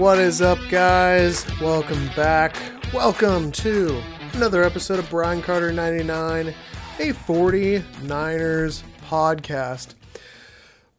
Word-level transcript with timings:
What 0.00 0.18
is 0.18 0.40
up, 0.40 0.58
guys? 0.70 1.44
Welcome 1.60 2.06
back. 2.16 2.56
Welcome 2.90 3.52
to 3.52 4.02
another 4.32 4.64
episode 4.64 4.98
of 4.98 5.10
Brian 5.10 5.42
Carter 5.42 5.72
99, 5.72 6.54
a 6.98 7.12
49ers 7.12 8.82
podcast. 9.06 9.96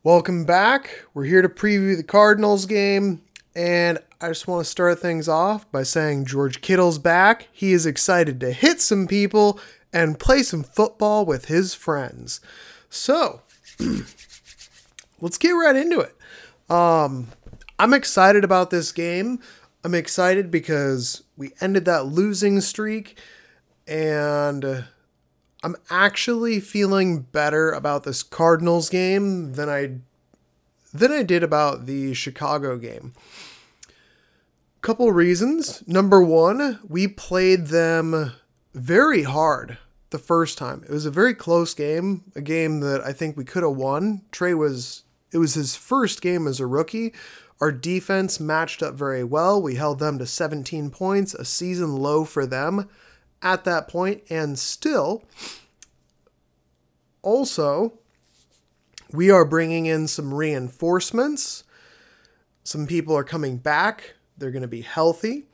Welcome 0.04 0.46
back. 0.46 1.04
We're 1.16 1.24
here 1.24 1.42
to 1.42 1.50
preview 1.50 1.98
the 1.98 2.04
Cardinals 2.04 2.68
game, 2.68 3.24
and 3.56 3.98
I 4.22 4.28
just 4.28 4.48
want 4.48 4.64
to 4.64 4.70
start 4.70 5.00
things 5.00 5.28
off 5.28 5.70
by 5.72 5.82
saying 5.82 6.26
George 6.26 6.62
Kittle's 6.62 7.00
back. 7.00 7.48
He 7.52 7.74
is 7.74 7.88
excited 7.88 8.40
to 8.42 8.52
hit 8.52 8.82
some 8.82 9.08
people 9.08 9.60
and 9.92 10.20
play 10.20 10.44
some 10.44 10.62
football 10.62 11.26
with 11.26 11.46
his 11.46 11.74
friends. 11.74 12.40
So, 12.88 13.42
let's 15.20 15.40
get 15.40 15.54
right 15.54 15.76
into 15.76 16.02
it. 16.02 16.16
Um, 16.72 17.30
I'm 17.82 17.96
excited 17.96 18.44
about 18.44 18.70
this 18.70 18.92
game. 18.92 19.40
I'm 19.84 19.96
excited 19.96 20.52
because 20.52 21.24
we 21.36 21.54
ended 21.60 21.86
that 21.86 22.06
losing 22.06 22.62
streak 22.62 23.18
and 23.88 24.64
uh, 24.64 24.82
I'm 25.64 25.76
actually 25.90 26.60
feeling 26.60 27.22
better 27.22 27.72
about 27.72 28.04
this 28.04 28.22
Cardinals 28.22 28.88
game 28.88 29.54
than 29.54 29.68
I 29.68 29.94
than 30.94 31.12
I 31.12 31.24
did 31.24 31.42
about 31.42 31.88
the 31.88 32.14
Chicago 32.14 32.78
game. 32.78 33.16
Couple 34.82 35.12
reasons. 35.12 35.82
Number 35.88 36.22
1, 36.22 36.82
we 36.88 37.08
played 37.08 37.68
them 37.68 38.34
very 38.76 39.24
hard 39.24 39.80
the 40.12 40.20
first 40.20 40.56
time. 40.60 40.84
It 40.84 40.92
was 40.92 41.08
a 41.08 41.12
very 41.12 41.34
close 41.34 41.74
game, 41.74 42.26
a 42.36 42.42
game 42.42 42.82
that 42.82 43.02
I 43.02 43.12
think 43.12 43.36
we 43.36 43.44
could 43.44 43.64
have 43.64 43.76
won. 43.76 44.22
Trey 44.32 44.54
was 44.54 45.02
it 45.32 45.40
was 45.40 45.56
his 45.56 45.76
first 45.76 46.22
game 46.22 46.46
as 46.46 46.60
a 46.60 46.68
rookie. 46.68 47.14
Our 47.62 47.72
defense 47.72 48.40
matched 48.40 48.82
up 48.82 48.96
very 48.96 49.24
well. 49.24 49.62
We 49.62 49.76
held 49.76 50.00
them 50.00 50.18
to 50.18 50.26
17 50.26 50.90
points, 50.90 51.36
a 51.36 51.46
season 51.46 51.96
low 51.98 52.26
for 52.26 52.48
them 52.48 52.90
at 53.44 53.64
that 53.66 53.88
point, 53.88 54.24
and 54.30 54.58
still, 54.58 55.24
also, 57.22 57.94
we 59.12 59.30
are 59.30 59.46
bringing 59.46 59.86
in 59.86 60.08
some 60.08 60.34
reinforcements. 60.34 61.64
Some 62.64 62.88
people 62.88 63.16
are 63.16 63.24
coming 63.24 63.58
back. 63.58 64.16
They're 64.38 64.52
going 64.52 64.62
to 64.64 64.68
be 64.68 64.82
healthy. 64.82 65.46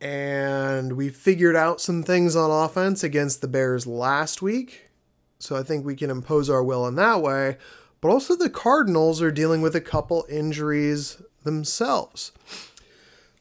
And 0.00 0.92
we 0.92 1.08
figured 1.08 1.56
out 1.56 1.80
some 1.80 2.02
things 2.02 2.36
on 2.36 2.50
offense 2.50 3.02
against 3.02 3.40
the 3.40 3.48
Bears 3.48 3.86
last 3.86 4.42
week. 4.42 4.90
So 5.38 5.56
I 5.56 5.62
think 5.62 5.84
we 5.84 5.96
can 5.96 6.10
impose 6.10 6.50
our 6.50 6.62
will 6.62 6.86
in 6.86 6.94
that 6.96 7.20
way. 7.22 7.56
But 8.04 8.10
also, 8.10 8.36
the 8.36 8.50
Cardinals 8.50 9.22
are 9.22 9.30
dealing 9.30 9.62
with 9.62 9.74
a 9.74 9.80
couple 9.80 10.26
injuries 10.28 11.22
themselves. 11.42 12.32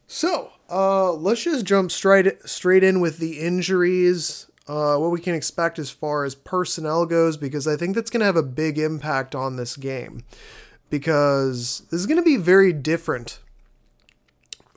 So 0.08 0.52
uh, 0.70 1.11
let's 1.11 1.44
just 1.44 1.66
jump 1.66 1.92
straight 1.92 2.47
straight 2.47 2.81
in 2.81 3.02
with 3.02 3.17
the 3.17 3.42
injuries. 3.42 4.47
Uh, 4.66 4.95
what 4.95 5.11
we 5.11 5.20
can 5.20 5.36
expect 5.36 5.80
as 5.80 5.89
far 5.89 6.23
as 6.23 6.33
personnel 6.33 7.05
goes, 7.05 7.36
because 7.36 7.67
I 7.67 7.75
think 7.75 7.94
that's 7.94 8.09
going 8.09 8.22
to 8.22 8.25
have 8.25 8.38
a 8.38 8.42
big 8.42 8.80
impact 8.80 9.36
on 9.36 9.58
this 9.58 9.75
game. 9.75 10.23
Because 10.89 11.80
this 11.92 12.00
is 12.00 12.08
going 12.08 12.22
to 12.22 12.23
be 12.23 12.38
very 12.38 12.72
different 12.72 13.42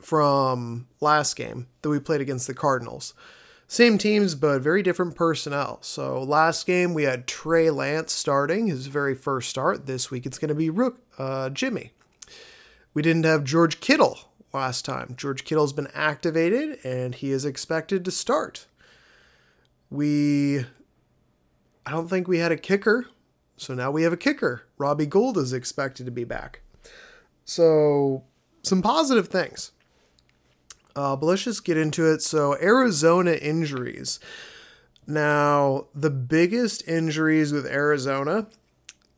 from 0.01 0.87
last 0.99 1.37
game 1.37 1.67
that 1.81 1.87
we 1.87 2.01
played 2.01 2.19
against 2.19 2.47
the 2.47 2.53
Cardinals. 2.53 3.13
Same 3.69 3.97
teams, 3.97 4.33
but 4.33 4.61
very 4.61 4.81
different 4.81 5.15
personnel. 5.15 5.79
So 5.81 6.23
last 6.23 6.65
game 6.65 6.93
we 6.93 7.03
had 7.03 7.27
Trey 7.27 7.69
Lance 7.69 8.13
starting 8.13 8.67
his 8.67 8.87
very 8.87 9.13
first 9.13 9.49
start. 9.49 9.85
This 9.85 10.09
week 10.09 10.25
it's 10.25 10.37
going 10.37 10.49
to 10.49 10.55
be 10.55 10.69
Rook, 10.69 11.01
uh, 11.17 11.49
Jimmy. 11.49 11.91
We 12.93 13.01
didn't 13.01 13.25
have 13.25 13.43
George 13.43 13.81
Kittle 13.81 14.19
last 14.53 14.85
time. 14.85 15.15
George 15.17 15.43
Kittle's 15.43 15.73
been 15.73 15.89
activated 15.93 16.79
and 16.85 17.13
he 17.13 17.31
is 17.31 17.43
expected 17.43 18.05
to 18.05 18.11
start. 18.11 18.67
We, 19.89 20.59
I 21.85 21.91
don't 21.91 22.07
think 22.07 22.27
we 22.27 22.39
had 22.39 22.53
a 22.53 22.57
kicker, 22.57 23.07
so 23.57 23.73
now 23.73 23.91
we 23.91 24.03
have 24.03 24.13
a 24.13 24.17
kicker. 24.17 24.63
Robbie 24.77 25.05
Gould 25.05 25.37
is 25.37 25.51
expected 25.51 26.05
to 26.05 26.11
be 26.11 26.23
back. 26.23 26.61
So 27.43 28.23
some 28.63 28.81
positive 28.81 29.27
things. 29.27 29.73
Uh, 30.97 31.15
but 31.15 31.27
let's 31.27 31.43
just 31.43 31.63
get 31.63 31.77
into 31.77 32.11
it. 32.11 32.23
So, 32.23 32.57
Arizona 32.59 33.33
injuries. 33.33 34.19
Now, 35.05 35.85
the 35.93 36.09
biggest 36.09 36.85
injuries 36.87 37.53
with 37.53 37.67
Arizona, 37.67 38.47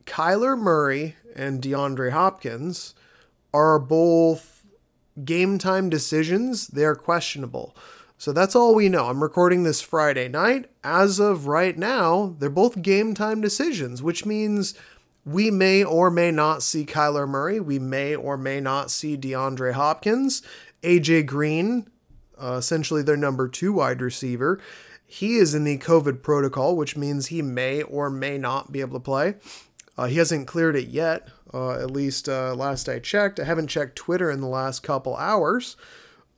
Kyler 0.06 0.58
Murray 0.60 1.16
and 1.36 1.62
DeAndre 1.62 2.12
Hopkins 2.12 2.94
are 3.54 3.80
both 3.80 4.66
game 5.24 5.58
time 5.58 5.90
decisions. 5.90 6.68
They 6.68 6.84
are 6.84 6.96
questionable. 6.96 7.76
So 8.18 8.34
that's 8.34 8.56
all 8.56 8.76
we 8.76 8.90
know. 8.90 9.06
I'm 9.08 9.24
recording 9.24 9.64
this 9.64 9.80
Friday 9.80 10.28
night. 10.28 10.70
As 10.84 11.20
of 11.20 11.48
right 11.48 11.78
now, 11.78 12.36
they're 12.38 12.50
both 12.50 12.82
game 12.82 13.14
time 13.14 13.40
decisions, 13.40 14.04
which 14.04 14.26
means 14.26 14.74
we 15.26 15.50
may 15.50 15.84
or 15.84 16.12
may 16.12 16.30
not 16.30 16.62
see 16.62 16.86
Kyler 16.86 17.28
Murray. 17.28 17.60
We 17.60 17.80
may 17.80 18.16
or 18.16 18.36
may 18.36 18.60
not 18.60 18.92
see 18.92 19.18
DeAndre 19.18 19.74
Hopkins. 19.74 20.42
AJ 20.84 21.26
Green, 21.26 21.90
uh, 22.42 22.54
essentially 22.54 23.02
their 23.02 23.18
number 23.18 23.48
two 23.48 23.74
wide 23.74 24.02
receiver, 24.02 24.60
he 25.06 25.38
is 25.38 25.56
in 25.56 25.64
the 25.64 25.78
COVID 25.78 26.22
protocol, 26.22 26.76
which 26.76 26.96
means 26.96 27.28
he 27.28 27.42
may 27.42 27.82
or 27.82 28.10
may 28.10 28.38
not 28.38 28.72
be 28.72 28.80
able 28.82 29.00
to 29.00 29.04
play. 29.04 29.36
Uh, 29.98 30.06
he 30.06 30.18
hasn't 30.18 30.48
cleared 30.48 30.76
it 30.76 30.88
yet, 30.88 31.28
uh, 31.54 31.72
at 31.72 31.92
least 31.92 32.30
uh, 32.30 32.54
last 32.54 32.88
I 32.88 33.00
checked. 33.00 33.40
I 33.40 33.44
haven't 33.44 33.68
checked 33.68 33.96
Twitter 33.96 34.30
in 34.30 34.40
the 34.40 34.48
last 34.48 34.82
couple 34.82 35.16
hours, 35.16 35.76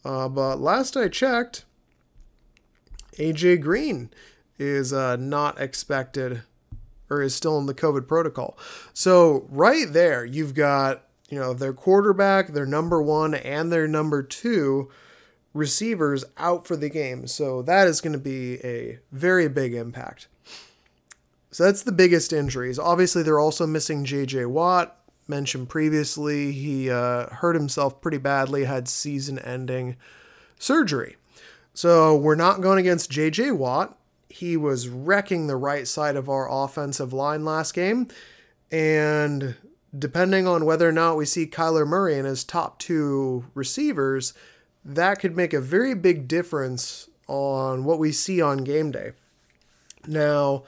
uh, 0.06 0.30
but 0.30 0.60
last 0.60 0.96
I 0.96 1.10
checked, 1.10 1.66
AJ 3.18 3.62
Green 3.62 4.10
is 4.58 4.94
uh, 4.94 5.18
not 5.18 5.60
expected 5.60 6.44
or 7.10 7.22
is 7.22 7.36
still 7.36 7.60
in 7.60 7.66
the 7.66 7.74
COVID 7.74 8.08
protocol. 8.08 8.58
So, 8.94 9.46
right 9.50 9.92
there, 9.92 10.24
you've 10.24 10.56
got 10.56 11.04
you 11.32 11.40
know, 11.40 11.54
their 11.54 11.74
quarterback, 11.74 12.50
their 12.50 12.66
number 12.66 13.02
one, 13.02 13.34
and 13.34 13.72
their 13.72 13.88
number 13.88 14.22
two 14.22 14.92
receivers 15.54 16.26
out 16.38 16.68
for 16.68 16.76
the 16.76 16.90
game. 16.90 17.26
So 17.26 17.62
that 17.64 17.88
is 17.88 18.02
going 18.02 18.14
to 18.14 18.20
be 18.20 18.56
a 18.66 19.00
very 19.14 19.48
big 19.48 19.74
impact. 19.74 20.28
So 21.50 21.64
that's 21.64 21.84
the 21.84 21.94
biggest 21.94 22.34
injuries. 22.34 22.78
Obviously, 22.78 23.24
they're 23.24 23.40
also 23.40 23.66
missing 23.66 24.04
J.J. 24.04 24.46
Watt. 24.46 24.98
Mentioned 25.28 25.70
previously, 25.70 26.52
he 26.52 26.90
uh, 26.90 27.28
hurt 27.28 27.56
himself 27.56 28.02
pretty 28.02 28.18
badly, 28.18 28.66
had 28.66 28.90
season 28.90 29.40
ending 29.40 29.96
surgery. 30.60 31.16
So 31.74 32.16
we're 32.16 32.36
not 32.36 32.62
going 32.62 32.80
against 32.80 33.10
J.J. 33.10 33.52
Watt. 33.52 33.98
He 34.28 34.58
was 34.58 34.90
wrecking 34.90 35.48
the 35.48 35.56
right 35.56 35.88
side 35.88 36.18
of 36.18 36.28
our 36.28 36.50
offensive 36.52 37.14
line 37.14 37.46
last 37.46 37.74
game. 37.74 38.08
And 38.70 39.56
depending 39.98 40.48
on 40.48 40.66
whether 40.66 40.88
or 40.88 40.94
not 40.94 41.18
we 41.18 41.26
see 41.26 41.46
Kyler 41.46 41.86
Murray 41.86 42.18
and 42.18 42.28
his 42.28 42.44
top 42.44 42.80
two 42.80 43.46
receivers, 43.54 44.34
that 44.84 45.20
could 45.20 45.36
make 45.36 45.54
a 45.54 45.62
very 45.62 45.94
big 45.94 46.28
difference 46.28 47.10
on 47.28 47.84
what 47.84 48.00
we 48.00 48.12
see 48.12 48.42
on 48.42 48.64
game 48.64 48.92
day. 48.92 49.12
Now, 50.08 50.64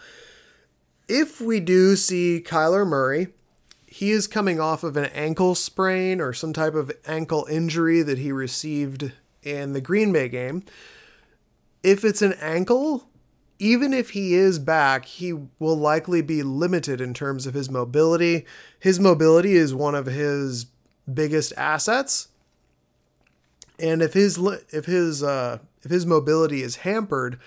if 1.08 1.42
we 1.42 1.60
do 1.60 1.96
see 1.96 2.44
Kyler 2.46 2.88
Murray, 2.88 3.28
he 3.88 4.12
is 4.12 4.28
coming 4.28 4.60
off 4.60 4.84
of 4.84 4.98
an 4.98 5.06
ankle 5.06 5.56
sprain 5.56 6.20
or 6.20 6.34
some 6.34 6.54
type 6.54 6.74
of 6.74 6.92
ankle 7.06 7.46
injury 7.50 8.02
that 8.02 8.18
he 8.18 8.32
received 8.32 9.12
in 9.44 9.74
the 9.74 9.82
Green 9.82 10.12
Bay 10.12 10.30
game. 10.30 10.64
If 11.84 12.04
it's 12.04 12.22
an 12.22 12.34
ankle, 12.34 13.10
even 13.60 13.94
if 13.94 14.12
he 14.12 14.34
is 14.34 14.60
back, 14.60 15.06
he 15.06 15.34
will 15.60 15.76
likely 15.76 16.22
be 16.22 16.44
limited 16.44 17.00
in 17.00 17.14
terms 17.14 17.46
of 17.46 17.54
his 17.54 17.70
mobility. 17.70 18.46
His 18.80 19.00
mobility 19.00 19.54
is 19.54 19.74
one 19.74 19.96
of 19.96 20.06
his 20.06 20.68
biggest 21.12 21.54
assets. 21.58 22.30
And 23.80 24.02
if 24.02 24.14
his 24.14 24.38
if 24.72 24.86
his 24.86 25.24
uh, 25.24 25.60
if 25.82 25.92
his 25.92 26.06
mobility 26.06 26.62
is 26.62 26.78
hampered, 26.78 27.40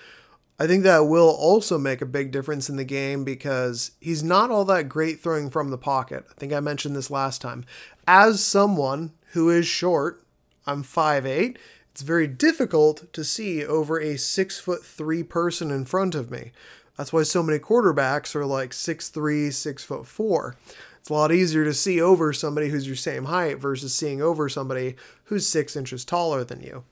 I 0.59 0.67
think 0.67 0.83
that 0.83 1.07
will 1.07 1.29
also 1.29 1.77
make 1.77 2.01
a 2.01 2.05
big 2.05 2.31
difference 2.31 2.69
in 2.69 2.77
the 2.77 2.83
game 2.83 3.23
because 3.23 3.91
he's 4.01 4.23
not 4.23 4.49
all 4.49 4.65
that 4.65 4.89
great 4.89 5.21
throwing 5.21 5.49
from 5.49 5.69
the 5.69 5.77
pocket. 5.77 6.25
I 6.29 6.33
think 6.39 6.51
I 6.51 6.59
mentioned 6.59 6.95
this 6.95 7.11
last 7.11 7.41
time. 7.41 7.65
As 8.07 8.43
someone 8.43 9.13
who 9.33 9.49
is 9.49 9.67
short, 9.67 10.23
I'm 10.65 10.83
5'8 10.83 11.57
it's 11.97 12.03
very 12.03 12.27
difficult 12.27 13.11
to 13.11 13.23
see 13.23 13.65
over 13.65 13.99
a 13.99 14.19
six 14.19 14.59
foot 14.59 14.85
three 14.85 15.23
person 15.23 15.71
in 15.71 15.83
front 15.83 16.13
of 16.13 16.29
me. 16.29 16.51
That's 16.95 17.11
why 17.11 17.23
so 17.23 17.41
many 17.41 17.57
quarterbacks 17.57 18.35
are 18.35 18.45
like 18.45 18.71
six 18.71 19.09
three, 19.09 19.49
six 19.49 19.83
foot 19.83 20.05
four. 20.05 20.55
It's 20.99 21.09
a 21.09 21.13
lot 21.13 21.31
easier 21.31 21.63
to 21.63 21.73
see 21.73 21.99
over 21.99 22.33
somebody 22.33 22.69
who's 22.69 22.85
your 22.85 22.95
same 22.95 23.25
height 23.25 23.57
versus 23.57 23.95
seeing 23.95 24.21
over 24.21 24.47
somebody 24.47 24.95
who's 25.23 25.49
six 25.49 25.75
inches 25.75 26.05
taller 26.05 26.43
than 26.43 26.61
you. 26.61 26.83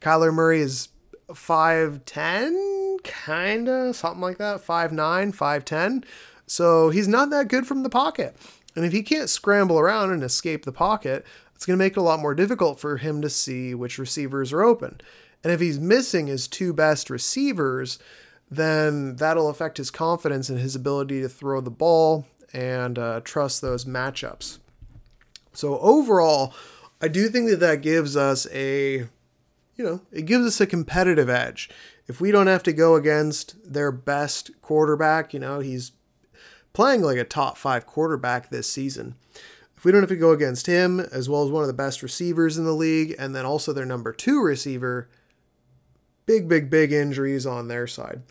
Kyler 0.00 0.32
Murray 0.32 0.62
is 0.62 0.88
5'10, 1.28 3.02
kinda, 3.04 3.92
something 3.92 4.22
like 4.22 4.38
that, 4.38 4.64
5'9, 4.64 5.36
5'10. 5.36 6.02
So 6.46 6.88
he's 6.88 7.08
not 7.08 7.28
that 7.28 7.48
good 7.48 7.66
from 7.66 7.82
the 7.82 7.90
pocket. 7.90 8.34
And 8.74 8.86
if 8.86 8.92
he 8.92 9.02
can't 9.02 9.28
scramble 9.28 9.78
around 9.78 10.12
and 10.12 10.22
escape 10.22 10.64
the 10.64 10.72
pocket, 10.72 11.26
it's 11.56 11.64
going 11.64 11.78
to 11.78 11.84
make 11.84 11.94
it 11.94 12.00
a 12.00 12.02
lot 12.02 12.20
more 12.20 12.34
difficult 12.34 12.78
for 12.78 12.98
him 12.98 13.22
to 13.22 13.30
see 13.30 13.74
which 13.74 13.98
receivers 13.98 14.52
are 14.52 14.62
open. 14.62 15.00
And 15.42 15.52
if 15.52 15.58
he's 15.58 15.80
missing 15.80 16.26
his 16.26 16.46
two 16.46 16.74
best 16.74 17.08
receivers, 17.08 17.98
then 18.50 19.16
that'll 19.16 19.48
affect 19.48 19.78
his 19.78 19.90
confidence 19.90 20.50
and 20.50 20.58
his 20.58 20.76
ability 20.76 21.22
to 21.22 21.30
throw 21.30 21.62
the 21.62 21.70
ball 21.70 22.26
and 22.52 22.98
uh, 22.98 23.22
trust 23.24 23.62
those 23.62 23.86
matchups. 23.86 24.58
So 25.54 25.78
overall, 25.78 26.52
I 27.00 27.08
do 27.08 27.28
think 27.28 27.48
that 27.48 27.60
that 27.60 27.80
gives 27.80 28.18
us 28.18 28.46
a, 28.52 29.08
you 29.76 29.84
know, 29.84 30.02
it 30.12 30.26
gives 30.26 30.46
us 30.46 30.60
a 30.60 30.66
competitive 30.66 31.30
edge. 31.30 31.70
If 32.06 32.20
we 32.20 32.30
don't 32.30 32.48
have 32.48 32.62
to 32.64 32.72
go 32.74 32.96
against 32.96 33.72
their 33.72 33.90
best 33.90 34.50
quarterback, 34.60 35.32
you 35.32 35.40
know, 35.40 35.60
he's 35.60 35.92
playing 36.74 37.00
like 37.00 37.16
a 37.16 37.24
top 37.24 37.56
five 37.56 37.86
quarterback 37.86 38.50
this 38.50 38.70
season. 38.70 39.14
We 39.86 39.92
don't 39.92 40.02
have 40.02 40.08
to 40.08 40.16
go 40.16 40.32
against 40.32 40.66
him, 40.66 40.98
as 40.98 41.28
well 41.28 41.44
as 41.44 41.50
one 41.52 41.62
of 41.62 41.68
the 41.68 41.72
best 41.72 42.02
receivers 42.02 42.58
in 42.58 42.64
the 42.64 42.72
league, 42.72 43.14
and 43.20 43.36
then 43.36 43.46
also 43.46 43.72
their 43.72 43.86
number 43.86 44.12
two 44.12 44.42
receiver, 44.42 45.08
big, 46.26 46.48
big, 46.48 46.68
big 46.68 46.92
injuries 46.92 47.46
on 47.46 47.68
their 47.68 47.86
side. 47.86 48.22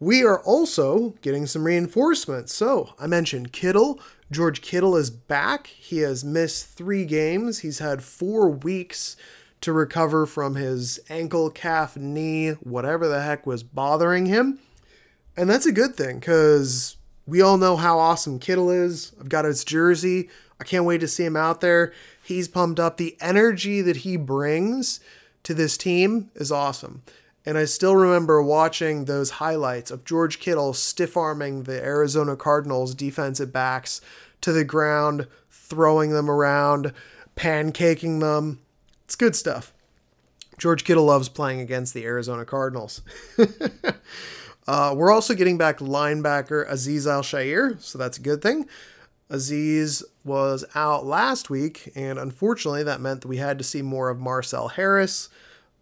We 0.00 0.22
are 0.22 0.38
also 0.40 1.14
getting 1.22 1.46
some 1.46 1.64
reinforcements. 1.64 2.52
So 2.52 2.90
I 3.00 3.06
mentioned 3.06 3.54
Kittle. 3.54 3.98
George 4.30 4.60
Kittle 4.60 4.96
is 4.96 5.08
back. 5.08 5.68
He 5.68 6.00
has 6.00 6.26
missed 6.26 6.66
three 6.66 7.06
games. 7.06 7.60
He's 7.60 7.78
had 7.78 8.02
four 8.02 8.50
weeks 8.50 9.16
to 9.62 9.72
recover 9.72 10.26
from 10.26 10.56
his 10.56 11.00
ankle, 11.08 11.48
calf, 11.48 11.96
knee, 11.96 12.50
whatever 12.50 13.08
the 13.08 13.22
heck 13.22 13.46
was 13.46 13.62
bothering 13.62 14.26
him. 14.26 14.58
And 15.38 15.48
that's 15.48 15.64
a 15.64 15.72
good 15.72 15.94
thing 15.94 16.18
because 16.18 16.98
we 17.26 17.40
all 17.40 17.56
know 17.56 17.76
how 17.76 17.98
awesome 17.98 18.38
Kittle 18.38 18.70
is. 18.70 19.12
I've 19.18 19.30
got 19.30 19.46
his 19.46 19.64
jersey. 19.64 20.28
I 20.60 20.64
can't 20.64 20.84
wait 20.84 20.98
to 20.98 21.08
see 21.08 21.24
him 21.24 21.36
out 21.36 21.60
there. 21.60 21.92
He's 22.22 22.48
pumped 22.48 22.80
up. 22.80 22.96
The 22.96 23.16
energy 23.20 23.82
that 23.82 23.98
he 23.98 24.16
brings 24.16 25.00
to 25.42 25.54
this 25.54 25.76
team 25.76 26.30
is 26.34 26.50
awesome. 26.50 27.02
And 27.44 27.56
I 27.56 27.64
still 27.66 27.94
remember 27.94 28.42
watching 28.42 29.04
those 29.04 29.30
highlights 29.30 29.92
of 29.92 30.04
George 30.04 30.40
Kittle 30.40 30.72
stiff 30.72 31.16
arming 31.16 31.62
the 31.62 31.80
Arizona 31.80 32.34
Cardinals 32.34 32.94
defensive 32.94 33.52
backs 33.52 34.00
to 34.40 34.52
the 34.52 34.64
ground, 34.64 35.28
throwing 35.50 36.10
them 36.10 36.28
around, 36.28 36.92
pancaking 37.36 38.18
them. 38.18 38.60
It's 39.04 39.14
good 39.14 39.36
stuff. 39.36 39.72
George 40.58 40.84
Kittle 40.84 41.04
loves 41.04 41.28
playing 41.28 41.60
against 41.60 41.94
the 41.94 42.04
Arizona 42.04 42.44
Cardinals. 42.44 43.02
uh, 44.66 44.94
we're 44.96 45.12
also 45.12 45.34
getting 45.34 45.58
back 45.58 45.78
linebacker 45.78 46.68
Azeez 46.68 47.06
Al-Shaair, 47.06 47.80
so 47.80 47.98
that's 47.98 48.18
a 48.18 48.22
good 48.22 48.42
thing. 48.42 48.66
Azeez 49.30 50.02
was 50.26 50.64
out 50.74 51.06
last 51.06 51.48
week, 51.48 51.92
and 51.94 52.18
unfortunately, 52.18 52.82
that 52.82 53.00
meant 53.00 53.22
that 53.22 53.28
we 53.28 53.38
had 53.38 53.58
to 53.58 53.64
see 53.64 53.80
more 53.80 54.10
of 54.10 54.18
Marcel 54.18 54.68
Harris. 54.68 55.28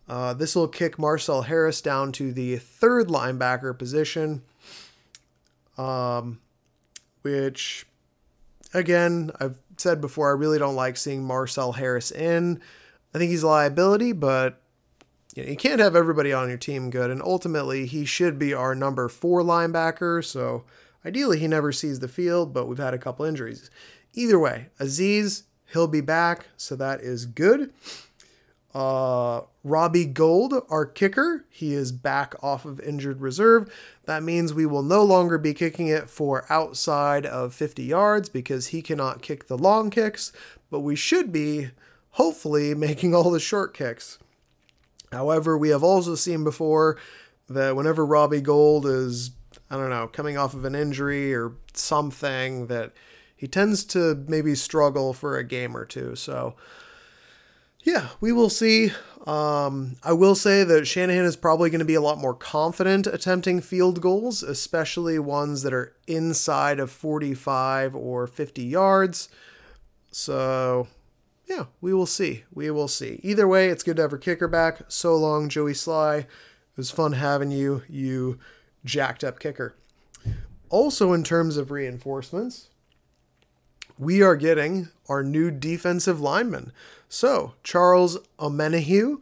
Uh, 0.09 0.35
this 0.35 0.55
will 0.55 0.69
kick 0.69 0.99
Marcel 0.99 1.43
Harris 1.43 1.81
down 1.81 2.13
to 2.13 2.33
the 2.33 2.57
third 2.59 3.09
linebacker 3.09 3.77
position, 3.77 4.43
um, 5.79 6.41
which, 7.23 7.87
again, 8.75 9.31
I've 9.41 9.59
said 9.79 10.01
before, 10.01 10.29
I 10.29 10.39
really 10.39 10.59
don't 10.59 10.77
like 10.77 10.97
seeing 10.97 11.25
Marcel 11.25 11.73
Harris 11.73 12.11
in. 12.11 12.61
I 13.15 13.19
think 13.19 13.31
he's 13.31 13.43
a 13.43 13.49
liability, 13.49 14.13
but 14.13 14.61
you, 15.35 15.45
know, 15.45 15.51
you 15.51 15.57
can't 15.57 15.81
have 15.81 15.97
everybody 15.97 16.33
on 16.33 16.49
your 16.49 16.59
team 16.59 16.91
good. 16.91 17.11
And 17.11 17.23
ultimately, 17.23 17.87
he 17.87 18.05
should 18.05 18.39
be 18.39 18.53
our 18.53 18.75
number 18.75 19.09
four 19.09 19.43
linebacker. 19.43 20.25
So 20.25 20.65
ideally, 21.05 21.39
he 21.39 21.49
never 21.49 21.73
sees 21.73 22.01
the 22.01 22.09
field, 22.09 22.53
but 22.53 22.69
we've 22.69 22.79
had 22.79 22.95
a 22.95 22.99
couple 22.99 23.25
injuries. 23.25 23.71
Either 24.15 24.39
way, 24.39 24.69
Azeez, 24.81 25.43
he'll 25.73 25.89
be 25.89 26.01
back. 26.01 26.47
So 26.57 26.77
that 26.77 27.01
is 27.01 27.27
good. 27.27 27.73
Uh, 28.75 29.43
Robbie 29.63 30.05
Gould, 30.05 30.55
our 30.69 30.85
kicker, 30.85 31.45
he 31.49 31.75
is 31.75 31.93
back 31.93 32.35
off 32.43 32.65
of 32.65 32.81
injured 32.81 33.21
reserve. 33.21 33.73
That 34.07 34.25
means 34.25 34.53
we 34.53 34.67
will 34.67 34.83
no 34.83 35.05
longer 35.05 35.39
be 35.39 35.55
kicking 35.55 35.87
it 35.87 36.11
for 36.11 36.45
outside 36.51 37.25
of 37.25 37.55
50 37.55 37.85
yards 37.85 38.29
because 38.29 38.69
he 38.69 38.83
cannot 38.83 39.23
kick 39.23 39.47
the 39.47 39.57
long 39.57 39.91
kicks, 39.91 40.33
but 40.71 40.81
we 40.81 40.97
should 40.97 41.31
be, 41.31 41.71
hopefully, 42.11 42.75
making 42.75 43.15
all 43.15 43.31
the 43.31 43.39
short 43.39 43.75
kicks. 43.75 44.19
However, 45.13 45.57
we 45.57 45.69
have 45.69 45.85
also 45.85 46.17
seen 46.17 46.43
before 46.43 46.99
that 47.49 47.77
whenever 47.77 48.05
Robbie 48.05 48.41
Gould 48.41 48.87
is, 48.87 49.31
I 49.71 49.77
don't 49.77 49.91
know, 49.91 50.09
coming 50.09 50.37
off 50.37 50.55
of 50.55 50.65
an 50.65 50.75
injury 50.75 51.33
or 51.33 51.53
something, 51.75 52.67
that 52.67 52.93
he 53.45 53.49
tends 53.49 53.85
to 53.85 54.25
maybe 54.27 54.55
struggle 54.55 55.13
for 55.13 55.37
a 55.37 55.45
game 55.45 55.77
or 55.77 55.85
two. 55.85 56.17
So, 56.17 56.55
yeah, 57.83 58.09
we 58.19 58.33
will 58.33 58.49
see. 58.49 58.91
Um, 59.27 59.97
I 60.03 60.15
will 60.15 60.35
say 60.35 60.65
that 60.65 60.87
Shanahan 60.87 61.27
is 61.27 61.37
probably 61.37 61.69
going 61.69 61.81
to 61.81 61.85
be 61.85 61.95
a 61.95 62.01
lot 62.01 62.17
more 62.17 62.33
confident 62.33 63.07
attempting 63.07 63.61
field 63.61 64.01
goals, 64.01 64.43
especially 64.43 65.19
ones 65.19 65.61
that 65.61 65.75
are 65.75 65.95
inside 66.07 66.81
of 66.81 66.91
45 66.91 67.95
or 67.95 68.27
50 68.27 68.63
yards. 68.63 69.29
So, 70.11 70.89
yeah, 71.45 71.67
we 71.83 71.93
will 71.93 72.07
see. 72.07 72.45
We 72.51 72.71
will 72.71 72.89
see. 72.89 73.21
Either 73.23 73.47
way, 73.47 73.69
it's 73.69 73.83
good 73.83 73.97
to 73.97 74.03
have 74.05 74.13
our 74.13 74.19
kicker 74.19 74.49
back. 74.49 74.85
So 74.89 75.15
long, 75.17 75.51
Joey 75.51 75.75
Slye. 75.75 76.21
It 76.21 76.27
was 76.79 76.91
fun 76.91 77.13
having 77.13 77.51
you, 77.51 77.83
you 77.91 78.39
jacked 78.87 79.23
up 79.23 79.39
kicker. 79.39 79.75
Also, 80.71 81.13
in 81.13 81.25
terms 81.25 81.59
of 81.59 81.71
reinforcements, 81.71 82.71
we 83.99 84.23
are 84.23 84.37
getting 84.37 84.89
our 85.09 85.23
new 85.23 85.51
defensive 85.51 86.21
lineman. 86.21 86.73
So, 87.09 87.55
Charles 87.63 88.19
Omenihu, 88.39 89.21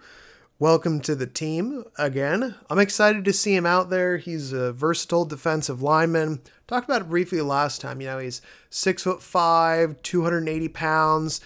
welcome 0.59 1.01
to 1.01 1.15
the 1.15 1.27
team 1.27 1.85
again. 1.99 2.55
I'm 2.71 2.79
excited 2.79 3.25
to 3.25 3.33
see 3.33 3.55
him 3.55 3.67
out 3.67 3.91
there. 3.91 4.17
He's 4.17 4.53
a 4.53 4.73
versatile 4.73 5.27
defensive 5.27 5.83
lineman. 5.83 6.41
Talked 6.67 6.89
about 6.89 7.03
it 7.03 7.11
briefly 7.11 7.43
last 7.43 7.81
time. 7.83 8.01
You 8.01 8.09
know, 8.09 8.19
he's 8.19 8.41
six 8.71 9.03
foot 9.03 9.23
five, 9.23 10.01
280 10.03 10.69
pounds. 10.69 11.41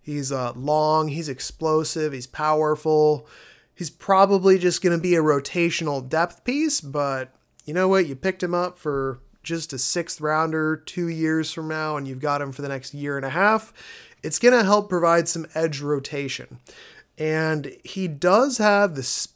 He's 0.00 0.32
uh, 0.32 0.52
long, 0.56 1.08
he's 1.08 1.28
explosive, 1.28 2.12
he's 2.12 2.26
powerful. 2.26 3.28
He's 3.74 3.90
probably 3.90 4.58
just 4.58 4.82
going 4.82 4.96
to 4.96 5.02
be 5.02 5.14
a 5.14 5.22
rotational 5.22 6.06
depth 6.06 6.44
piece, 6.44 6.80
but 6.80 7.32
you 7.64 7.72
know 7.72 7.86
what? 7.88 8.06
You 8.06 8.16
picked 8.16 8.42
him 8.42 8.54
up 8.54 8.78
for 8.78 9.20
just 9.42 9.72
a 9.72 9.78
sixth 9.78 10.20
rounder 10.20 10.76
two 10.76 11.08
years 11.08 11.52
from 11.52 11.68
now, 11.68 11.96
and 11.96 12.06
you've 12.06 12.20
got 12.20 12.42
him 12.42 12.52
for 12.52 12.62
the 12.62 12.68
next 12.68 12.94
year 12.94 13.16
and 13.16 13.26
a 13.26 13.30
half 13.30 13.72
it's 14.22 14.38
going 14.38 14.56
to 14.56 14.64
help 14.64 14.88
provide 14.88 15.28
some 15.28 15.46
edge 15.54 15.80
rotation. 15.80 16.58
And 17.18 17.76
he 17.84 18.08
does 18.08 18.58
have 18.58 18.94
this, 18.94 19.28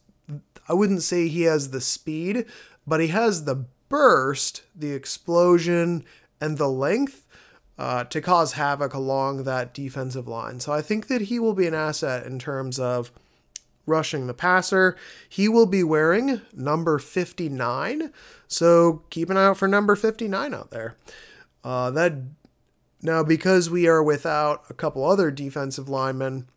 I 0.68 0.74
wouldn't 0.74 1.02
say 1.02 1.28
he 1.28 1.42
has 1.42 1.70
the 1.70 1.80
speed, 1.80 2.46
but 2.86 3.00
he 3.00 3.08
has 3.08 3.44
the 3.44 3.66
burst, 3.88 4.62
the 4.74 4.92
explosion, 4.92 6.04
and 6.40 6.56
the 6.58 6.68
length 6.68 7.26
uh, 7.78 8.04
to 8.04 8.20
cause 8.20 8.52
havoc 8.52 8.94
along 8.94 9.44
that 9.44 9.74
defensive 9.74 10.26
line. 10.26 10.60
So 10.60 10.72
I 10.72 10.82
think 10.82 11.08
that 11.08 11.22
he 11.22 11.38
will 11.38 11.54
be 11.54 11.66
an 11.66 11.74
asset 11.74 12.26
in 12.26 12.38
terms 12.38 12.78
of 12.78 13.10
rushing 13.86 14.26
the 14.26 14.34
passer. 14.34 14.96
He 15.28 15.48
will 15.48 15.66
be 15.66 15.82
wearing 15.82 16.42
number 16.52 16.98
59. 16.98 18.12
So 18.48 19.04
keep 19.10 19.30
an 19.30 19.36
eye 19.36 19.46
out 19.46 19.56
for 19.56 19.68
number 19.68 19.96
59 19.96 20.52
out 20.52 20.70
there. 20.70 20.96
Uh, 21.64 21.90
that 21.92 22.14
now, 23.02 23.22
because 23.22 23.70
we 23.70 23.86
are 23.86 24.02
without 24.02 24.64
a 24.68 24.74
couple 24.74 25.04
other 25.04 25.30
defensive 25.30 25.88
linemen, 25.88 26.48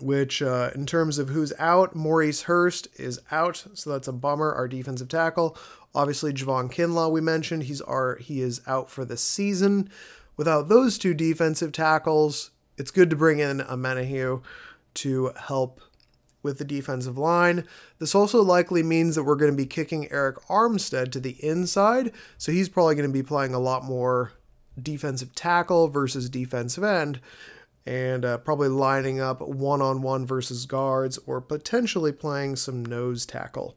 which 0.00 0.42
uh, 0.42 0.70
in 0.74 0.86
terms 0.86 1.18
of 1.18 1.30
who's 1.30 1.52
out, 1.58 1.94
Maurice 1.94 2.42
Hurst 2.42 2.88
is 2.96 3.20
out, 3.30 3.64
so 3.74 3.90
that's 3.90 4.08
a 4.08 4.12
bummer. 4.12 4.52
Our 4.52 4.68
defensive 4.68 5.08
tackle, 5.08 5.56
obviously 5.94 6.32
Javon 6.32 6.70
Kinlaw, 6.72 7.10
we 7.10 7.20
mentioned 7.20 7.64
he's 7.64 7.80
our 7.80 8.16
he 8.16 8.40
is 8.40 8.60
out 8.66 8.90
for 8.90 9.04
the 9.04 9.16
season. 9.16 9.90
Without 10.36 10.68
those 10.68 10.98
two 10.98 11.14
defensive 11.14 11.72
tackles, 11.72 12.50
it's 12.76 12.90
good 12.90 13.08
to 13.10 13.16
bring 13.16 13.38
in 13.38 13.60
Omenihu 13.60 14.42
to 14.94 15.32
help 15.38 15.80
with 16.46 16.56
the 16.56 16.64
defensive 16.64 17.18
line. 17.18 17.66
This 17.98 18.14
also 18.14 18.42
likely 18.42 18.82
means 18.82 19.14
that 19.14 19.24
we're 19.24 19.36
going 19.36 19.50
to 19.50 19.56
be 19.56 19.66
kicking 19.66 20.08
Arik 20.08 20.42
Armstead 20.46 21.12
to 21.12 21.20
the 21.20 21.36
inside, 21.44 22.12
so 22.38 22.50
he's 22.50 22.70
probably 22.70 22.94
going 22.94 23.08
to 23.08 23.12
be 23.12 23.22
playing 23.22 23.52
a 23.52 23.58
lot 23.58 23.84
more 23.84 24.32
defensive 24.80 25.34
tackle 25.34 25.88
versus 25.88 26.30
defensive 26.30 26.84
end, 26.84 27.20
and 27.84 28.24
uh, 28.24 28.38
probably 28.38 28.68
lining 28.68 29.20
up 29.20 29.40
one 29.40 29.82
on 29.82 30.00
one 30.00 30.24
versus 30.24 30.64
guards 30.64 31.18
or 31.26 31.40
potentially 31.40 32.12
playing 32.12 32.56
some 32.56 32.84
nose 32.84 33.26
tackle. 33.26 33.76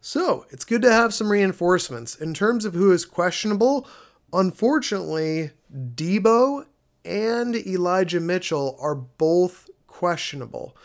So 0.00 0.46
it's 0.50 0.64
good 0.64 0.82
to 0.82 0.92
have 0.92 1.14
some 1.14 1.30
reinforcements. 1.30 2.16
In 2.16 2.34
terms 2.34 2.64
of 2.64 2.74
who 2.74 2.90
is 2.90 3.04
questionable, 3.04 3.86
unfortunately, 4.32 5.50
Deebo 5.72 6.66
and 7.04 7.54
Elijah 7.54 8.20
Mitchell 8.20 8.76
are 8.80 8.94
both 8.94 9.70
questionable. 10.02 10.76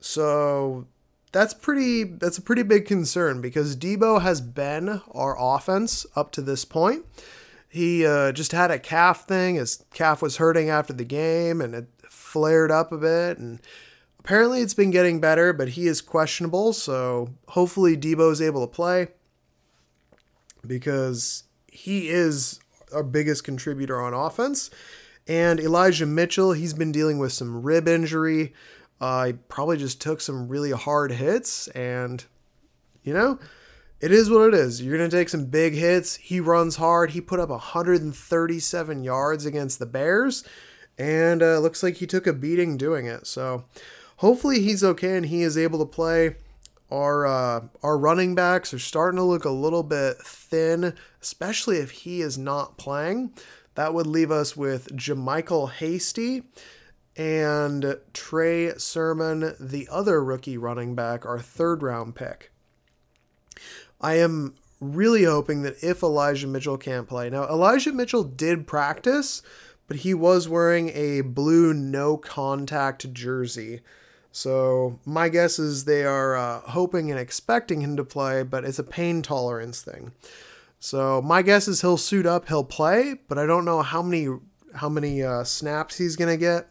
So 0.00 0.86
that's 1.30 1.52
pretty 1.52 2.04
that's 2.04 2.38
a 2.38 2.42
pretty 2.42 2.62
big 2.62 2.86
concern 2.86 3.42
because 3.42 3.76
Deebo 3.76 4.22
has 4.22 4.40
been 4.40 5.02
our 5.12 5.36
offense 5.38 6.06
up 6.16 6.32
to 6.32 6.40
this 6.40 6.64
point 6.64 7.04
He 7.68 8.06
uh, 8.06 8.32
just 8.32 8.52
had 8.52 8.70
a 8.70 8.78
calf 8.78 9.28
thing. 9.28 9.56
His 9.56 9.84
calf 9.92 10.22
was 10.22 10.38
hurting 10.38 10.70
after 10.70 10.94
the 10.94 11.04
game 11.04 11.60
and 11.60 11.74
it 11.74 11.88
flared 12.08 12.70
up 12.70 12.92
a 12.92 12.96
bit. 12.96 13.36
And 13.36 13.60
apparently 14.20 14.62
it's 14.62 14.72
been 14.72 14.90
getting 14.90 15.20
better, 15.20 15.52
but 15.52 15.68
he 15.76 15.86
is 15.86 16.00
questionable. 16.00 16.72
So 16.72 17.34
hopefully 17.48 17.94
Deebo's 17.94 18.40
able 18.40 18.66
to 18.66 18.72
play 18.72 19.08
because 20.66 21.44
he 21.66 22.08
is 22.08 22.60
our 22.94 23.02
biggest 23.02 23.44
contributor 23.44 24.00
on 24.00 24.14
offense. 24.14 24.70
And 25.28 25.58
Elijah 25.58 26.06
Mitchell, 26.06 26.52
he's 26.52 26.74
been 26.74 26.92
dealing 26.92 27.18
with 27.18 27.32
some 27.32 27.62
rib 27.62 27.88
injury. 27.88 28.52
Uh, 29.00 29.32
probably 29.48 29.76
just 29.76 30.00
took 30.00 30.20
some 30.20 30.48
really 30.48 30.70
hard 30.70 31.12
hits, 31.12 31.68
and 31.68 32.24
you 33.02 33.12
know, 33.12 33.38
it 34.00 34.12
is 34.12 34.30
what 34.30 34.48
it 34.48 34.54
is. 34.54 34.80
You're 34.80 34.96
going 34.96 35.10
to 35.10 35.16
take 35.16 35.28
some 35.28 35.46
big 35.46 35.74
hits. 35.74 36.16
He 36.16 36.40
runs 36.40 36.76
hard. 36.76 37.10
He 37.10 37.20
put 37.20 37.40
up 37.40 37.48
137 37.50 39.04
yards 39.04 39.44
against 39.44 39.78
the 39.78 39.86
Bears, 39.86 40.44
and 40.98 41.42
uh, 41.42 41.58
looks 41.58 41.82
like 41.82 41.96
he 41.96 42.06
took 42.06 42.26
a 42.26 42.32
beating 42.32 42.76
doing 42.76 43.06
it. 43.06 43.26
So 43.26 43.64
hopefully 44.16 44.60
he's 44.60 44.84
okay 44.84 45.16
and 45.16 45.26
he 45.26 45.42
is 45.42 45.58
able 45.58 45.78
to 45.80 45.86
play. 45.86 46.36
Our 46.90 47.26
uh, 47.26 47.60
our 47.82 47.98
running 47.98 48.34
backs 48.34 48.72
are 48.72 48.78
starting 48.78 49.16
to 49.18 49.24
look 49.24 49.44
a 49.44 49.50
little 49.50 49.82
bit 49.82 50.18
thin, 50.18 50.94
especially 51.20 51.78
if 51.78 51.90
he 51.90 52.20
is 52.20 52.38
not 52.38 52.78
playing. 52.78 53.32
That 53.76 53.92
would 53.92 54.06
leave 54.06 54.30
us 54.30 54.56
with 54.56 54.96
JaMycal 54.96 55.70
Hasty 55.70 56.42
and 57.14 57.98
Trey 58.14 58.72
Sermon, 58.78 59.54
the 59.60 59.86
other 59.90 60.24
rookie 60.24 60.56
running 60.56 60.94
back, 60.94 61.26
our 61.26 61.38
third 61.38 61.82
round 61.82 62.14
pick. 62.14 62.50
I 64.00 64.14
am 64.14 64.54
really 64.80 65.24
hoping 65.24 65.62
that 65.62 65.82
if 65.82 66.02
Elijah 66.02 66.46
Mitchell 66.46 66.78
can't 66.78 67.06
play. 67.06 67.28
Now, 67.28 67.44
Elijah 67.44 67.92
Mitchell 67.92 68.24
did 68.24 68.66
practice, 68.66 69.42
but 69.86 69.98
he 69.98 70.14
was 70.14 70.48
wearing 70.48 70.90
a 70.94 71.20
blue 71.20 71.74
no 71.74 72.16
contact 72.16 73.12
jersey. 73.12 73.80
So, 74.32 75.00
my 75.04 75.28
guess 75.28 75.58
is 75.58 75.84
they 75.84 76.04
are 76.04 76.34
uh, 76.34 76.60
hoping 76.60 77.10
and 77.10 77.20
expecting 77.20 77.82
him 77.82 77.96
to 77.96 78.04
play, 78.04 78.42
but 78.42 78.64
it's 78.64 78.78
a 78.78 78.84
pain 78.84 79.20
tolerance 79.20 79.82
thing. 79.82 80.12
So, 80.86 81.20
my 81.20 81.42
guess 81.42 81.66
is 81.66 81.80
he'll 81.80 81.96
suit 81.96 82.26
up, 82.26 82.46
he'll 82.46 82.62
play, 82.62 83.16
but 83.26 83.38
I 83.38 83.44
don't 83.44 83.64
know 83.64 83.82
how 83.82 84.02
many 84.02 84.28
how 84.72 84.88
many 84.88 85.20
uh, 85.20 85.42
snaps 85.42 85.98
he's 85.98 86.14
to 86.14 86.36
get, 86.36 86.68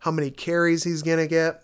how 0.00 0.10
many 0.10 0.32
carries 0.32 0.82
he's 0.82 1.04
to 1.04 1.28
get. 1.28 1.62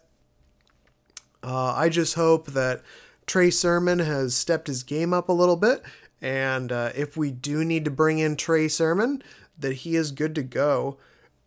Uh, 1.43 1.75
I 1.75 1.88
just 1.88 2.14
hope 2.14 2.52
that 2.52 2.83
Trey 3.26 3.50
Sermon 3.50 3.99
has 3.99 4.37
stepped 4.37 4.69
his 4.69 4.85
game 4.85 5.12
up 5.12 5.28
a 5.28 5.33
little 5.33 5.57
bit. 5.57 5.83
And 6.23 6.71
uh, 6.71 6.93
if 6.95 7.17
we 7.17 7.33
do 7.33 7.64
need 7.64 7.85
to 7.87 7.90
bring 7.90 8.21
in 8.21 8.37
Trey 8.37 8.69
Sermon, 8.69 9.21
that 9.59 9.78
he 9.78 9.97
is 9.97 10.12
good 10.12 10.37
to 10.37 10.45
go. 10.45 10.99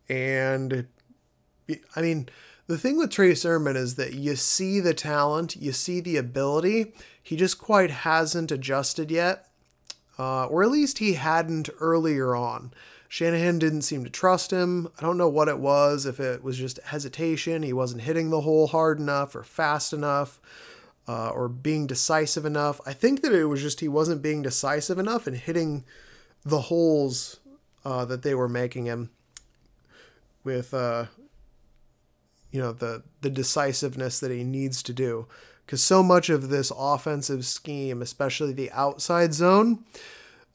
And 0.09 0.87
I 1.95 2.01
mean, 2.01 2.27
the 2.67 2.77
thing 2.77 2.97
with 2.97 3.11
Trey 3.11 3.35
Sermon 3.35 3.77
is 3.77 3.95
that 3.95 4.15
you 4.15 4.35
see 4.35 4.81
the 4.81 4.93
talent, 4.93 5.55
you 5.55 5.71
see 5.71 6.01
the 6.01 6.17
ability. 6.17 6.91
He 7.23 7.37
just 7.37 7.57
quite 7.57 7.91
hasn't 7.91 8.51
adjusted 8.51 9.11
yet, 9.11 9.47
uh, 10.21 10.45
or 10.45 10.61
at 10.61 10.69
least 10.69 10.99
he 10.99 11.13
hadn't 11.13 11.67
earlier 11.79 12.35
on. 12.35 12.71
Shanahan 13.09 13.57
didn't 13.57 13.81
seem 13.81 14.03
to 14.03 14.09
trust 14.11 14.51
him. 14.51 14.87
I 14.99 15.01
don't 15.01 15.17
know 15.17 15.27
what 15.27 15.47
it 15.47 15.57
was, 15.57 16.05
if 16.05 16.19
it 16.19 16.43
was 16.43 16.59
just 16.59 16.79
hesitation, 16.83 17.63
he 17.63 17.73
wasn't 17.73 18.03
hitting 18.03 18.29
the 18.29 18.41
hole 18.41 18.67
hard 18.67 18.99
enough 18.99 19.35
or 19.35 19.41
fast 19.41 19.93
enough 19.93 20.39
uh, 21.07 21.29
or 21.29 21.47
being 21.47 21.87
decisive 21.87 22.45
enough. 22.45 22.79
I 22.85 22.93
think 22.93 23.23
that 23.23 23.33
it 23.33 23.45
was 23.45 23.63
just 23.63 23.79
he 23.79 23.87
wasn't 23.87 24.21
being 24.21 24.43
decisive 24.43 24.99
enough 24.99 25.25
and 25.25 25.35
hitting 25.35 25.85
the 26.43 26.61
holes 26.61 27.39
uh, 27.83 28.05
that 28.05 28.21
they 28.21 28.35
were 28.35 28.47
making 28.47 28.85
him 28.85 29.09
with, 30.43 30.71
uh, 30.71 31.05
you 32.51 32.61
know, 32.61 32.73
the 32.73 33.01
the 33.21 33.31
decisiveness 33.31 34.19
that 34.19 34.29
he 34.29 34.43
needs 34.43 34.83
to 34.83 34.93
do. 34.93 35.25
Because 35.71 35.85
so 35.85 36.03
much 36.03 36.29
of 36.29 36.49
this 36.49 36.69
offensive 36.77 37.45
scheme, 37.45 38.01
especially 38.01 38.51
the 38.51 38.69
outside 38.71 39.33
zone, 39.33 39.85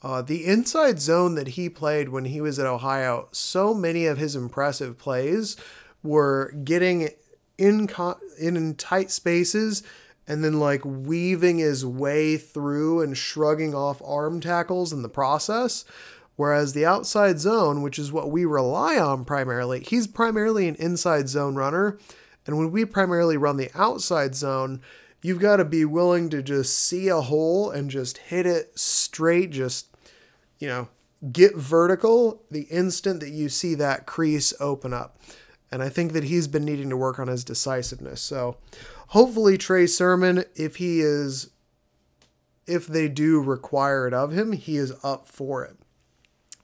uh, 0.02 0.20
the 0.20 0.44
inside 0.44 1.00
zone 1.00 1.36
that 1.36 1.48
he 1.48 1.70
played 1.70 2.10
when 2.10 2.26
he 2.26 2.42
was 2.42 2.58
at 2.58 2.66
Ohio, 2.66 3.28
so 3.32 3.72
many 3.72 4.04
of 4.04 4.18
his 4.18 4.36
impressive 4.36 4.98
plays 4.98 5.56
were 6.02 6.52
getting 6.64 7.08
in 7.56 7.88
in 8.38 8.74
tight 8.74 9.10
spaces 9.10 9.82
and 10.28 10.44
then 10.44 10.60
like 10.60 10.84
weaving 10.84 11.56
his 11.56 11.86
way 11.86 12.36
through 12.36 13.00
and 13.00 13.16
shrugging 13.16 13.74
off 13.74 14.02
arm 14.04 14.38
tackles 14.38 14.92
in 14.92 15.00
the 15.00 15.08
process. 15.08 15.86
Whereas 16.34 16.74
the 16.74 16.84
outside 16.84 17.40
zone, 17.40 17.80
which 17.80 17.98
is 17.98 18.12
what 18.12 18.30
we 18.30 18.44
rely 18.44 18.98
on 18.98 19.24
primarily, 19.24 19.80
he's 19.80 20.06
primarily 20.06 20.68
an 20.68 20.74
inside 20.74 21.30
zone 21.30 21.54
runner. 21.54 21.98
And 22.44 22.58
when 22.58 22.70
we 22.70 22.84
primarily 22.84 23.38
run 23.38 23.56
the 23.56 23.70
outside 23.74 24.34
zone, 24.34 24.82
you've 25.22 25.40
got 25.40 25.56
to 25.56 25.64
be 25.64 25.84
willing 25.84 26.28
to 26.30 26.42
just 26.42 26.78
see 26.78 27.08
a 27.08 27.20
hole 27.20 27.70
and 27.70 27.90
just 27.90 28.18
hit 28.18 28.46
it 28.46 28.78
straight, 28.78 29.50
just, 29.50 29.86
you 30.58 30.68
know, 30.68 30.88
get 31.32 31.56
vertical 31.56 32.42
the 32.50 32.62
instant 32.62 33.20
that 33.20 33.30
you 33.30 33.48
see 33.48 33.74
that 33.74 34.06
crease 34.06 34.52
open 34.60 34.92
up. 34.92 35.18
And 35.72 35.82
I 35.82 35.88
think 35.88 36.12
that 36.12 36.24
he's 36.24 36.46
been 36.46 36.64
needing 36.64 36.90
to 36.90 36.96
work 36.96 37.18
on 37.18 37.28
his 37.28 37.44
decisiveness. 37.44 38.20
So 38.20 38.58
hopefully 39.08 39.58
Trey 39.58 39.86
Sermon, 39.86 40.44
if 40.54 40.76
he 40.76 41.00
is, 41.00 41.50
if 42.66 42.86
they 42.86 43.08
do 43.08 43.40
require 43.40 44.06
it 44.06 44.14
of 44.14 44.32
him, 44.32 44.52
he 44.52 44.76
is 44.76 44.92
up 45.02 45.26
for 45.26 45.64
it. 45.64 45.76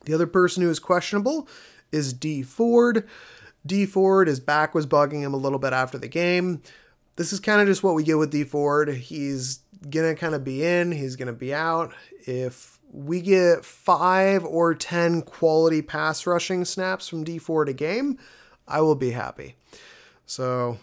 The 0.05 0.15
other 0.15 0.27
person 0.27 0.63
who 0.63 0.71
is 0.71 0.79
questionable 0.79 1.49
is 1.91 2.13
Dee 2.13 2.43
Ford. 2.43 3.09
Dee 3.65 3.87
Ford, 3.87 4.29
his 4.29 4.41
back 4.41 4.75
was 4.75 4.87
bugging 4.87 5.21
him 5.21 5.35
a 5.35 5.39
little 5.39 5.59
bit 5.59 5.73
after 5.73 5.99
the 5.99 6.09
game. 6.09 6.63
This 7.17 7.33
is 7.33 7.41
kind 7.41 7.61
of 7.61 7.67
just 7.67 7.83
what 7.83 7.95
we 7.95 8.05
get 8.05 8.19
with 8.19 8.31
Dee 8.31 8.45
Ford. 8.45 8.89
He's 8.89 9.61
to 10.15 10.21
kind 10.21 10.35
of 10.35 10.45
be 10.45 10.65
in, 10.65 10.93
he's 10.93 11.17
to 11.27 11.33
be 11.33 11.53
out. 11.53 11.93
If 12.27 12.79
we 12.93 13.21
get 13.21 13.65
five 13.65 14.45
or 14.45 14.75
10 14.75 15.23
quality 15.23 15.83
pass 15.83 16.27
rushing 16.27 16.65
snaps 16.65 17.09
from 17.09 17.25
Dee 17.25 17.39
Ford 17.39 17.69
a 17.69 17.73
game, 17.73 18.19
I 18.67 18.81
will 18.81 18.95
be 18.95 19.11
happy. 19.11 19.57
So 20.27 20.79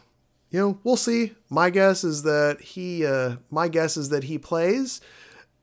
you 0.50 0.60
know, 0.60 0.80
we'll 0.84 0.98
see. 0.98 1.34
My 1.50 1.70
guess 1.70 2.04
is 2.04 2.24
that 2.24 2.60
he, 2.62 3.06
uh, 3.06 3.36
my 3.52 3.68
guess 3.68 3.98
is 3.98 4.10
that 4.10 4.24
he 4.24 4.38
plays, 4.38 5.00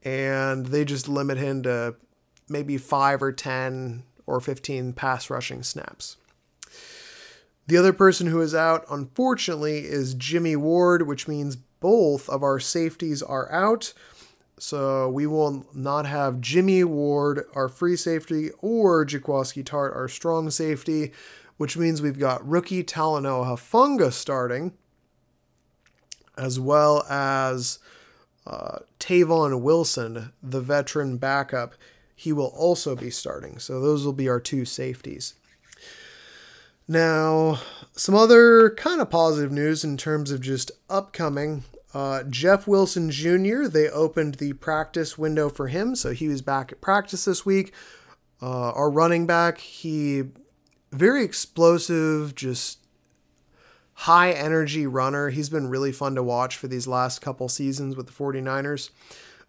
and 0.04 0.66
they 0.66 0.84
just 0.84 1.08
limit 1.08 1.38
him 1.38 1.62
to 1.64 1.96
maybe 2.48 2.78
five 2.78 3.22
or 3.22 3.32
ten 3.32 4.04
or 4.26 4.40
fifteen 4.40 4.92
pass 4.92 5.28
rushing 5.28 5.62
snaps. 5.62 6.16
The 7.66 7.76
other 7.76 7.92
person 7.92 8.28
who 8.28 8.40
is 8.40 8.54
out, 8.54 8.84
unfortunately, 8.90 9.78
is 9.78 10.14
Jimmy 10.14 10.56
Ward, 10.56 11.06
which 11.06 11.26
means 11.26 11.56
both 11.56 12.28
of 12.28 12.42
our 12.42 12.60
safeties 12.60 13.22
are 13.22 13.50
out. 13.52 13.92
So 14.58 15.10
we 15.10 15.26
will 15.26 15.66
not 15.74 16.06
have 16.06 16.40
Jimmy 16.40 16.84
Ward, 16.84 17.44
our 17.54 17.68
free 17.68 17.96
safety, 17.96 18.50
or 18.60 19.04
Jaquiski 19.04 19.64
Tartt, 19.64 19.94
our 19.94 20.08
strong 20.08 20.50
safety 20.50 21.12
which 21.56 21.76
means 21.76 22.02
we've 22.02 22.18
got 22.18 22.46
rookie 22.46 22.84
Talanoa 22.84 23.46
Hufanga 23.46 24.12
starting, 24.12 24.72
as 26.36 26.60
well 26.60 27.04
as 27.08 27.78
uh, 28.46 28.80
Tavon 29.00 29.62
Wilson, 29.62 30.32
the 30.42 30.60
veteran 30.60 31.16
backup. 31.16 31.74
He 32.14 32.32
will 32.32 32.52
also 32.56 32.94
be 32.94 33.10
starting. 33.10 33.58
So 33.58 33.80
those 33.80 34.04
will 34.04 34.12
be 34.12 34.28
our 34.28 34.40
two 34.40 34.64
safeties. 34.64 35.34
Now, 36.88 37.60
some 37.92 38.14
other 38.14 38.70
kind 38.70 39.00
of 39.00 39.10
positive 39.10 39.50
news 39.50 39.82
in 39.82 39.96
terms 39.96 40.30
of 40.30 40.40
just 40.40 40.70
upcoming. 40.88 41.64
Uh, 41.92 42.22
Jeff 42.24 42.68
Wilson 42.68 43.10
Jr., 43.10 43.66
they 43.66 43.88
opened 43.88 44.34
the 44.34 44.52
practice 44.52 45.16
window 45.16 45.48
for 45.48 45.68
him, 45.68 45.96
so 45.96 46.12
he 46.12 46.28
was 46.28 46.42
back 46.42 46.70
at 46.70 46.80
practice 46.80 47.24
this 47.24 47.46
week. 47.46 47.72
Uh, 48.40 48.70
our 48.72 48.90
running 48.90 49.26
back, 49.26 49.58
he 49.58 50.24
very 50.92 51.24
explosive, 51.24 52.34
just 52.34 52.78
high 53.94 54.30
energy 54.30 54.86
runner. 54.86 55.30
He's 55.30 55.48
been 55.48 55.68
really 55.68 55.92
fun 55.92 56.14
to 56.16 56.22
watch 56.22 56.56
for 56.56 56.68
these 56.68 56.86
last 56.86 57.20
couple 57.20 57.48
seasons 57.48 57.96
with 57.96 58.06
the 58.06 58.12
49ers. 58.12 58.90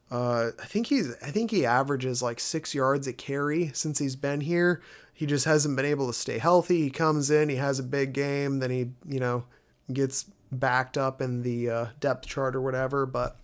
Uh, 0.09 0.51
I 0.57 0.65
think 0.65 0.87
he's 0.87 1.13
I 1.21 1.31
think 1.31 1.51
he 1.51 1.65
averages 1.65 2.21
like 2.21 2.39
six 2.39 2.73
yards 2.73 3.07
a 3.07 3.13
carry 3.13 3.71
since 3.73 3.99
he's 3.99 4.15
been 4.15 4.39
here. 4.39 4.81
He 5.17 5.25
just 5.25 5.45
hasn't 5.45 5.75
been 5.75 5.83
able 5.83 6.05
to 6.05 6.13
stay 6.13 6.37
healthy. 6.37 6.83
He 6.83 6.91
comes 6.91 7.31
in, 7.31 7.49
he 7.49 7.55
has 7.55 7.79
a 7.79 7.83
big 7.83 8.13
game, 8.13 8.59
then 8.59 8.69
he 8.69 8.91
you 9.07 9.19
know 9.19 9.45
gets 9.91 10.27
backed 10.51 10.95
up 10.95 11.23
in 11.23 11.41
the 11.41 11.67
uh, 11.67 11.85
depth 11.99 12.27
chart 12.27 12.55
or 12.55 12.61
whatever. 12.61 13.07
But 13.07 13.35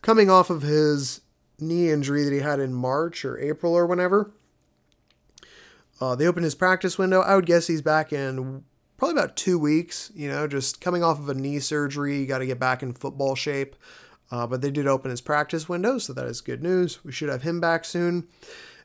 coming 0.00 0.30
off 0.30 0.48
of 0.48 0.62
his 0.62 1.22
knee 1.58 1.90
injury 1.90 2.22
that 2.22 2.32
he 2.32 2.38
had 2.38 2.60
in 2.60 2.72
March 2.72 3.24
or 3.24 3.36
April 3.40 3.74
or 3.74 3.84
whenever, 3.84 4.30
uh, 6.00 6.14
they 6.14 6.28
opened 6.28 6.44
his 6.44 6.54
practice 6.54 6.98
window. 6.98 7.20
I 7.20 7.34
would 7.34 7.46
guess 7.46 7.66
he's 7.66 7.82
back 7.82 8.12
in 8.12 8.62
probably 8.96 9.18
about 9.18 9.34
two 9.34 9.58
weeks. 9.58 10.12
You 10.14 10.28
know, 10.28 10.46
just 10.46 10.80
coming 10.80 11.02
off 11.02 11.18
of 11.18 11.28
a 11.28 11.34
knee 11.34 11.58
surgery, 11.58 12.20
You 12.20 12.26
got 12.26 12.38
to 12.38 12.46
get 12.46 12.60
back 12.60 12.80
in 12.80 12.92
football 12.92 13.34
shape. 13.34 13.74
Uh, 14.30 14.46
but 14.46 14.62
they 14.62 14.70
did 14.70 14.86
open 14.86 15.10
his 15.10 15.20
practice 15.20 15.68
window, 15.68 15.98
so 15.98 16.12
that 16.12 16.26
is 16.26 16.40
good 16.40 16.62
news. 16.62 17.04
We 17.04 17.10
should 17.10 17.28
have 17.28 17.42
him 17.42 17.60
back 17.60 17.84
soon. 17.84 18.28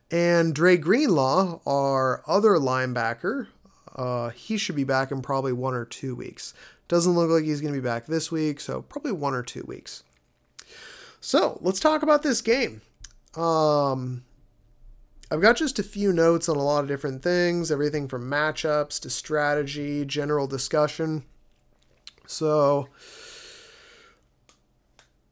And 0.09 0.55
Dre 0.55 0.77
Greenlaw, 0.77 1.59
our 1.65 2.23
other 2.27 2.51
linebacker, 2.51 3.47
uh, 3.95 4.29
he 4.29 4.57
should 4.57 4.75
be 4.75 4.83
back 4.83 5.11
in 5.11 5.21
probably 5.21 5.53
one 5.53 5.73
or 5.73 5.85
two 5.85 6.15
weeks. 6.15 6.53
Doesn't 6.87 7.13
look 7.13 7.29
like 7.29 7.43
he's 7.43 7.59
going 7.59 7.73
to 7.73 7.79
be 7.79 7.85
back 7.85 8.05
this 8.05 8.31
week, 8.31 8.59
so 8.59 8.81
probably 8.83 9.11
one 9.11 9.33
or 9.33 9.43
two 9.43 9.63
weeks. 9.67 10.03
So 11.19 11.59
let's 11.61 11.79
talk 11.79 12.03
about 12.03 12.23
this 12.23 12.41
game. 12.41 12.81
Um, 13.35 14.23
I've 15.29 15.41
got 15.41 15.57
just 15.57 15.79
a 15.79 15.83
few 15.83 16.13
notes 16.13 16.47
on 16.47 16.55
a 16.55 16.63
lot 16.63 16.83
of 16.83 16.87
different 16.87 17.21
things, 17.21 17.69
everything 17.69 18.07
from 18.07 18.29
matchups 18.29 19.01
to 19.01 19.09
strategy, 19.09 20.05
general 20.05 20.47
discussion. 20.47 21.23
So, 22.25 22.87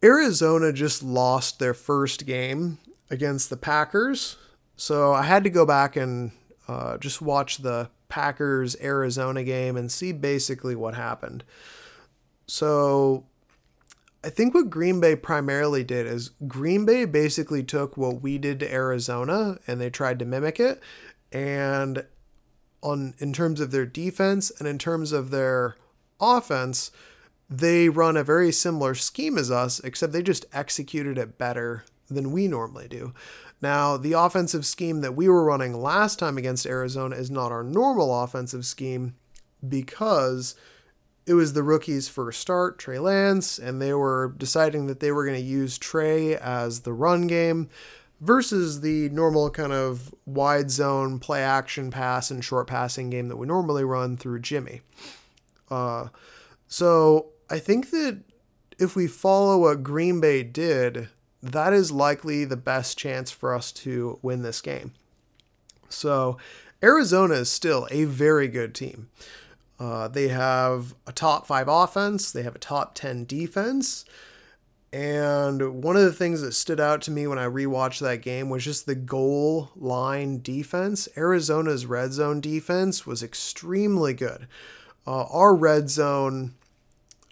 Arizona 0.04 0.74
just 0.74 1.02
lost 1.02 1.60
their 1.60 1.74
first 1.74 2.26
game 2.26 2.80
against 3.10 3.50
the 3.50 3.58
Packers. 3.58 4.38
So, 4.76 5.14
I 5.14 5.24
had 5.24 5.44
to 5.44 5.50
go 5.50 5.66
back 5.66 5.96
and 5.96 6.32
uh, 6.68 6.98
just 6.98 7.22
watch 7.22 7.58
the 7.58 7.90
Packers 8.10 8.76
Arizona 8.82 9.44
game 9.44 9.78
and 9.78 9.92
see 9.92 10.12
basically 10.12 10.76
what 10.76 10.96
happened. 10.96 11.44
So, 12.48 13.26
I 14.26 14.30
think 14.30 14.56
what 14.56 14.72
Green 14.72 15.00
Bay 15.00 15.16
primarily 15.16 15.84
did 15.84 16.08
is 16.08 16.30
Green 16.48 16.84
Bay 16.84 17.06
basically 17.06 17.62
took 17.62 17.96
what 17.96 18.22
we 18.22 18.40
did 18.40 18.60
to 18.60 18.74
Arizona 18.74 19.60
and 19.68 19.80
they 19.80 19.92
tried 19.92 20.18
to 20.18 20.26
mimic 20.26 20.60
it. 20.60 20.82
And 21.32 22.06
on 22.82 23.14
in 23.20 23.34
terms 23.34 23.60
of 23.60 23.70
their 23.70 23.86
defense 23.86 24.52
and 24.58 24.68
in 24.68 24.80
terms 24.80 25.12
of 25.12 25.30
their 25.30 25.76
offense, 26.20 26.90
they 27.48 27.88
run 27.88 28.18
a 28.18 28.24
very 28.24 28.52
similar 28.52 28.96
scheme 28.96 29.38
as 29.38 29.52
us, 29.52 29.80
except 29.82 30.12
they 30.12 30.24
just 30.24 30.46
executed 30.52 31.20
it 31.20 31.38
better 31.38 31.84
than 32.08 32.32
we 32.32 32.48
normally 32.48 32.88
do. 32.88 33.14
Now, 33.62 33.98
the 33.98 34.14
offensive 34.14 34.66
scheme 34.66 35.02
that 35.02 35.16
we 35.16 35.28
were 35.28 35.44
running 35.44 35.74
last 35.74 36.20
time 36.20 36.38
against 36.38 36.66
Arizona 36.66 37.16
is 37.16 37.32
not 37.32 37.52
our 37.52 37.64
normal 37.64 38.24
offensive 38.24 38.66
scheme 38.66 39.16
because 39.68 40.56
it 41.26 41.34
was 41.34 41.54
the 41.54 41.64
rookie's 41.64 42.08
first 42.08 42.40
start, 42.40 42.78
Trey 42.78 43.00
Lance, 43.00 43.58
and 43.58 43.82
they 43.82 43.94
were 43.94 44.36
deciding 44.38 44.88
that 44.88 45.00
they 45.00 45.12
were 45.12 45.26
going 45.26 45.40
to 45.40 45.46
use 45.46 45.78
Trey 45.78 46.36
as 46.36 46.82
the 46.82 46.94
run 46.94 47.28
game 47.28 47.70
versus 48.22 48.82
the 48.82 49.10
normal 49.10 49.50
kind 49.50 49.74
of 49.74 50.14
wide 50.26 50.70
zone 50.70 51.20
play 51.20 51.42
action 51.42 51.92
pass 51.92 52.30
and 52.32 52.44
short 52.44 52.68
passing 52.68 53.10
game 53.10 53.28
that 53.28 53.38
we 53.38 53.48
normally 53.48 53.84
run 53.84 54.18
through 54.18 54.40
Jimmy. 54.40 54.82
Uh, 55.70 56.08
so 56.68 57.28
I 57.50 57.60
think 57.60 57.90
that 57.90 58.22
if 58.78 58.96
we 58.96 59.08
follow 59.08 59.58
what 59.58 59.84
Green 59.84 60.22
Bay 60.22 60.44
did, 60.44 61.10
that 61.52 61.74
is 61.74 61.92
likely 61.92 62.46
the 62.46 62.58
best 62.58 62.98
chance 62.98 63.32
for 63.32 63.54
us 63.54 63.72
to 63.72 64.20
win 64.22 64.42
this 64.42 64.62
game. 64.62 64.94
So 65.90 66.38
Arizona 66.84 67.36
is 67.36 67.52
still 67.52 67.88
a 67.92 68.06
very 68.06 68.48
good 68.48 68.74
team. 68.74 69.10
Uh, 69.80 70.08
they 70.08 70.30
have 70.30 70.96
a 71.06 71.12
top 71.12 71.46
five 71.46 71.68
offense, 71.68 72.32
they 72.32 72.44
have 72.44 72.56
a 72.56 72.60
top 72.60 72.96
10 72.96 73.26
defense. 73.26 74.06
And 74.94 75.84
one 75.84 75.98
of 75.98 76.04
the 76.04 76.14
things 76.14 76.42
that 76.42 76.54
stood 76.54 76.80
out 76.80 77.02
to 77.02 77.12
me 77.12 77.28
when 77.28 77.38
I 77.38 77.48
rewatched 77.48 78.00
that 78.00 78.22
game 78.22 78.50
was 78.50 78.64
just 78.64 78.86
the 78.86 78.96
goal 78.96 79.72
line 79.76 80.42
defense. 80.42 81.10
Arizona's 81.18 81.86
red 81.86 82.14
zone 82.14 82.40
defense 82.40 83.06
was 83.06 83.22
extremely 83.22 84.14
good. 84.14 84.48
Uh, 85.06 85.26
our 85.26 85.54
red 85.54 85.90
zone, 85.90 86.56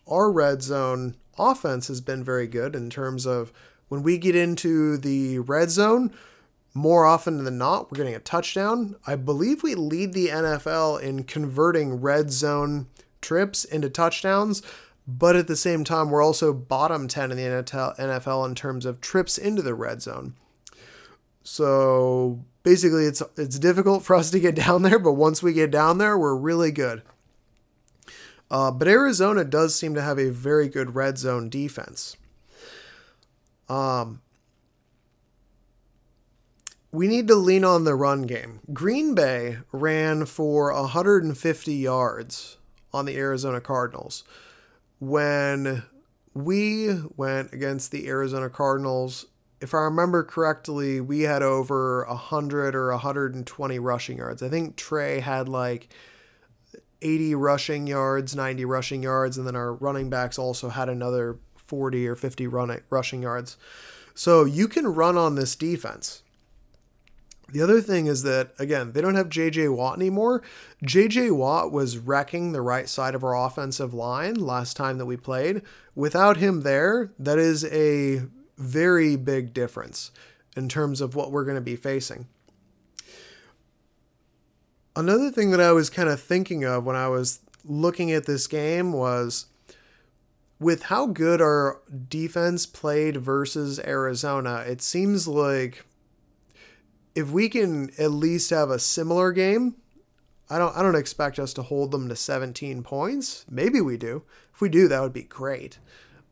our 0.05 0.29
red 0.29 0.61
zone 0.61 1.15
offense 1.37 1.87
has 1.87 2.01
been 2.01 2.23
very 2.23 2.47
good 2.47 2.75
in 2.75 2.89
terms 2.89 3.25
of 3.25 3.53
when 3.89 4.03
we 4.03 4.17
get 4.17 4.35
into 4.35 4.97
the 4.97 5.39
red 5.39 5.69
zone, 5.69 6.13
more 6.73 7.05
often 7.05 7.43
than 7.43 7.57
not, 7.57 7.91
we're 7.91 7.97
getting 7.97 8.15
a 8.15 8.19
touchdown. 8.19 8.95
I 9.05 9.15
believe 9.15 9.61
we 9.61 9.75
lead 9.75 10.13
the 10.13 10.27
NFL 10.27 11.01
in 11.01 11.23
converting 11.23 12.01
red 12.01 12.31
zone 12.31 12.87
trips 13.21 13.63
into 13.63 13.89
touchdowns, 13.89 14.61
but 15.07 15.35
at 15.35 15.47
the 15.47 15.55
same 15.55 15.83
time, 15.83 16.09
we're 16.09 16.23
also 16.23 16.53
bottom 16.53 17.07
10 17.07 17.31
in 17.31 17.37
the 17.37 17.43
NFL 17.43 18.47
in 18.47 18.55
terms 18.55 18.85
of 18.85 19.01
trips 19.01 19.37
into 19.37 19.61
the 19.61 19.75
red 19.75 20.01
zone. 20.01 20.35
So 21.43 22.43
basically, 22.63 23.05
it's 23.05 23.21
it's 23.37 23.59
difficult 23.59 24.03
for 24.03 24.15
us 24.15 24.31
to 24.31 24.39
get 24.39 24.55
down 24.65 24.81
there, 24.81 24.99
but 24.99 25.13
once 25.13 25.43
we 25.43 25.53
get 25.53 25.71
down 25.71 25.97
there, 25.97 26.17
we're 26.17 26.35
really 26.35 26.71
good. 26.71 27.03
Uh, 28.49 28.71
but 28.71 28.87
Arizona 28.87 29.43
does 29.43 29.75
seem 29.75 29.93
to 29.95 30.01
have 30.01 30.19
a 30.19 30.29
very 30.29 30.67
good 30.67 30.95
red 30.95 31.17
zone 31.17 31.49
defense. 31.49 32.17
Um, 33.69 34.21
we 36.91 37.07
need 37.07 37.27
to 37.27 37.35
lean 37.35 37.65
on 37.65 37.85
the 37.85 37.95
run 37.95 38.23
game. 38.23 38.59
Green 38.71 39.15
Bay 39.15 39.57
ran 39.71 40.25
for 40.25 40.71
150 40.71 41.73
yards 41.73 42.57
on 42.93 43.05
the 43.05 43.17
Arizona 43.17 43.59
Cardinals. 43.59 44.23
When 44.99 45.83
we 46.35 46.95
went 47.17 47.51
against 47.51 47.91
the 47.91 48.07
Arizona 48.07 48.49
Cardinals, 48.49 49.25
if 49.59 49.73
I 49.73 49.79
remember 49.79 50.23
correctly, 50.23 51.01
we 51.01 51.21
had 51.21 51.41
over 51.41 52.05
100 52.07 52.75
or 52.75 52.91
120 52.91 53.79
rushing 53.79 54.17
yards. 54.17 54.43
I 54.43 54.49
think 54.49 54.75
Trey 54.75 55.19
had 55.19 55.49
like 55.49 55.89
80 57.01 57.35
rushing 57.35 57.87
yards, 57.87 58.35
90 58.35 58.65
rushing 58.65 59.03
yards, 59.03 59.37
and 59.37 59.47
then 59.47 59.55
our 59.55 59.73
running 59.73 60.09
backs 60.09 60.37
also 60.37 60.69
had 60.69 60.89
another 60.89 61.37
40 61.73 62.07
or 62.07 62.15
50 62.15 62.45
run- 62.45 62.81
rushing 62.91 63.23
yards. 63.23 63.57
So 64.13 64.45
you 64.45 64.67
can 64.67 64.85
run 64.85 65.17
on 65.17 65.33
this 65.33 65.55
defense. 65.55 66.21
The 67.51 67.63
other 67.63 67.81
thing 67.81 68.05
is 68.05 68.21
that, 68.21 68.51
again, 68.59 68.91
they 68.91 69.01
don't 69.01 69.15
have 69.15 69.27
JJ 69.27 69.75
Watt 69.75 69.97
anymore. 69.97 70.43
JJ 70.85 71.35
Watt 71.35 71.71
was 71.71 71.97
wrecking 71.97 72.51
the 72.51 72.61
right 72.61 72.87
side 72.87 73.15
of 73.15 73.23
our 73.23 73.35
offensive 73.35 73.91
line 73.91 74.35
last 74.35 74.77
time 74.77 74.99
that 74.99 75.07
we 75.07 75.17
played. 75.17 75.63
Without 75.95 76.37
him 76.37 76.61
there, 76.61 77.11
that 77.17 77.39
is 77.39 77.65
a 77.65 78.21
very 78.59 79.15
big 79.15 79.51
difference 79.51 80.11
in 80.55 80.69
terms 80.69 81.01
of 81.01 81.15
what 81.15 81.31
we're 81.31 81.43
going 81.43 81.55
to 81.55 81.61
be 81.61 81.75
facing. 81.75 82.27
Another 84.95 85.31
thing 85.31 85.49
that 85.49 85.61
I 85.61 85.71
was 85.71 85.89
kind 85.89 86.09
of 86.09 86.21
thinking 86.21 86.63
of 86.63 86.85
when 86.85 86.95
I 86.95 87.07
was 87.07 87.39
looking 87.65 88.11
at 88.11 88.27
this 88.27 88.45
game 88.45 88.93
was 88.93 89.47
with 90.63 90.83
how 90.83 91.07
good 91.07 91.41
our 91.41 91.81
defense 92.07 92.65
played 92.65 93.17
versus 93.17 93.79
Arizona, 93.79 94.63
it 94.67 94.81
seems 94.81 95.27
like 95.27 95.85
if 97.15 97.29
we 97.29 97.49
can 97.49 97.91
at 97.99 98.11
least 98.11 98.49
have 98.49 98.69
a 98.69 98.79
similar 98.79 99.31
game, 99.31 99.75
I 100.49 100.57
don't 100.57 100.75
I 100.75 100.81
don't 100.81 100.95
expect 100.95 101.39
us 101.39 101.53
to 101.53 101.61
hold 101.63 101.91
them 101.91 102.09
to 102.09 102.15
17 102.15 102.83
points. 102.83 103.45
Maybe 103.49 103.81
we 103.81 103.97
do. 103.97 104.23
If 104.53 104.61
we 104.61 104.69
do, 104.69 104.87
that 104.87 105.01
would 105.01 105.13
be 105.13 105.23
great. 105.23 105.79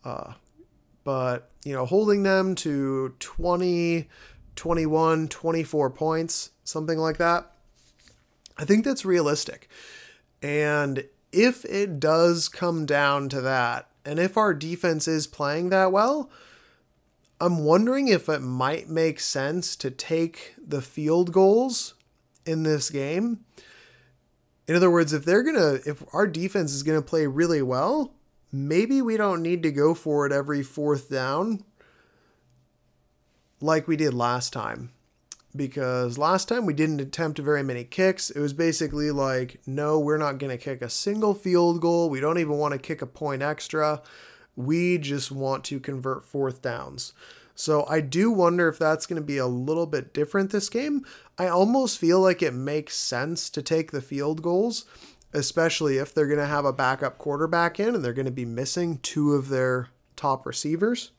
Uh, 0.03 0.33
but 1.03 1.51
you 1.63 1.73
know, 1.73 1.85
holding 1.85 2.23
them 2.23 2.55
to 2.55 3.15
20, 3.19 4.07
21, 4.55 5.27
24 5.27 5.89
points, 5.91 6.51
something 6.63 6.97
like 6.97 7.17
that, 7.17 7.51
I 8.57 8.65
think 8.65 8.85
that's 8.85 9.05
realistic. 9.05 9.69
And 10.41 11.05
if 11.31 11.65
it 11.65 11.99
does 11.99 12.49
come 12.49 12.85
down 12.85 13.29
to 13.29 13.41
that, 13.41 13.90
and 14.05 14.19
if 14.19 14.37
our 14.37 14.53
defense 14.53 15.07
is 15.07 15.27
playing 15.27 15.69
that 15.69 15.91
well, 15.91 16.29
I'm 17.39 17.63
wondering 17.63 18.07
if 18.07 18.29
it 18.29 18.41
might 18.41 18.89
make 18.89 19.19
sense 19.19 19.75
to 19.77 19.89
take 19.89 20.53
the 20.57 20.81
field 20.81 21.31
goals 21.31 21.95
in 22.45 22.63
this 22.63 22.89
game. 22.89 23.45
In 24.67 24.75
other 24.75 24.91
words, 24.91 25.11
if 25.11 25.25
they're 25.25 25.43
going 25.43 25.55
to, 25.55 25.89
if 25.89 26.03
our 26.13 26.27
defense 26.27 26.73
is 26.73 26.83
going 26.83 26.99
to 26.99 27.05
play 27.05 27.27
really 27.27 27.61
well, 27.61 28.13
maybe 28.51 29.01
we 29.01 29.17
don't 29.17 29.41
need 29.41 29.63
to 29.63 29.71
go 29.71 29.93
for 29.93 30.25
it 30.25 30.31
every 30.31 30.63
fourth 30.63 31.09
down 31.09 31.63
like 33.59 33.87
we 33.87 33.95
did 33.95 34.13
last 34.13 34.53
time. 34.53 34.91
Because 35.55 36.17
last 36.17 36.47
time 36.47 36.65
we 36.65 36.73
didn't 36.73 37.01
attempt 37.01 37.39
very 37.39 37.61
many 37.61 37.83
kicks. 37.83 38.29
It 38.29 38.39
was 38.39 38.53
basically 38.53 39.11
like, 39.11 39.59
no, 39.65 39.99
we're 39.99 40.17
not 40.17 40.37
going 40.37 40.49
to 40.49 40.63
kick 40.63 40.81
a 40.81 40.89
single 40.89 41.33
field 41.33 41.81
goal. 41.81 42.09
We 42.09 42.21
don't 42.21 42.37
even 42.37 42.57
want 42.57 42.73
to 42.73 42.79
kick 42.79 43.01
a 43.01 43.07
point 43.07 43.41
extra. 43.41 44.01
We 44.55 44.97
just 44.97 45.31
want 45.31 45.65
to 45.65 45.79
convert 45.79 46.25
fourth 46.25 46.61
downs. 46.61 47.13
So 47.53 47.85
I 47.87 48.01
do 48.01 48.31
wonder 48.31 48.69
if 48.69 48.79
that's 48.79 49.05
going 49.05 49.21
to 49.21 49.25
be 49.25 49.37
a 49.37 49.45
little 49.45 49.85
bit 49.85 50.13
different 50.13 50.51
this 50.51 50.69
game. 50.69 51.05
I 51.37 51.47
almost 51.47 51.99
feel 51.99 52.19
like 52.21 52.41
it 52.41 52.53
makes 52.53 52.95
sense 52.95 53.49
to 53.49 53.61
take 53.61 53.91
the 53.91 54.01
field 54.01 54.41
goals, 54.41 54.85
especially 55.33 55.97
if 55.97 56.13
they're 56.13 56.27
going 56.27 56.39
to 56.39 56.45
have 56.45 56.65
a 56.65 56.73
backup 56.73 57.17
quarterback 57.17 57.79
in 57.79 57.93
and 57.93 58.03
they're 58.03 58.13
going 58.13 58.25
to 58.25 58.31
be 58.31 58.45
missing 58.45 58.99
two 58.99 59.33
of 59.33 59.49
their 59.49 59.89
top 60.15 60.45
receivers. 60.45 61.11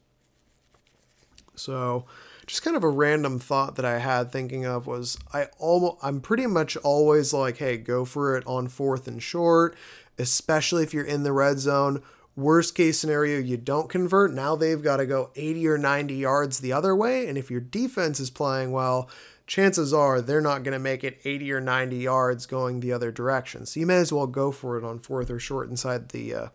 So 1.55 2.07
just 2.53 2.63
kind 2.63 2.77
of 2.77 2.85
a 2.85 2.89
random 2.89 3.39
thought 3.39 3.77
that 3.77 3.85
I 3.87 3.99
had 3.99 4.31
thinking 4.31 4.67
of 4.67 4.87
was 4.87 5.19
I 5.33 5.47
almost 5.59 5.97
I'm 6.03 6.21
pretty 6.21 6.47
much 6.47 6.77
always 6.77 7.33
like, 7.33 7.57
hey, 7.57 7.79
go 7.79 8.05
for 8.05 8.37
it 8.37 8.47
on 8.47 8.69
fourth 8.69 9.09
and 9.09 9.23
short, 9.23 9.75
especially 10.19 10.83
if 10.83 10.93
you're 10.93 11.03
in 11.03 11.23
the 11.23 11.33
red 11.33 11.59
zone 11.59 12.03
Worst 12.35 12.75
case 12.75 12.99
scenario, 12.99 13.39
you 13.39 13.59
don't 13.59 13.91
convert. 13.91 14.33
Now 14.33 14.57
they've 14.57 14.83
got 14.83 14.97
to 14.97 15.07
go 15.07 15.31
80 15.37 15.69
or 15.69 15.79
90 15.79 16.15
yards 16.15 16.61
the 16.61 16.73
other 16.73 16.97
way. 16.97 17.29
And 17.29 17.37
if 17.37 17.51
your 17.51 17.61
defense 17.61 18.21
is 18.21 18.31
playing 18.31 18.73
well, 18.73 19.11
chances 19.47 19.93
are 19.93 20.23
they're 20.23 20.41
not 20.41 20.63
going 20.63 20.73
to 20.73 20.79
make 20.79 21.05
it 21.05 21.21
80 21.25 21.53
or 21.53 21.61
90 21.61 21.97
yards 21.97 22.47
going 22.47 22.81
the 22.81 22.93
other 22.93 23.13
direction. 23.13 23.67
So 23.67 23.81
you 23.81 23.87
may 23.87 23.97
as 23.97 24.15
well 24.15 24.27
go 24.27 24.51
for 24.51 24.79
it 24.79 24.85
on 24.85 24.99
fourth 24.99 25.31
or 25.31 25.39
short 25.39 25.69
inside 25.69 26.09
the 26.09 26.35
uh, 26.35 26.49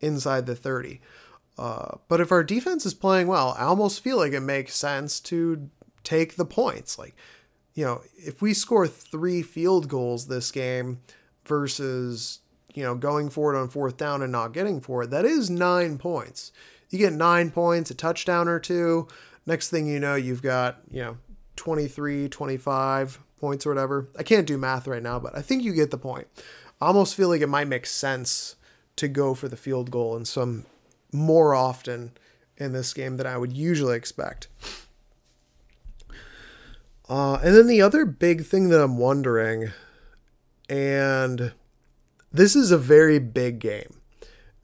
inside 0.00 0.44
the 0.44 0.54
30. 0.54 1.00
Uh, 1.56 1.96
but 2.08 2.20
if 2.20 2.32
our 2.32 2.42
defense 2.42 2.84
is 2.84 2.94
playing 2.94 3.26
well, 3.26 3.54
I 3.58 3.62
almost 3.62 4.02
feel 4.02 4.16
like 4.16 4.32
it 4.32 4.40
makes 4.40 4.74
sense 4.74 5.20
to 5.20 5.68
take 6.02 6.36
the 6.36 6.44
points. 6.44 6.98
Like, 6.98 7.14
you 7.74 7.84
know, 7.84 8.02
if 8.16 8.42
we 8.42 8.54
score 8.54 8.86
three 8.86 9.42
field 9.42 9.88
goals 9.88 10.26
this 10.26 10.50
game 10.50 11.00
versus, 11.46 12.40
you 12.74 12.82
know, 12.82 12.94
going 12.94 13.30
for 13.30 13.54
it 13.54 13.58
on 13.58 13.68
fourth 13.68 13.96
down 13.96 14.22
and 14.22 14.32
not 14.32 14.52
getting 14.52 14.80
for 14.80 15.04
it, 15.04 15.10
that 15.10 15.24
is 15.24 15.48
nine 15.48 15.98
points. 15.98 16.52
You 16.90 16.98
get 16.98 17.12
nine 17.12 17.50
points, 17.50 17.90
a 17.90 17.94
touchdown 17.94 18.48
or 18.48 18.60
two. 18.60 19.08
Next 19.46 19.70
thing 19.70 19.86
you 19.86 20.00
know, 20.00 20.14
you've 20.14 20.42
got, 20.42 20.78
you 20.90 21.02
know, 21.02 21.16
23, 21.56 22.28
25 22.28 23.20
points 23.38 23.66
or 23.66 23.70
whatever. 23.70 24.08
I 24.18 24.22
can't 24.22 24.46
do 24.46 24.58
math 24.58 24.86
right 24.86 25.02
now, 25.02 25.18
but 25.18 25.36
I 25.36 25.42
think 25.42 25.62
you 25.62 25.72
get 25.72 25.90
the 25.90 25.98
point. 25.98 26.26
I 26.80 26.86
almost 26.86 27.14
feel 27.14 27.28
like 27.28 27.40
it 27.40 27.48
might 27.48 27.68
make 27.68 27.86
sense 27.86 28.56
to 28.96 29.08
go 29.08 29.34
for 29.34 29.48
the 29.48 29.56
field 29.56 29.90
goal 29.90 30.16
in 30.16 30.24
some 30.24 30.66
more 31.14 31.54
often 31.54 32.12
in 32.56 32.72
this 32.72 32.92
game 32.92 33.16
than 33.16 33.26
I 33.26 33.38
would 33.38 33.52
usually 33.52 33.96
expect. 33.96 34.48
Uh, 37.08 37.34
and 37.42 37.54
then 37.54 37.66
the 37.66 37.82
other 37.82 38.04
big 38.04 38.44
thing 38.44 38.70
that 38.70 38.82
I'm 38.82 38.98
wondering, 38.98 39.70
and 40.68 41.52
this 42.32 42.56
is 42.56 42.70
a 42.70 42.78
very 42.78 43.18
big 43.18 43.58
game, 43.58 44.00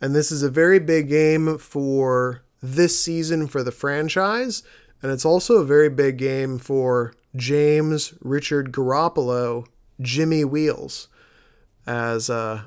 and 0.00 0.14
this 0.14 0.32
is 0.32 0.42
a 0.42 0.50
very 0.50 0.78
big 0.78 1.08
game 1.08 1.58
for 1.58 2.42
this 2.62 2.98
season 2.98 3.46
for 3.46 3.62
the 3.62 3.72
franchise, 3.72 4.62
and 5.02 5.12
it's 5.12 5.24
also 5.24 5.56
a 5.56 5.64
very 5.64 5.90
big 5.90 6.16
game 6.16 6.58
for 6.58 7.14
James 7.36 8.14
Richard 8.20 8.72
Garoppolo, 8.72 9.66
Jimmy 10.00 10.44
Wheels, 10.44 11.08
as 11.86 12.30
uh, 12.30 12.62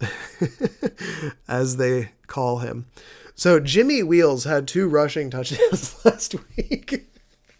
as 1.48 1.78
they 1.78 2.10
call 2.26 2.58
him. 2.58 2.86
So 3.34 3.58
Jimmy 3.58 4.02
Wheels 4.02 4.44
had 4.44 4.68
two 4.68 4.88
rushing 4.88 5.30
touchdowns 5.30 5.96
last 6.04 6.34
week. 6.56 7.10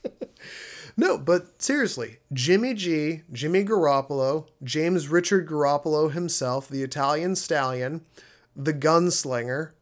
no, 0.96 1.18
but 1.18 1.60
seriously, 1.60 2.18
Jimmy 2.32 2.74
G, 2.74 3.22
Jimmy 3.32 3.64
Garoppolo, 3.64 4.46
James 4.62 5.08
Richard 5.08 5.48
Garoppolo 5.48 6.12
himself, 6.12 6.68
the 6.68 6.82
Italian 6.82 7.34
stallion, 7.34 8.02
the 8.54 8.74
gunslinger, 8.74 9.72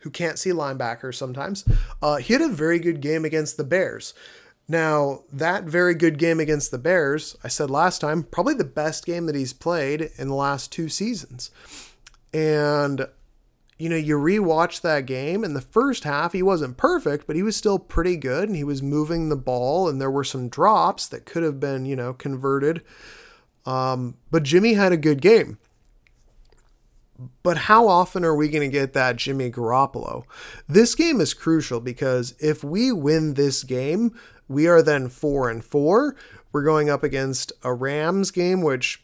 who 0.00 0.10
can't 0.10 0.38
see 0.38 0.50
linebackers 0.50 1.14
sometimes, 1.14 1.64
uh, 2.02 2.16
he 2.16 2.32
had 2.32 2.42
a 2.42 2.48
very 2.48 2.78
good 2.78 3.00
game 3.00 3.24
against 3.24 3.56
the 3.56 3.64
Bears. 3.64 4.14
Now, 4.68 5.22
that 5.32 5.64
very 5.64 5.94
good 5.94 6.18
game 6.18 6.40
against 6.40 6.70
the 6.70 6.78
Bears, 6.78 7.36
I 7.42 7.48
said 7.48 7.70
last 7.70 8.00
time, 8.00 8.22
probably 8.22 8.54
the 8.54 8.64
best 8.64 9.06
game 9.06 9.26
that 9.26 9.34
he's 9.34 9.54
played 9.54 10.10
in 10.16 10.28
the 10.28 10.34
last 10.34 10.70
two 10.70 10.88
seasons. 10.88 11.50
And 12.34 13.08
you 13.78 13.88
know, 13.88 13.96
you 13.96 14.18
rewatch 14.18 14.80
that 14.80 15.06
game, 15.06 15.44
and 15.44 15.54
the 15.54 15.60
first 15.60 16.04
half 16.04 16.32
he 16.32 16.42
wasn't 16.42 16.76
perfect, 16.76 17.26
but 17.26 17.36
he 17.36 17.42
was 17.42 17.56
still 17.56 17.78
pretty 17.78 18.16
good, 18.16 18.48
and 18.48 18.56
he 18.56 18.64
was 18.64 18.82
moving 18.82 19.28
the 19.28 19.36
ball, 19.36 19.88
and 19.88 20.00
there 20.00 20.10
were 20.10 20.24
some 20.24 20.48
drops 20.48 21.06
that 21.06 21.24
could 21.24 21.44
have 21.44 21.60
been, 21.60 21.86
you 21.86 21.94
know, 21.94 22.12
converted. 22.12 22.82
Um, 23.64 24.16
but 24.30 24.42
Jimmy 24.42 24.74
had 24.74 24.92
a 24.92 24.96
good 24.96 25.20
game. 25.20 25.58
But 27.42 27.56
how 27.56 27.88
often 27.88 28.24
are 28.24 28.34
we 28.34 28.48
going 28.48 28.68
to 28.68 28.72
get 28.72 28.92
that 28.92 29.16
Jimmy 29.16 29.50
Garoppolo? 29.50 30.24
This 30.68 30.94
game 30.94 31.20
is 31.20 31.34
crucial 31.34 31.80
because 31.80 32.34
if 32.38 32.62
we 32.62 32.92
win 32.92 33.34
this 33.34 33.64
game, 33.64 34.16
we 34.46 34.68
are 34.68 34.82
then 34.82 35.08
four 35.08 35.50
and 35.50 35.64
four. 35.64 36.16
We're 36.52 36.62
going 36.62 36.88
up 36.88 37.02
against 37.02 37.52
a 37.62 37.74
Rams 37.74 38.30
game, 38.30 38.62
which 38.62 39.02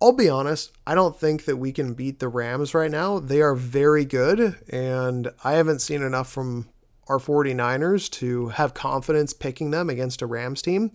I'll 0.00 0.12
be 0.12 0.28
honest, 0.28 0.72
I 0.86 0.94
don't 0.94 1.18
think 1.18 1.46
that 1.46 1.56
we 1.56 1.72
can 1.72 1.94
beat 1.94 2.18
the 2.18 2.28
Rams 2.28 2.74
right 2.74 2.90
now. 2.90 3.18
They 3.18 3.40
are 3.40 3.54
very 3.54 4.04
good, 4.04 4.56
and 4.68 5.30
I 5.42 5.52
haven't 5.52 5.80
seen 5.80 6.02
enough 6.02 6.30
from 6.30 6.68
our 7.08 7.18
49ers 7.18 8.10
to 8.10 8.48
have 8.48 8.74
confidence 8.74 9.32
picking 9.32 9.70
them 9.70 9.88
against 9.88 10.22
a 10.22 10.26
Rams 10.26 10.60
team. 10.60 10.90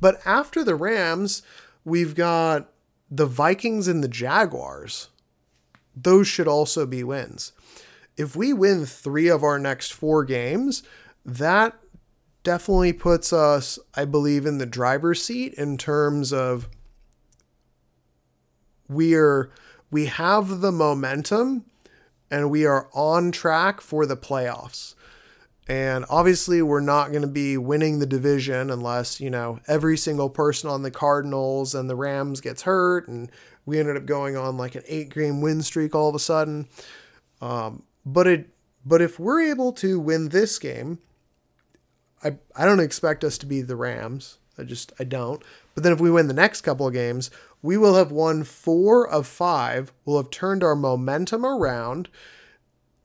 But 0.00 0.20
after 0.24 0.62
the 0.62 0.76
Rams, 0.76 1.42
we've 1.84 2.14
got 2.14 2.70
the 3.10 3.26
Vikings 3.26 3.88
and 3.88 4.04
the 4.04 4.08
Jaguars. 4.08 5.08
Those 5.96 6.28
should 6.28 6.48
also 6.48 6.86
be 6.86 7.02
wins. 7.02 7.52
If 8.16 8.36
we 8.36 8.52
win 8.52 8.86
three 8.86 9.28
of 9.28 9.42
our 9.42 9.58
next 9.58 9.92
four 9.92 10.24
games, 10.24 10.82
that 11.24 11.76
definitely 12.44 12.92
puts 12.92 13.32
us, 13.32 13.78
I 13.94 14.04
believe, 14.04 14.46
in 14.46 14.58
the 14.58 14.66
driver's 14.66 15.22
seat 15.22 15.54
in 15.54 15.76
terms 15.76 16.32
of 16.32 16.68
we're 18.88 19.50
we 19.90 20.06
have 20.06 20.60
the 20.60 20.72
momentum 20.72 21.64
and 22.30 22.50
we 22.50 22.66
are 22.66 22.88
on 22.92 23.30
track 23.30 23.80
for 23.80 24.06
the 24.06 24.16
playoffs. 24.16 24.94
And 25.66 26.04
obviously, 26.10 26.60
we're 26.60 26.80
not 26.80 27.10
going 27.10 27.22
to 27.22 27.28
be 27.28 27.56
winning 27.56 27.98
the 27.98 28.06
division 28.06 28.70
unless, 28.70 29.20
you 29.20 29.30
know, 29.30 29.60
every 29.66 29.96
single 29.96 30.28
person 30.28 30.68
on 30.68 30.82
the 30.82 30.90
Cardinals 30.90 31.74
and 31.74 31.88
the 31.88 31.96
Rams 31.96 32.40
gets 32.40 32.62
hurt 32.62 33.08
and 33.08 33.30
we 33.64 33.78
ended 33.78 33.96
up 33.96 34.04
going 34.04 34.36
on 34.36 34.58
like 34.58 34.74
an 34.74 34.82
eight 34.88 35.14
game 35.14 35.40
win 35.40 35.62
streak 35.62 35.94
all 35.94 36.08
of 36.08 36.14
a 36.14 36.18
sudden. 36.18 36.68
Um, 37.40 37.84
but 38.04 38.26
it, 38.26 38.50
but 38.84 39.00
if 39.00 39.18
we're 39.18 39.40
able 39.40 39.72
to 39.74 39.98
win 39.98 40.28
this 40.28 40.58
game, 40.58 40.98
I, 42.22 42.36
I 42.54 42.66
don't 42.66 42.80
expect 42.80 43.24
us 43.24 43.38
to 43.38 43.46
be 43.46 43.62
the 43.62 43.76
Rams. 43.76 44.38
I 44.58 44.64
just, 44.64 44.92
I 45.00 45.04
don't. 45.04 45.42
But 45.74 45.82
then 45.82 45.92
if 45.92 46.00
we 46.00 46.10
win 46.10 46.28
the 46.28 46.34
next 46.34 46.60
couple 46.60 46.86
of 46.86 46.92
games, 46.92 47.30
we 47.64 47.78
will 47.78 47.94
have 47.94 48.12
won 48.12 48.44
four 48.44 49.08
of 49.08 49.26
five. 49.26 49.90
We'll 50.04 50.18
have 50.18 50.28
turned 50.28 50.62
our 50.62 50.76
momentum 50.76 51.46
around. 51.46 52.10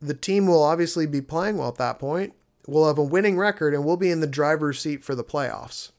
The 0.01 0.13
team 0.13 0.47
will 0.47 0.61
obviously 0.61 1.07
be 1.07 1.21
playing 1.21 1.57
well 1.57 1.69
at 1.69 1.75
that 1.75 1.97
point. 1.97 2.33
We'll 2.67 2.85
have 2.85 2.97
a 2.97 3.03
winning 3.03 3.37
record 3.37 3.73
and 3.73 3.85
we'll 3.85 3.95
be 3.95 4.11
in 4.11 4.19
the 4.19 4.27
driver's 4.27 4.81
seat 4.81 5.01
for 5.01 5.15
the 5.15 5.23
playoffs. 5.23 5.91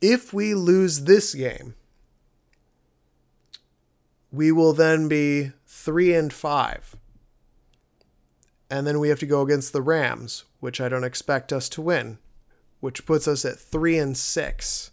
If 0.00 0.32
we 0.32 0.52
lose 0.52 1.04
this 1.04 1.32
game, 1.32 1.76
we 4.32 4.50
will 4.50 4.72
then 4.72 5.06
be 5.06 5.52
three 5.68 6.12
and 6.12 6.32
five. 6.32 6.96
And 8.68 8.84
then 8.84 8.98
we 8.98 9.10
have 9.10 9.20
to 9.20 9.26
go 9.26 9.42
against 9.42 9.72
the 9.72 9.80
Rams, 9.80 10.42
which 10.58 10.80
I 10.80 10.88
don't 10.88 11.04
expect 11.04 11.52
us 11.52 11.68
to 11.68 11.80
win, 11.80 12.18
which 12.80 13.06
puts 13.06 13.28
us 13.28 13.44
at 13.44 13.60
three 13.60 13.96
and 13.96 14.16
six 14.16 14.90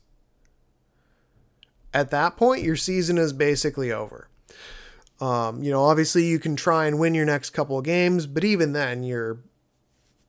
at 1.93 2.11
that 2.11 2.37
point, 2.37 2.63
your 2.63 2.75
season 2.75 3.17
is 3.17 3.33
basically 3.33 3.91
over. 3.91 4.27
Um, 5.19 5.61
you 5.61 5.71
know, 5.71 5.83
obviously 5.83 6.25
you 6.25 6.39
can 6.39 6.55
try 6.55 6.87
and 6.87 6.99
win 6.99 7.13
your 7.13 7.25
next 7.25 7.51
couple 7.51 7.77
of 7.77 7.85
games, 7.85 8.25
but 8.25 8.43
even 8.43 8.73
then, 8.73 9.03
you're, 9.03 9.39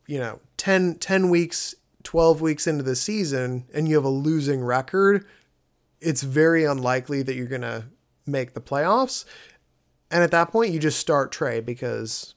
you 0.07 0.18
know, 0.18 0.40
10, 0.59 0.96
10 0.96 1.31
weeks, 1.31 1.75
12 2.03 2.40
weeks 2.40 2.66
into 2.66 2.83
the 2.83 2.96
season 2.96 3.64
and 3.72 3.88
you 3.88 3.94
have 3.94 4.05
a 4.05 4.11
losing 4.11 4.62
record, 4.62 5.25
it's 6.01 6.22
very 6.22 6.64
unlikely 6.64 7.22
that 7.22 7.35
you're 7.35 7.46
going 7.46 7.62
to 7.62 7.85
make 8.27 8.53
the 8.53 8.61
playoffs. 8.61 9.25
And 10.11 10.22
at 10.22 10.31
that 10.33 10.51
point, 10.51 10.72
you 10.72 10.79
just 10.79 10.98
start 10.98 11.33
Trey 11.33 11.61
because 11.61 12.35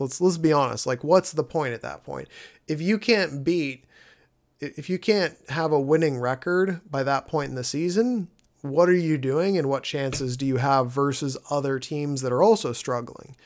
let's 0.00 0.20
let's 0.20 0.38
be 0.38 0.52
honest, 0.52 0.86
like 0.86 1.04
what's 1.04 1.32
the 1.32 1.44
point 1.44 1.72
at 1.72 1.82
that 1.82 2.02
point? 2.02 2.26
If 2.66 2.80
you 2.80 2.98
can't 2.98 3.44
beat 3.44 3.84
if 4.62 4.88
you 4.88 4.98
can't 4.98 5.36
have 5.48 5.72
a 5.72 5.80
winning 5.80 6.18
record 6.18 6.80
by 6.88 7.02
that 7.02 7.26
point 7.26 7.50
in 7.50 7.56
the 7.56 7.64
season, 7.64 8.28
what 8.62 8.88
are 8.88 8.94
you 8.94 9.18
doing 9.18 9.58
and 9.58 9.68
what 9.68 9.82
chances 9.82 10.36
do 10.36 10.46
you 10.46 10.56
have 10.56 10.90
versus 10.90 11.36
other 11.50 11.78
teams 11.78 12.22
that 12.22 12.32
are 12.32 12.42
also 12.42 12.72
struggling? 12.72 13.36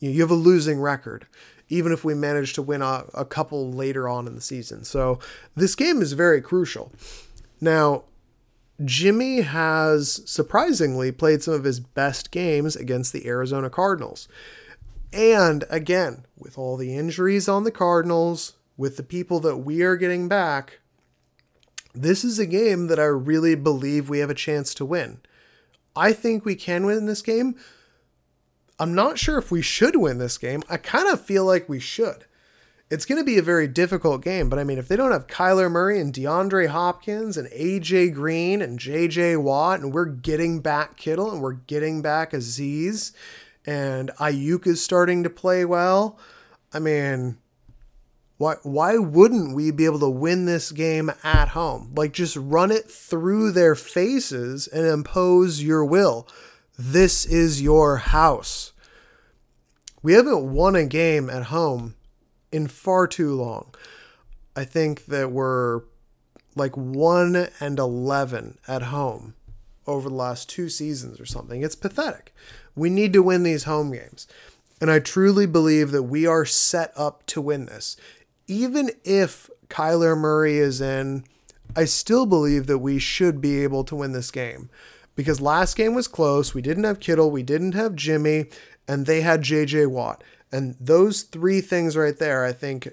You, 0.00 0.20
have 0.22 0.30
a 0.30 0.34
losing 0.34 0.80
record, 0.80 1.26
even 1.68 1.92
if 1.92 2.04
we 2.04 2.14
manage 2.14 2.54
to 2.54 2.62
win 2.62 2.82
a, 2.82 3.04
a 3.14 3.24
couple 3.24 3.70
later 3.70 4.08
on 4.08 4.26
in 4.26 4.34
the 4.34 4.40
season. 4.40 4.84
So 4.84 5.18
this 5.54 5.74
game 5.74 6.02
is 6.02 6.12
very 6.12 6.40
crucial. 6.40 6.92
Now, 7.60 8.04
Jimmy 8.84 9.42
has 9.42 10.22
surprisingly 10.28 11.12
played 11.12 11.42
some 11.42 11.54
of 11.54 11.64
his 11.64 11.78
best 11.78 12.30
games 12.30 12.74
against 12.74 13.12
the 13.12 13.26
Arizona 13.26 13.70
Cardinals. 13.70 14.28
And 15.12 15.64
again, 15.70 16.24
with 16.36 16.58
all 16.58 16.76
the 16.76 16.96
injuries 16.96 17.48
on 17.48 17.64
the 17.64 17.70
Cardinals, 17.70 18.54
with 18.76 18.96
the 18.96 19.04
people 19.04 19.38
that 19.40 19.58
we 19.58 19.82
are 19.82 19.96
getting 19.96 20.26
back, 20.26 20.80
this 21.94 22.24
is 22.24 22.38
a 22.38 22.46
game 22.46 22.88
that 22.88 22.98
I 22.98 23.04
really 23.04 23.54
believe 23.54 24.08
we 24.08 24.18
have 24.18 24.30
a 24.30 24.34
chance 24.34 24.74
to 24.74 24.84
win. 24.84 25.20
I 25.96 26.12
think 26.12 26.44
we 26.44 26.56
can 26.56 26.84
win 26.86 27.06
this 27.06 27.22
game. 27.22 27.54
I'm 28.78 28.94
not 28.94 29.18
sure 29.18 29.38
if 29.38 29.52
we 29.52 29.62
should 29.62 29.96
win 29.96 30.18
this 30.18 30.36
game. 30.36 30.62
I 30.68 30.76
kind 30.76 31.08
of 31.08 31.24
feel 31.24 31.44
like 31.44 31.68
we 31.68 31.78
should. 31.78 32.24
It's 32.90 33.06
going 33.06 33.20
to 33.20 33.24
be 33.24 33.38
a 33.38 33.42
very 33.42 33.66
difficult 33.66 34.22
game, 34.22 34.48
but 34.48 34.58
I 34.58 34.64
mean, 34.64 34.78
if 34.78 34.88
they 34.88 34.96
don't 34.96 35.12
have 35.12 35.26
Kyler 35.26 35.70
Murray 35.70 36.00
and 36.00 36.12
DeAndre 36.12 36.68
Hopkins 36.68 37.36
and 37.36 37.48
AJ 37.48 38.12
Green 38.14 38.60
and 38.60 38.78
JJ 38.78 39.42
Watt, 39.42 39.80
and 39.80 39.92
we're 39.92 40.04
getting 40.04 40.60
back 40.60 40.96
Kittle 40.96 41.30
and 41.30 41.40
we're 41.40 41.52
getting 41.52 42.02
back 42.02 42.32
Azeez, 42.32 43.12
and 43.64 44.10
Aiyuk 44.20 44.66
is 44.66 44.82
starting 44.82 45.22
to 45.22 45.30
play 45.30 45.64
well, 45.64 46.18
I 46.72 46.78
mean, 46.78 47.38
Why 48.44 48.56
why 48.62 48.98
wouldn't 48.98 49.54
we 49.54 49.70
be 49.70 49.86
able 49.86 50.00
to 50.00 50.10
win 50.10 50.44
this 50.44 50.70
game 50.70 51.10
at 51.22 51.48
home? 51.48 51.92
Like 51.96 52.12
just 52.12 52.36
run 52.36 52.70
it 52.70 52.90
through 52.90 53.52
their 53.52 53.74
faces 53.74 54.66
and 54.66 54.86
impose 54.86 55.62
your 55.62 55.82
will. 55.82 56.28
This 56.78 57.24
is 57.24 57.62
your 57.62 57.96
house. 57.96 58.74
We 60.02 60.12
haven't 60.12 60.52
won 60.52 60.76
a 60.76 60.84
game 60.84 61.30
at 61.30 61.44
home 61.44 61.94
in 62.52 62.68
far 62.68 63.06
too 63.06 63.34
long. 63.34 63.74
I 64.54 64.64
think 64.64 65.06
that 65.06 65.32
we're 65.32 65.80
like 66.54 66.76
1 66.76 67.48
and 67.60 67.78
11 67.78 68.58
at 68.68 68.82
home 68.82 69.36
over 69.86 70.10
the 70.10 70.14
last 70.14 70.50
two 70.50 70.68
seasons 70.68 71.18
or 71.18 71.24
something. 71.24 71.62
It's 71.62 71.74
pathetic. 71.74 72.34
We 72.76 72.90
need 72.90 73.14
to 73.14 73.22
win 73.22 73.42
these 73.42 73.64
home 73.64 73.90
games. 73.90 74.26
And 74.82 74.90
I 74.90 74.98
truly 74.98 75.46
believe 75.46 75.92
that 75.92 76.02
we 76.02 76.26
are 76.26 76.44
set 76.44 76.92
up 76.94 77.24
to 77.28 77.40
win 77.40 77.64
this 77.64 77.96
even 78.46 78.90
if 79.04 79.50
Kyler 79.68 80.16
Murray 80.16 80.58
is 80.58 80.80
in, 80.80 81.24
I 81.76 81.84
still 81.84 82.26
believe 82.26 82.66
that 82.66 82.78
we 82.78 82.98
should 82.98 83.40
be 83.40 83.62
able 83.62 83.84
to 83.84 83.96
win 83.96 84.12
this 84.12 84.30
game. 84.30 84.70
Because 85.16 85.40
last 85.40 85.76
game 85.76 85.94
was 85.94 86.08
close. 86.08 86.54
We 86.54 86.62
didn't 86.62 86.84
have 86.84 87.00
Kittle, 87.00 87.30
we 87.30 87.42
didn't 87.42 87.72
have 87.72 87.94
Jimmy, 87.94 88.46
and 88.88 89.06
they 89.06 89.20
had 89.20 89.42
JJ 89.42 89.88
Watt. 89.88 90.24
And 90.50 90.76
those 90.80 91.22
three 91.22 91.60
things 91.60 91.96
right 91.96 92.16
there, 92.16 92.44
I 92.44 92.52
think, 92.52 92.88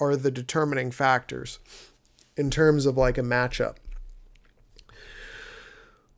are 0.00 0.16
the 0.16 0.30
determining 0.30 0.90
factors 0.90 1.58
in 2.36 2.50
terms 2.50 2.86
of 2.86 2.96
like 2.96 3.18
a 3.18 3.22
matchup. 3.22 3.76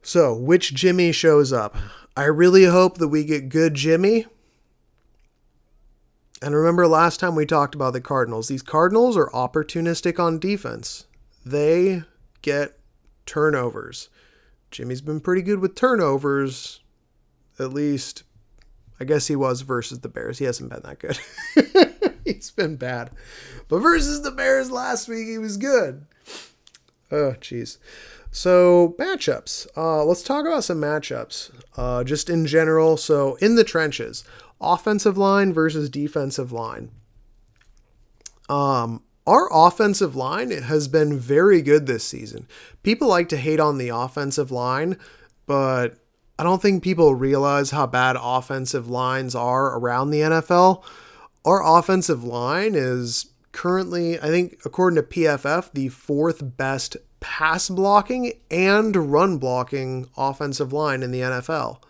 So, 0.02 0.34
which 0.34 0.74
Jimmy 0.74 1.12
shows 1.12 1.52
up? 1.52 1.76
I 2.16 2.24
really 2.24 2.64
hope 2.64 2.98
that 2.98 3.08
we 3.08 3.24
get 3.24 3.48
good 3.48 3.74
Jimmy 3.74 4.26
and 6.42 6.54
remember 6.54 6.86
last 6.86 7.20
time 7.20 7.34
we 7.34 7.46
talked 7.46 7.74
about 7.74 7.92
the 7.92 8.00
Cardinals. 8.00 8.48
These 8.48 8.62
Cardinals 8.62 9.16
are 9.16 9.30
opportunistic 9.30 10.18
on 10.18 10.38
defense. 10.38 11.06
They 11.44 12.02
get 12.42 12.78
turnovers. 13.26 14.08
Jimmy's 14.70 15.00
been 15.00 15.20
pretty 15.20 15.42
good 15.42 15.60
with 15.60 15.74
turnovers, 15.74 16.80
at 17.58 17.72
least 17.72 18.22
I 19.00 19.04
guess 19.04 19.28
he 19.28 19.36
was 19.36 19.62
versus 19.62 20.00
the 20.00 20.08
Bears. 20.08 20.38
He 20.38 20.44
hasn't 20.44 20.70
been 20.70 20.82
that 20.82 20.98
good. 20.98 21.18
He's 22.24 22.50
been 22.50 22.76
bad. 22.76 23.10
But 23.68 23.78
versus 23.78 24.22
the 24.22 24.30
Bears 24.30 24.70
last 24.70 25.08
week, 25.08 25.28
he 25.28 25.38
was 25.38 25.56
good. 25.56 26.04
Oh, 27.10 27.34
jeez. 27.40 27.78
So, 28.30 28.94
matchups. 28.98 29.66
Uh, 29.76 30.04
let's 30.04 30.22
talk 30.22 30.44
about 30.44 30.64
some 30.64 30.80
matchups 30.80 31.50
uh, 31.76 32.04
just 32.04 32.28
in 32.28 32.46
general. 32.46 32.96
So, 32.96 33.36
in 33.36 33.54
the 33.54 33.64
trenches, 33.64 34.24
offensive 34.60 35.16
line 35.16 35.52
versus 35.52 35.88
defensive 35.88 36.52
line. 36.52 36.90
Um, 38.48 39.02
our 39.26 39.48
offensive 39.52 40.16
line 40.16 40.50
has 40.50 40.88
been 40.88 41.18
very 41.18 41.60
good 41.60 41.86
this 41.86 42.04
season. 42.04 42.48
People 42.82 43.08
like 43.08 43.28
to 43.28 43.36
hate 43.36 43.60
on 43.60 43.78
the 43.78 43.90
offensive 43.90 44.50
line, 44.50 44.96
but 45.46 45.98
I 46.38 46.44
don't 46.44 46.62
think 46.62 46.82
people 46.82 47.14
realize 47.14 47.70
how 47.70 47.86
bad 47.86 48.16
offensive 48.18 48.88
lines 48.88 49.34
are 49.34 49.76
around 49.76 50.10
the 50.10 50.20
NFL. 50.20 50.82
Our 51.44 51.78
offensive 51.78 52.24
line 52.24 52.74
is 52.74 53.26
currently, 53.52 54.18
I 54.18 54.28
think, 54.28 54.60
according 54.64 54.96
to 54.96 55.02
PFF, 55.02 55.72
the 55.72 55.88
fourth 55.88 56.56
best 56.56 56.96
pass 57.20 57.68
blocking 57.68 58.32
and 58.50 59.12
run 59.12 59.38
blocking 59.38 60.08
offensive 60.16 60.72
line 60.72 61.02
in 61.02 61.10
the 61.10 61.20
NFL. 61.20 61.82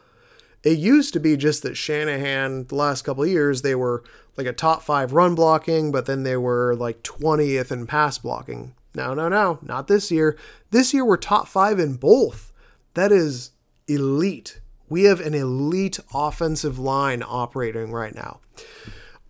It 0.64 0.78
used 0.78 1.12
to 1.12 1.20
be 1.20 1.36
just 1.36 1.62
that 1.62 1.76
Shanahan, 1.76 2.66
the 2.66 2.74
last 2.74 3.02
couple 3.02 3.24
years, 3.26 3.62
they 3.62 3.74
were 3.74 4.02
like 4.36 4.46
a 4.46 4.52
top 4.52 4.82
five 4.82 5.12
run 5.12 5.34
blocking, 5.34 5.92
but 5.92 6.06
then 6.06 6.22
they 6.22 6.36
were 6.36 6.74
like 6.74 7.02
20th 7.02 7.70
in 7.70 7.86
pass 7.86 8.18
blocking. 8.18 8.74
No, 8.94 9.14
no, 9.14 9.28
no, 9.28 9.58
not 9.62 9.86
this 9.86 10.10
year. 10.10 10.36
This 10.70 10.92
year 10.92 11.04
we're 11.04 11.16
top 11.16 11.46
five 11.46 11.78
in 11.78 11.94
both. 11.94 12.52
That 12.94 13.12
is 13.12 13.50
elite. 13.86 14.60
We 14.88 15.04
have 15.04 15.20
an 15.20 15.34
elite 15.34 16.00
offensive 16.14 16.78
line 16.78 17.22
operating 17.26 17.92
right 17.92 18.14
now. 18.14 18.40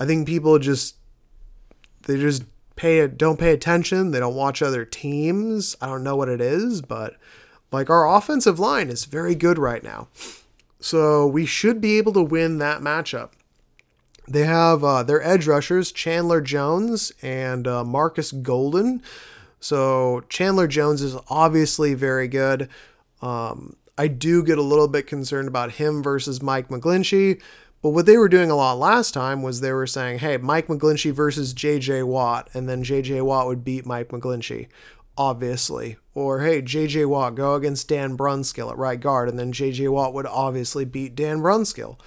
I 0.00 0.06
think 0.06 0.26
people 0.26 0.58
just 0.58 0.96
they 2.06 2.16
just 2.16 2.44
pay 2.76 3.06
don't 3.06 3.38
pay 3.38 3.52
attention. 3.52 4.12
They 4.12 4.20
don't 4.20 4.34
watch 4.34 4.62
other 4.62 4.84
teams. 4.84 5.76
I 5.80 5.86
don't 5.86 6.04
know 6.04 6.16
what 6.16 6.28
it 6.28 6.40
is, 6.40 6.80
but 6.80 7.16
like 7.72 7.90
our 7.90 8.08
offensive 8.08 8.58
line 8.58 8.88
is 8.88 9.04
very 9.04 9.34
good 9.34 9.58
right 9.58 9.82
now. 9.82 10.08
So 10.80 11.26
we 11.26 11.44
should 11.46 11.80
be 11.80 11.98
able 11.98 12.12
to 12.12 12.22
win 12.22 12.58
that 12.58 12.80
matchup. 12.80 13.30
They 14.28 14.44
have 14.44 14.84
uh, 14.84 15.02
their 15.02 15.22
edge 15.22 15.46
rushers, 15.46 15.90
Chandler 15.90 16.40
Jones 16.40 17.12
and 17.22 17.66
uh, 17.66 17.82
Marcus 17.82 18.30
Golden. 18.30 19.02
So 19.58 20.22
Chandler 20.28 20.66
Jones 20.66 21.02
is 21.02 21.16
obviously 21.28 21.94
very 21.94 22.28
good. 22.28 22.68
Um, 23.22 23.76
I 23.96 24.06
do 24.06 24.44
get 24.44 24.58
a 24.58 24.62
little 24.62 24.86
bit 24.86 25.06
concerned 25.06 25.48
about 25.48 25.72
him 25.72 26.02
versus 26.02 26.42
Mike 26.42 26.68
McGlinchey. 26.68 27.40
But 27.80 27.90
what 27.90 28.06
they 28.06 28.16
were 28.16 28.28
doing 28.28 28.50
a 28.50 28.56
lot 28.56 28.78
last 28.78 29.14
time 29.14 29.42
was 29.42 29.60
they 29.60 29.72
were 29.72 29.86
saying, 29.86 30.18
hey, 30.18 30.36
Mike 30.36 30.66
McGlinchey 30.66 31.12
versus 31.12 31.54
JJ 31.54 32.06
Watt, 32.06 32.48
and 32.52 32.68
then 32.68 32.82
JJ 32.82 33.22
Watt 33.22 33.46
would 33.46 33.64
beat 33.64 33.86
Mike 33.86 34.08
McGlinchey 34.08 34.68
obviously. 35.18 35.98
Or 36.14 36.40
hey, 36.40 36.62
JJ 36.62 37.06
Watt 37.06 37.34
go 37.34 37.54
against 37.54 37.88
Dan 37.88 38.16
Brunskill 38.16 38.70
at 38.70 38.78
right 38.78 38.98
guard, 38.98 39.28
and 39.28 39.38
then 39.38 39.52
JJ 39.52 39.90
Watt 39.90 40.14
would 40.14 40.26
obviously 40.26 40.84
beat 40.84 41.14
Dan 41.14 41.40
Brunskill. 41.40 41.98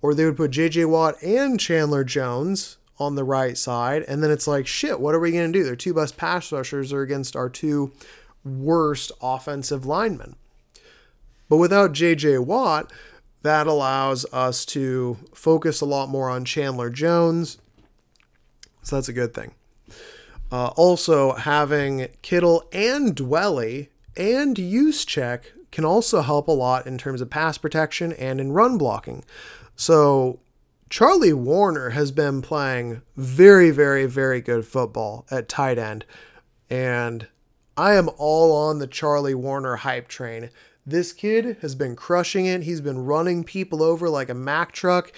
Or 0.00 0.14
they 0.14 0.24
would 0.24 0.36
put 0.36 0.52
JJ 0.52 0.88
Watt 0.88 1.22
and 1.22 1.60
Chandler 1.60 2.04
Jones 2.04 2.78
on 2.98 3.16
the 3.16 3.24
right 3.24 3.58
side, 3.58 4.04
and 4.08 4.22
then 4.22 4.30
it's 4.30 4.46
like, 4.46 4.66
shit, 4.66 5.00
what 5.00 5.14
are 5.14 5.20
we 5.20 5.32
going 5.32 5.52
to 5.52 5.58
do? 5.58 5.64
Their 5.64 5.76
two 5.76 5.92
best 5.92 6.16
pass 6.16 6.52
rushers 6.52 6.92
are 6.92 7.02
against 7.02 7.36
our 7.36 7.48
two 7.48 7.92
worst 8.44 9.12
offensive 9.20 9.84
linemen. 9.84 10.36
But 11.48 11.56
without 11.58 11.92
JJ 11.92 12.44
Watt, 12.44 12.92
that 13.42 13.66
allows 13.66 14.24
us 14.32 14.64
to 14.66 15.18
focus 15.34 15.80
a 15.80 15.86
lot 15.86 16.08
more 16.08 16.30
on 16.30 16.44
Chandler 16.44 16.90
Jones. 16.90 17.58
So 18.82 18.96
that's 18.96 19.08
a 19.08 19.14
good 19.14 19.34
thing. 19.34 19.52
Uh, 20.52 20.68
also, 20.76 21.32
having 21.32 22.08
Kittle 22.22 22.64
and 22.72 23.14
Dwelley 23.14 23.88
and 24.16 24.56
Juszczyk 24.56 25.42
can 25.70 25.84
also 25.84 26.22
help 26.22 26.48
a 26.48 26.52
lot 26.52 26.86
in 26.86 26.98
terms 26.98 27.20
of 27.20 27.30
pass 27.30 27.56
protection 27.56 28.12
and 28.14 28.40
in 28.40 28.52
run 28.52 28.76
blocking. 28.76 29.24
So, 29.76 30.40
Charlie 30.88 31.32
Woerner 31.32 31.92
has 31.92 32.10
been 32.10 32.42
playing 32.42 33.02
very, 33.16 33.70
very, 33.70 34.06
very 34.06 34.40
good 34.40 34.66
football 34.66 35.24
at 35.30 35.48
tight 35.48 35.78
end. 35.78 36.04
And 36.68 37.28
I 37.76 37.94
am 37.94 38.10
all 38.18 38.52
on 38.52 38.80
the 38.80 38.88
Charlie 38.88 39.34
Woerner 39.34 39.78
hype 39.78 40.08
train. 40.08 40.50
This 40.84 41.12
kid 41.12 41.58
has 41.60 41.76
been 41.76 41.94
crushing 41.94 42.46
it. 42.46 42.64
He's 42.64 42.80
been 42.80 43.04
running 43.04 43.44
people 43.44 43.82
over 43.82 44.10
like 44.10 44.28
a 44.28 44.34
Mack 44.34 44.72
truck. 44.72 45.12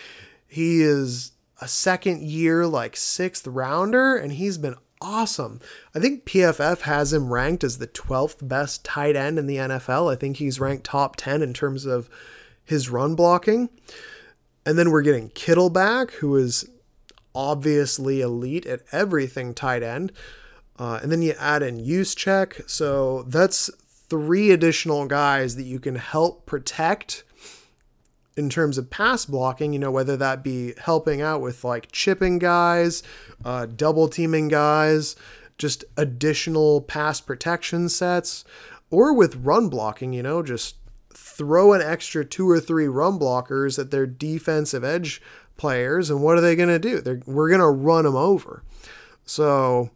He 0.47 0.83
is 0.83 1.33
a 1.63 1.69
second 1.69 2.23
year, 2.23 2.67
like 2.67 2.97
sixth 2.97 3.47
rounder, 3.47 4.17
and 4.17 4.33
he's 4.33 4.59
been 4.59 4.77
awesome. 5.03 5.61
I 5.95 5.99
think 5.99 6.25
PFF 6.25 6.83
has 6.83 7.13
him 7.13 7.33
ranked 7.33 7.65
as 7.65 7.79
the 7.79 7.89
12th 7.89 8.47
best 8.47 8.85
tight 8.85 9.17
end 9.17 9.39
in 9.39 9.47
the 9.47 9.57
NFL. 9.57 10.11
I 10.11 10.17
think 10.17 10.37
he's 10.37 10.61
ranked 10.61 10.85
top 10.85 11.17
10 11.17 11.43
in 11.43 11.53
terms 11.53 11.85
of 11.85 12.09
his 12.65 12.89
run 12.89 13.15
blocking. 13.15 13.69
And 14.65 14.79
then 14.79 14.91
we're 14.91 15.03
getting 15.03 15.31
Kittle 15.31 15.71
back, 15.71 16.13
who 16.13 16.37
is 16.37 16.69
obviously 17.35 18.21
elite 18.21 18.67
at 18.67 18.83
everything 18.93 19.55
tight 19.55 19.83
end. 19.83 20.13
Uh, 20.79 21.01
and 21.03 21.11
then 21.11 21.23
you 21.23 21.35
add 21.39 21.63
in 21.63 21.85
Juszczyk. 21.85 22.69
So 22.71 23.25
that's 23.25 23.71
three 24.09 24.51
additional 24.51 25.07
guys 25.07 25.57
that 25.57 25.65
you 25.65 25.81
can 25.81 25.97
help 25.97 26.47
protect 26.47 27.25
in 28.37 28.49
terms 28.49 28.79
of 28.79 28.91
pass 28.91 29.25
blocking, 29.25 29.73
you 29.73 29.79
know, 29.79 29.91
whether 29.91 30.17
that 30.17 30.43
be 30.43 30.75
helping 30.79 31.21
out 31.21 31.41
with 31.41 31.65
like 31.65 31.93
chipping 31.93 32.39
guys, 32.39 33.03
uh, 33.45 33.67
double 33.67 34.09
teaming 34.09 34.49
guys, 34.49 35.17
just 35.59 35.85
additional 35.97 36.81
pass 36.81 37.21
protection 37.21 37.89
sets, 37.89 38.45
or 38.91 39.13
with 39.13 39.37
run 39.37 39.69
blocking, 39.69 40.13
you 40.13 40.23
know, 40.23 40.43
just 40.43 40.77
throw 41.11 41.73
an 41.73 41.83
extra 41.83 42.25
two 42.25 42.49
or 42.49 42.61
three 42.61 42.89
run 42.89 43.19
blockers 43.19 43.79
at 43.79 43.91
their 43.91 44.07
defensive 44.07 44.85
edge 44.85 45.21
players. 45.57 46.11
And 46.11 46.23
what 46.23 46.37
are 46.37 46.41
they 46.41 46.57
going 46.57 46.69
to 46.69 46.79
do? 46.79 47.01
They're, 47.01 47.21
we're 47.27 47.49
going 47.49 47.61
to 47.61 47.69
run 47.69 48.05
them 48.05 48.17
over. 48.17 48.63
So 49.25 49.91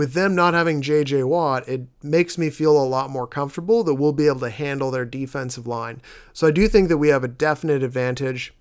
with 0.00 0.14
them 0.14 0.34
not 0.34 0.54
having 0.54 0.80
JJ 0.80 1.28
Watt, 1.28 1.68
it 1.68 1.82
makes 2.02 2.38
me 2.38 2.48
feel 2.48 2.74
a 2.74 2.88
lot 2.88 3.10
more 3.10 3.26
comfortable 3.26 3.84
that 3.84 3.96
we'll 3.96 4.14
be 4.14 4.28
able 4.28 4.40
to 4.40 4.48
handle 4.48 4.90
their 4.90 5.04
defensive 5.04 5.66
line. 5.66 6.00
So 6.32 6.46
I 6.46 6.52
do 6.52 6.68
think 6.68 6.88
that 6.88 6.96
we 6.96 7.08
have 7.08 7.22
a 7.22 7.28
definite 7.28 7.82
advantage 7.82 8.54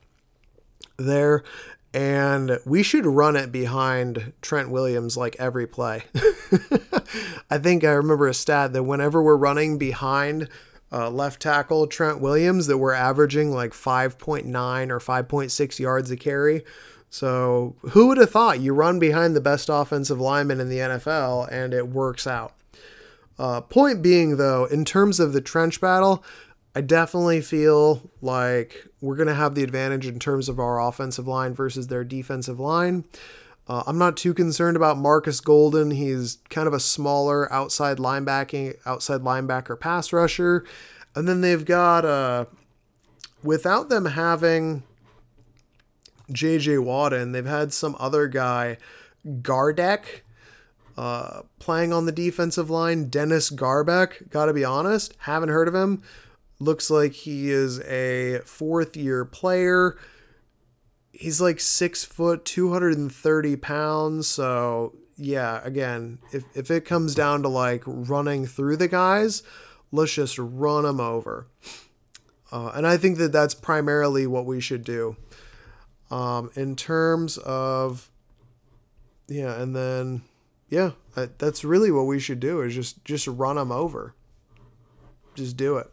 there. 0.98 1.46
And 1.94 2.60
we 2.66 2.84
should 2.84 3.06
run 3.06 3.38
it 3.38 3.54
behind 3.54 4.34
Trent 4.42 4.70
Williams 4.70 5.16
like 5.16 5.38
every 5.40 5.66
play. 5.66 6.04
I 7.50 7.58
think 7.58 7.86
I 7.86 7.92
remember 7.92 8.28
a 8.28 8.34
stat 8.34 8.74
that 8.74 8.84
whenever 8.84 9.24
we're 9.24 9.38
running 9.38 9.78
behind 9.78 10.50
uh, 10.92 11.10
left 11.10 11.42
tackle 11.42 11.88
Trent 11.88 12.20
Williams, 12.20 12.68
that 12.68 12.80
we're 12.80 12.92
averaging 12.92 13.54
like 13.54 13.72
5.9 13.72 14.44
or 14.90 15.00
5.6 15.00 15.80
yards 15.80 16.12
a 16.12 16.18
carry. 16.18 16.66
So, 17.10 17.76
who 17.90 18.08
would 18.08 18.18
have 18.18 18.30
thought 18.30 18.60
you 18.60 18.74
run 18.74 19.00
behind 19.00 19.36
the 19.36 19.42
best 19.42 19.68
offensive 19.72 20.20
lineman 20.20 20.60
in 20.60 20.70
the 20.70 20.78
NFL 20.78 21.52
and 21.52 21.74
it 21.74 21.88
works 21.88 22.28
out? 22.28 22.54
Uh, 23.40 23.62
point 23.62 24.02
being, 24.02 24.38
though, 24.38 24.66
in 24.66 24.86
terms 24.86 25.20
of 25.20 25.34
the 25.34 25.42
trench 25.42 25.82
battle, 25.82 26.24
I 26.76 26.82
definitely 26.82 27.42
feel 27.42 28.12
like 28.22 28.86
we're 29.02 29.16
going 29.16 29.28
to 29.28 29.34
have 29.34 29.56
the 29.56 29.64
advantage 29.64 30.06
in 30.06 30.20
terms 30.20 30.50
of 30.50 30.60
our 30.60 30.80
offensive 30.80 31.28
line 31.28 31.54
versus 31.54 31.88
their 31.88 32.04
defensive 32.04 32.60
line. 32.60 33.06
Uh, 33.68 33.84
I'm 33.88 33.98
not 33.98 34.18
too 34.18 34.34
concerned 34.34 34.76
about 34.76 34.98
Marcus 34.98 35.40
Golden. 35.42 35.92
He's 35.92 36.40
kind 36.50 36.68
of 36.68 36.74
a 36.74 36.80
smaller 36.80 37.52
outside 37.52 37.98
linebacking, 37.98 38.76
outside 38.86 39.22
linebacker 39.22 39.80
pass 39.80 40.12
rusher. 40.12 40.66
And 41.16 41.28
then 41.28 41.42
they've 41.42 41.66
got, 41.66 42.06
uh, 42.06 42.46
without 43.44 43.90
them 43.90 44.06
having 44.06 44.84
JJ 46.32 46.84
Watt, 46.84 47.12
they've 47.12 47.46
had 47.46 47.74
some 47.74 47.96
other 48.00 48.28
guy, 48.28 48.78
Gardeck, 49.26 50.22
uh, 50.98 51.44
playing 51.60 51.94
on 51.94 52.06
the 52.06 52.12
defensive 52.12 52.70
line. 52.70 53.10
Dennis 53.10 53.50
Gardeck, 53.50 54.30
gotta 54.30 54.54
be 54.54 54.66
honest, 54.66 55.16
haven't 55.20 55.50
heard 55.50 55.68
of 55.68 55.76
him. 55.76 56.04
Looks 56.60 56.90
like 56.90 57.14
he 57.14 57.50
is 57.50 57.80
a 57.82 58.40
fourth 58.46 58.98
year 58.98 59.24
player. 59.24 59.98
He's 61.14 61.40
like 61.40 61.60
six 61.60 62.04
foot, 62.04 62.46
230 62.46 63.56
pounds. 63.56 64.28
So, 64.28 64.96
yeah, 65.16 65.62
again, 65.64 66.20
if, 66.34 66.44
if 66.54 66.70
it 66.70 66.86
comes 66.86 67.16
down 67.16 67.44
to 67.44 67.50
like 67.50 67.84
running 67.86 68.46
through 68.46 68.78
the 68.78 68.88
guys, 68.88 69.42
let's 69.92 70.14
just 70.14 70.38
run 70.38 70.84
them 70.84 71.00
over. 71.00 71.48
Uh, 72.52 72.72
and 72.74 72.86
I 72.86 72.98
think 72.98 73.18
that 73.18 73.32
that's 73.32 73.54
primarily 73.54 74.28
what 74.28 74.46
we 74.46 74.60
should 74.60 74.84
do. 74.84 75.16
Um, 76.12 76.52
in 76.56 76.76
terms 76.76 77.38
of, 77.38 78.10
yeah, 79.28 79.62
and 79.62 79.76
then, 79.76 80.24
yeah, 80.70 80.92
that's 81.16 81.64
really 81.64 81.92
what 81.92 82.06
we 82.06 82.20
should 82.20 82.40
do 82.40 82.62
is 82.62 82.74
just 82.74 83.04
just 83.06 83.28
run 83.28 83.58
them 83.58 83.72
over. 83.72 84.16
Just 85.36 85.56
do 85.58 85.78
it 85.78 85.92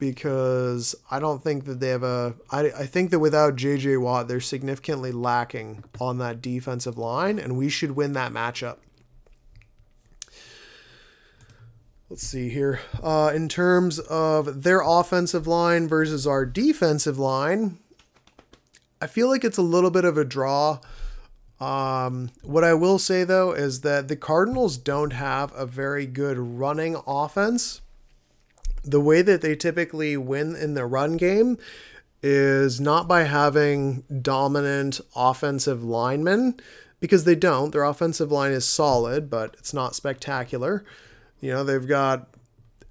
because 0.00 0.94
I 1.10 1.20
don't 1.20 1.44
think 1.44 1.66
that 1.66 1.78
they 1.78 1.90
have 1.90 2.02
a. 2.02 2.34
I, 2.50 2.70
I 2.70 2.86
think 2.86 3.10
that 3.10 3.20
without 3.20 3.54
JJ 3.54 4.00
Watt, 4.00 4.26
they're 4.26 4.40
significantly 4.40 5.12
lacking 5.12 5.84
on 6.00 6.18
that 6.18 6.42
defensive 6.42 6.98
line, 6.98 7.38
and 7.38 7.56
we 7.56 7.68
should 7.68 7.92
win 7.92 8.14
that 8.14 8.32
matchup. 8.32 8.78
Let's 12.08 12.26
see 12.26 12.48
here. 12.48 12.80
Uh, 13.00 13.30
in 13.32 13.48
terms 13.48 14.00
of 14.00 14.64
their 14.64 14.80
offensive 14.80 15.46
line 15.46 15.86
versus 15.86 16.26
our 16.26 16.44
defensive 16.44 17.20
line, 17.20 17.78
I 19.00 19.06
feel 19.06 19.28
like 19.28 19.44
it's 19.44 19.58
a 19.58 19.62
little 19.62 19.90
bit 19.90 20.04
of 20.04 20.18
a 20.18 20.24
draw. 20.24 20.80
Um, 21.60 22.30
what 22.42 22.64
I 22.64 22.74
will 22.74 22.98
say 22.98 23.24
though 23.24 23.52
is 23.52 23.82
that 23.82 24.08
the 24.08 24.16
Cardinals 24.16 24.76
don't 24.78 25.12
have 25.12 25.52
a 25.54 25.66
very 25.66 26.06
good 26.06 26.38
running 26.38 26.96
offense 27.06 27.82
the 28.84 29.00
way 29.00 29.22
that 29.22 29.42
they 29.42 29.54
typically 29.54 30.16
win 30.16 30.56
in 30.56 30.74
the 30.74 30.86
run 30.86 31.16
game 31.16 31.58
is 32.22 32.80
not 32.80 33.08
by 33.08 33.24
having 33.24 34.04
dominant 34.22 35.00
offensive 35.16 35.82
linemen 35.82 36.58
because 36.98 37.24
they 37.24 37.34
don't. 37.34 37.72
Their 37.72 37.84
offensive 37.84 38.30
line 38.30 38.52
is 38.52 38.66
solid, 38.66 39.30
but 39.30 39.54
it's 39.58 39.72
not 39.72 39.94
spectacular. 39.94 40.84
You 41.40 41.52
know, 41.52 41.64
they've 41.64 41.86
got 41.86 42.28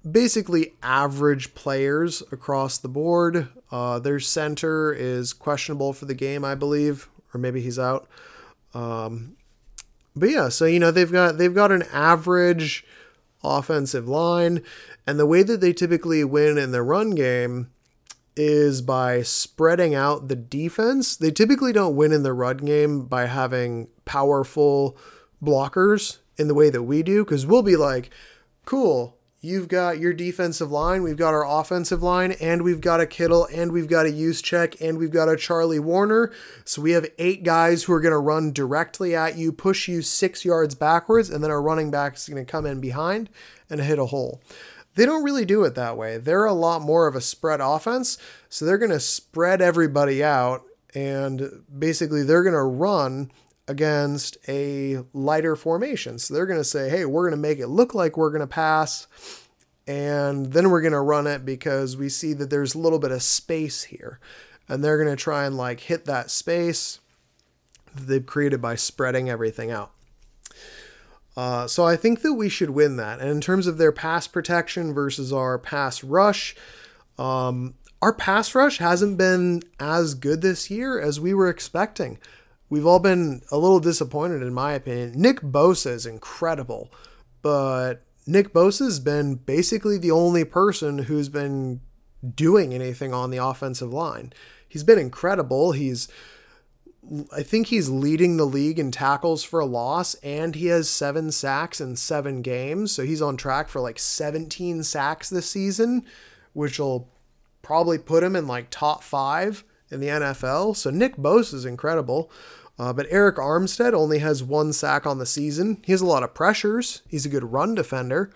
basically 0.08 0.74
average 0.82 1.54
players 1.54 2.22
across 2.32 2.78
the 2.78 2.88
board. 2.88 3.48
Uh, 3.70 3.98
their 3.98 4.20
center 4.20 4.92
is 4.92 5.32
questionable 5.32 5.92
for 5.92 6.06
the 6.06 6.14
game, 6.14 6.44
I 6.44 6.54
believe, 6.54 7.08
or 7.32 7.38
maybe 7.38 7.60
he's 7.60 7.78
out. 7.78 8.08
Um, 8.74 9.36
but 10.16 10.30
yeah, 10.30 10.48
so 10.48 10.64
you 10.64 10.80
know 10.80 10.90
they've 10.90 11.10
got 11.10 11.38
they've 11.38 11.54
got 11.54 11.70
an 11.70 11.84
average 11.92 12.84
offensive 13.44 14.08
line. 14.08 14.62
And 15.06 15.18
the 15.18 15.26
way 15.26 15.42
that 15.42 15.60
they 15.60 15.72
typically 15.72 16.24
win 16.24 16.58
in 16.58 16.72
the 16.72 16.82
run 16.82 17.10
game 17.10 17.70
is 18.36 18.82
by 18.82 19.22
spreading 19.22 19.94
out 19.94 20.28
the 20.28 20.36
defense. 20.36 21.16
They 21.16 21.30
typically 21.30 21.72
don't 21.72 21.96
win 21.96 22.12
in 22.12 22.22
the 22.22 22.32
run 22.32 22.58
game 22.58 23.06
by 23.06 23.26
having 23.26 23.88
powerful 24.04 24.96
blockers 25.42 26.18
in 26.36 26.48
the 26.48 26.54
way 26.54 26.70
that 26.70 26.82
we 26.82 27.02
do, 27.02 27.24
because 27.24 27.46
we'll 27.46 27.62
be 27.62 27.76
like, 27.76 28.10
cool, 28.64 29.18
You've 29.42 29.68
got 29.68 29.98
your 29.98 30.12
defensive 30.12 30.70
line, 30.70 31.02
we've 31.02 31.16
got 31.16 31.32
our 31.32 31.46
offensive 31.46 32.02
line, 32.02 32.32
and 32.32 32.60
we've 32.60 32.82
got 32.82 33.00
a 33.00 33.06
Kittle, 33.06 33.48
and 33.50 33.72
we've 33.72 33.88
got 33.88 34.04
a 34.04 34.10
Juszczyk, 34.10 34.78
and 34.82 34.98
we've 34.98 35.10
got 35.10 35.30
a 35.30 35.36
Charlie 35.36 35.78
Woerner. 35.78 36.30
So 36.66 36.82
we 36.82 36.90
have 36.90 37.08
eight 37.16 37.42
guys 37.42 37.84
who 37.84 37.94
are 37.94 38.02
going 38.02 38.12
to 38.12 38.18
run 38.18 38.52
directly 38.52 39.16
at 39.16 39.38
you, 39.38 39.50
push 39.50 39.88
you 39.88 40.02
six 40.02 40.44
yards 40.44 40.74
backwards, 40.74 41.30
and 41.30 41.42
then 41.42 41.50
our 41.50 41.62
running 41.62 41.90
back 41.90 42.16
is 42.16 42.28
going 42.28 42.44
to 42.44 42.50
come 42.50 42.66
in 42.66 42.82
behind 42.82 43.30
and 43.70 43.80
hit 43.80 43.98
a 43.98 44.06
hole. 44.06 44.42
They 44.94 45.06
don't 45.06 45.24
really 45.24 45.46
do 45.46 45.64
it 45.64 45.74
that 45.74 45.96
way. 45.96 46.18
They're 46.18 46.44
a 46.44 46.52
lot 46.52 46.82
more 46.82 47.06
of 47.06 47.14
a 47.14 47.22
spread 47.22 47.62
offense, 47.62 48.18
so 48.50 48.66
they're 48.66 48.76
going 48.76 48.90
to 48.90 49.00
spread 49.00 49.62
everybody 49.62 50.22
out, 50.22 50.64
and 50.94 51.64
basically 51.78 52.24
they're 52.24 52.42
going 52.42 52.52
to 52.52 52.60
run 52.60 53.32
against 53.70 54.36
a 54.48 54.98
lighter 55.12 55.54
formation. 55.54 56.18
So 56.18 56.34
they're 56.34 56.44
going 56.44 56.58
to 56.58 56.64
say, 56.64 56.90
hey, 56.90 57.04
we're 57.04 57.22
going 57.30 57.40
to 57.40 57.48
make 57.48 57.60
it 57.60 57.68
look 57.68 57.94
like 57.94 58.16
we're 58.16 58.30
going 58.30 58.40
to 58.40 58.48
pass, 58.48 59.06
and 59.86 60.46
then 60.46 60.70
we're 60.70 60.80
going 60.80 60.92
to 60.92 61.00
run 61.00 61.28
it 61.28 61.44
because 61.44 61.96
we 61.96 62.08
see 62.08 62.32
that 62.32 62.50
there's 62.50 62.74
a 62.74 62.78
little 62.78 62.98
bit 62.98 63.12
of 63.12 63.22
space 63.22 63.84
here. 63.84 64.18
And 64.68 64.82
they're 64.82 65.02
going 65.02 65.16
to 65.16 65.22
try 65.22 65.46
and 65.46 65.56
like 65.56 65.80
hit 65.80 66.04
that 66.06 66.30
space 66.32 66.98
that 67.94 68.08
they've 68.08 68.26
created 68.26 68.60
by 68.60 68.74
spreading 68.74 69.30
everything 69.30 69.70
out. 69.70 69.92
Uh, 71.36 71.68
so 71.68 71.86
I 71.86 71.94
think 71.96 72.22
that 72.22 72.34
we 72.34 72.48
should 72.48 72.70
win 72.70 72.96
that. 72.96 73.20
And 73.20 73.30
in 73.30 73.40
terms 73.40 73.68
of 73.68 73.78
their 73.78 73.92
pass 73.92 74.26
protection 74.26 74.92
versus 74.92 75.32
our 75.32 75.58
pass 75.58 76.02
rush, 76.02 76.56
um, 77.18 77.74
our 78.02 78.12
pass 78.12 78.52
rush 78.54 78.78
hasn't 78.78 79.16
been 79.16 79.62
as 79.78 80.14
good 80.14 80.42
this 80.42 80.70
year 80.70 81.00
as 81.00 81.20
we 81.20 81.34
were 81.34 81.48
expecting 81.48 82.18
we've 82.70 82.86
all 82.86 83.00
been 83.00 83.42
a 83.50 83.58
little 83.58 83.80
disappointed, 83.80 84.42
in 84.42 84.54
my 84.54 84.72
opinion. 84.72 85.12
Nick 85.16 85.40
Bosa 85.40 85.90
is 85.90 86.06
incredible, 86.06 86.90
but 87.42 88.02
Nick 88.26 88.54
Bosa 88.54 88.84
has 88.84 89.00
been 89.00 89.34
basically 89.34 89.98
the 89.98 90.12
only 90.12 90.44
person 90.44 91.00
who's 91.00 91.28
been 91.28 91.80
doing 92.34 92.72
anything 92.72 93.12
on 93.12 93.30
the 93.30 93.38
offensive 93.38 93.92
line. 93.92 94.32
He's 94.66 94.84
been 94.84 94.98
incredible. 94.98 95.72
He's 95.72 96.08
I 97.32 97.42
think 97.42 97.68
he's 97.68 97.88
leading 97.88 98.36
the 98.36 98.44
league 98.44 98.78
in 98.78 98.90
tackles 98.90 99.42
for 99.42 99.58
a 99.58 99.66
loss, 99.66 100.14
and 100.16 100.54
he 100.54 100.66
has 100.66 100.88
seven 100.88 101.32
sacks 101.32 101.80
in 101.80 101.96
seven 101.96 102.42
games. 102.42 102.92
So 102.92 103.04
he's 103.04 103.22
on 103.22 103.36
track 103.36 103.68
for 103.68 103.80
like 103.80 103.98
17 103.98 104.82
sacks 104.82 105.30
this 105.30 105.48
season, 105.48 106.04
which 106.52 106.78
will 106.78 107.08
probably 107.62 107.98
put 107.98 108.22
him 108.22 108.36
in 108.36 108.46
like 108.46 108.68
top 108.70 109.02
five 109.02 109.64
in 109.90 110.00
the 110.00 110.08
NFL. 110.08 110.76
So 110.76 110.90
Nick 110.90 111.16
Bosa 111.16 111.54
is 111.54 111.64
incredible. 111.64 112.30
Uh, 112.80 112.94
but 112.94 113.10
Arik 113.10 113.36
Armstead 113.36 113.92
only 113.92 114.20
has 114.20 114.42
one 114.42 114.72
sack 114.72 115.06
on 115.06 115.18
the 115.18 115.26
season. 115.26 115.82
He 115.84 115.92
has 115.92 116.00
a 116.00 116.06
lot 116.06 116.22
of 116.22 116.32
pressures. 116.32 117.02
He's 117.06 117.26
a 117.26 117.28
good 117.28 117.52
run 117.52 117.74
defender, 117.74 118.32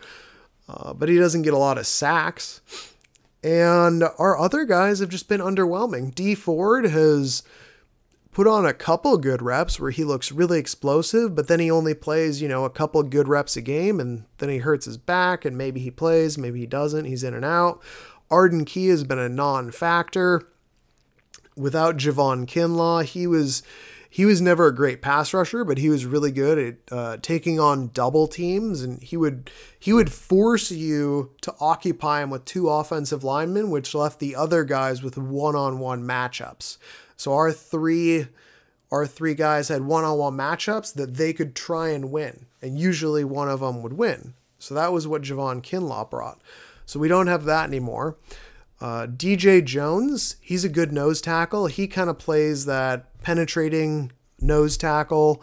uh, 0.69 0.93
but 0.93 1.09
he 1.09 1.17
doesn't 1.17 1.43
get 1.43 1.55
a 1.55 1.59
lot 1.59 1.79
of 1.79 1.87
sacks. 1.87 2.61
And 3.43 4.05
our 4.19 4.39
other 4.39 4.67
guys 4.67 4.99
have 4.99 5.09
just 5.09 5.31
been 5.31 5.41
underwhelming. 5.41 6.15
Dee 6.15 6.35
Ford 6.35 6.85
has 6.85 7.43
put 8.33 8.47
on 8.47 8.67
a 8.67 8.75
couple 8.75 9.17
good 9.17 9.41
reps 9.41 9.81
where 9.81 9.91
he 9.91 10.05
looks 10.05 10.31
really 10.31 10.59
explosive, 10.59 11.35
but 11.35 11.49
then 11.49 11.61
he 11.61 11.71
only 11.71 11.95
plays, 11.95 12.43
you 12.43 12.49
know, 12.49 12.67
a 12.67 12.71
couple 12.71 13.03
good 13.03 13.29
reps 13.29 13.57
a 13.57 13.63
game 13.63 13.99
and 13.99 14.27
then 14.39 14.51
he 14.51 14.59
hurts 14.59 14.85
his 14.85 14.99
back 14.99 15.47
and 15.47 15.57
maybe 15.57 15.81
he 15.81 15.91
plays, 15.91 16.37
maybe 16.37 16.61
he 16.61 16.67
doesn't. 16.67 17.07
He's 17.07 17.25
in 17.25 17.33
and 17.33 17.47
out. 17.47 17.83
Arden 18.31 18.67
Key 18.67 18.89
has 18.89 19.05
been 19.05 19.19
a 19.19 19.31
non 19.31 19.71
factor. 19.71 20.47
Without 21.57 21.97
Javon 21.97 22.45
Kinlaw, 22.47 23.05
he 23.05 23.27
was 23.27 23.63
he 24.15 24.25
was 24.25 24.41
never 24.41 24.69
a 24.69 24.75
great 24.75 25.03
pass 25.03 25.35
rusher, 25.35 25.65
but 25.65 25.79
he 25.79 25.89
was 25.89 26.07
really 26.07 26.31
good 26.31 26.57
at 26.57 26.97
uh, 26.97 27.17
taking 27.21 27.59
on 27.59 27.91
double 27.93 28.29
teams, 28.29 28.81
and 28.81 29.03
he 29.03 29.17
would 29.17 29.51
he 29.77 29.93
would 29.93 30.13
force 30.13 30.71
you 30.71 31.33
to 31.41 31.53
occupy 31.59 32.23
him 32.23 32.31
with 32.31 32.45
two 32.45 32.69
offensive 32.69 33.25
linemen, 33.25 33.71
which 33.71 33.93
left 33.93 34.21
the 34.21 34.37
other 34.37 34.63
guys 34.63 35.03
with 35.03 35.19
one-on-one 35.19 36.05
matchups. 36.05 36.79
So 37.17 37.33
our 37.33 37.51
three 37.51 38.29
our 38.93 39.05
three 39.05 39.35
guys 39.35 39.67
had 39.67 39.83
one-on-one 39.83 40.35
matchups 40.35 40.95
that 40.95 41.15
they 41.17 41.33
could 41.33 41.57
try 41.57 41.89
and 41.89 42.13
win, 42.13 42.47
and 42.63 42.79
usually 42.79 43.25
one 43.25 43.49
of 43.49 43.59
them 43.59 43.83
would 43.83 43.95
win. 43.95 44.35
So 44.61 44.77
that 44.77 44.93
was 44.93 45.09
what 45.09 45.23
Javon 45.23 45.61
Kinlaw 45.61 46.09
brought. 46.09 46.41
So 46.87 47.01
we 47.01 47.09
don't 47.09 47.27
have 47.27 47.47
that 47.47 47.67
anymore. 47.67 48.17
Uh, 48.85 49.07
DJ 49.07 49.65
Jones, 49.65 50.37
he's 50.43 50.63
a 50.63 50.69
good 50.69 50.93
nose 50.93 51.23
tackle. 51.23 51.69
He 51.69 51.87
kind 51.87 52.11
of 52.11 52.19
plays 52.19 52.67
that 52.67 53.19
penetrating 53.23 54.13
nose 54.43 54.77
tackle. 54.77 55.43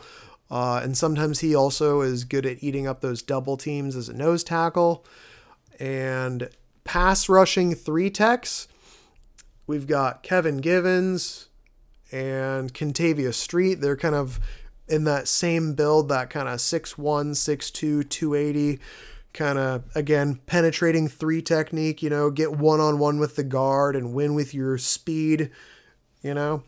Uh, 0.51 0.81
and 0.83 0.95
sometimes 0.95 1.39
he 1.39 1.55
also 1.55 2.01
is 2.01 2.23
good 2.23 2.45
at 2.45 2.61
eating 2.61 2.85
up 2.85 3.01
those 3.01 3.23
double 3.23 3.57
teams 3.57 3.95
as 3.95 4.09
a 4.09 4.13
nose 4.13 4.43
tackle. 4.43 5.03
And 5.79 6.49
pass 6.83 7.27
rushing 7.27 7.73
three 7.73 8.11
techs, 8.11 8.67
we've 9.65 9.87
got 9.87 10.21
Kevin 10.21 10.57
Givens 10.57 11.47
and 12.11 12.71
Kentavius 12.71 13.33
Street. 13.33 13.81
They're 13.81 13.97
kind 13.97 14.13
of 14.13 14.39
in 14.87 15.05
that 15.05 15.27
same 15.27 15.73
build, 15.73 16.09
that 16.09 16.29
kind 16.29 16.47
of 16.47 16.59
6'1, 16.59 17.31
6'2, 17.31 18.07
280 18.07 18.79
kind 19.33 19.57
of 19.57 19.83
again 19.95 20.39
penetrating 20.45 21.07
three 21.07 21.41
technique 21.41 22.03
you 22.03 22.09
know 22.09 22.29
get 22.29 22.51
one 22.51 22.79
on 22.79 22.99
one 22.99 23.17
with 23.17 23.35
the 23.35 23.43
guard 23.43 23.95
and 23.95 24.13
win 24.13 24.33
with 24.33 24.53
your 24.53 24.77
speed 24.77 25.49
you 26.21 26.33
know 26.33 26.63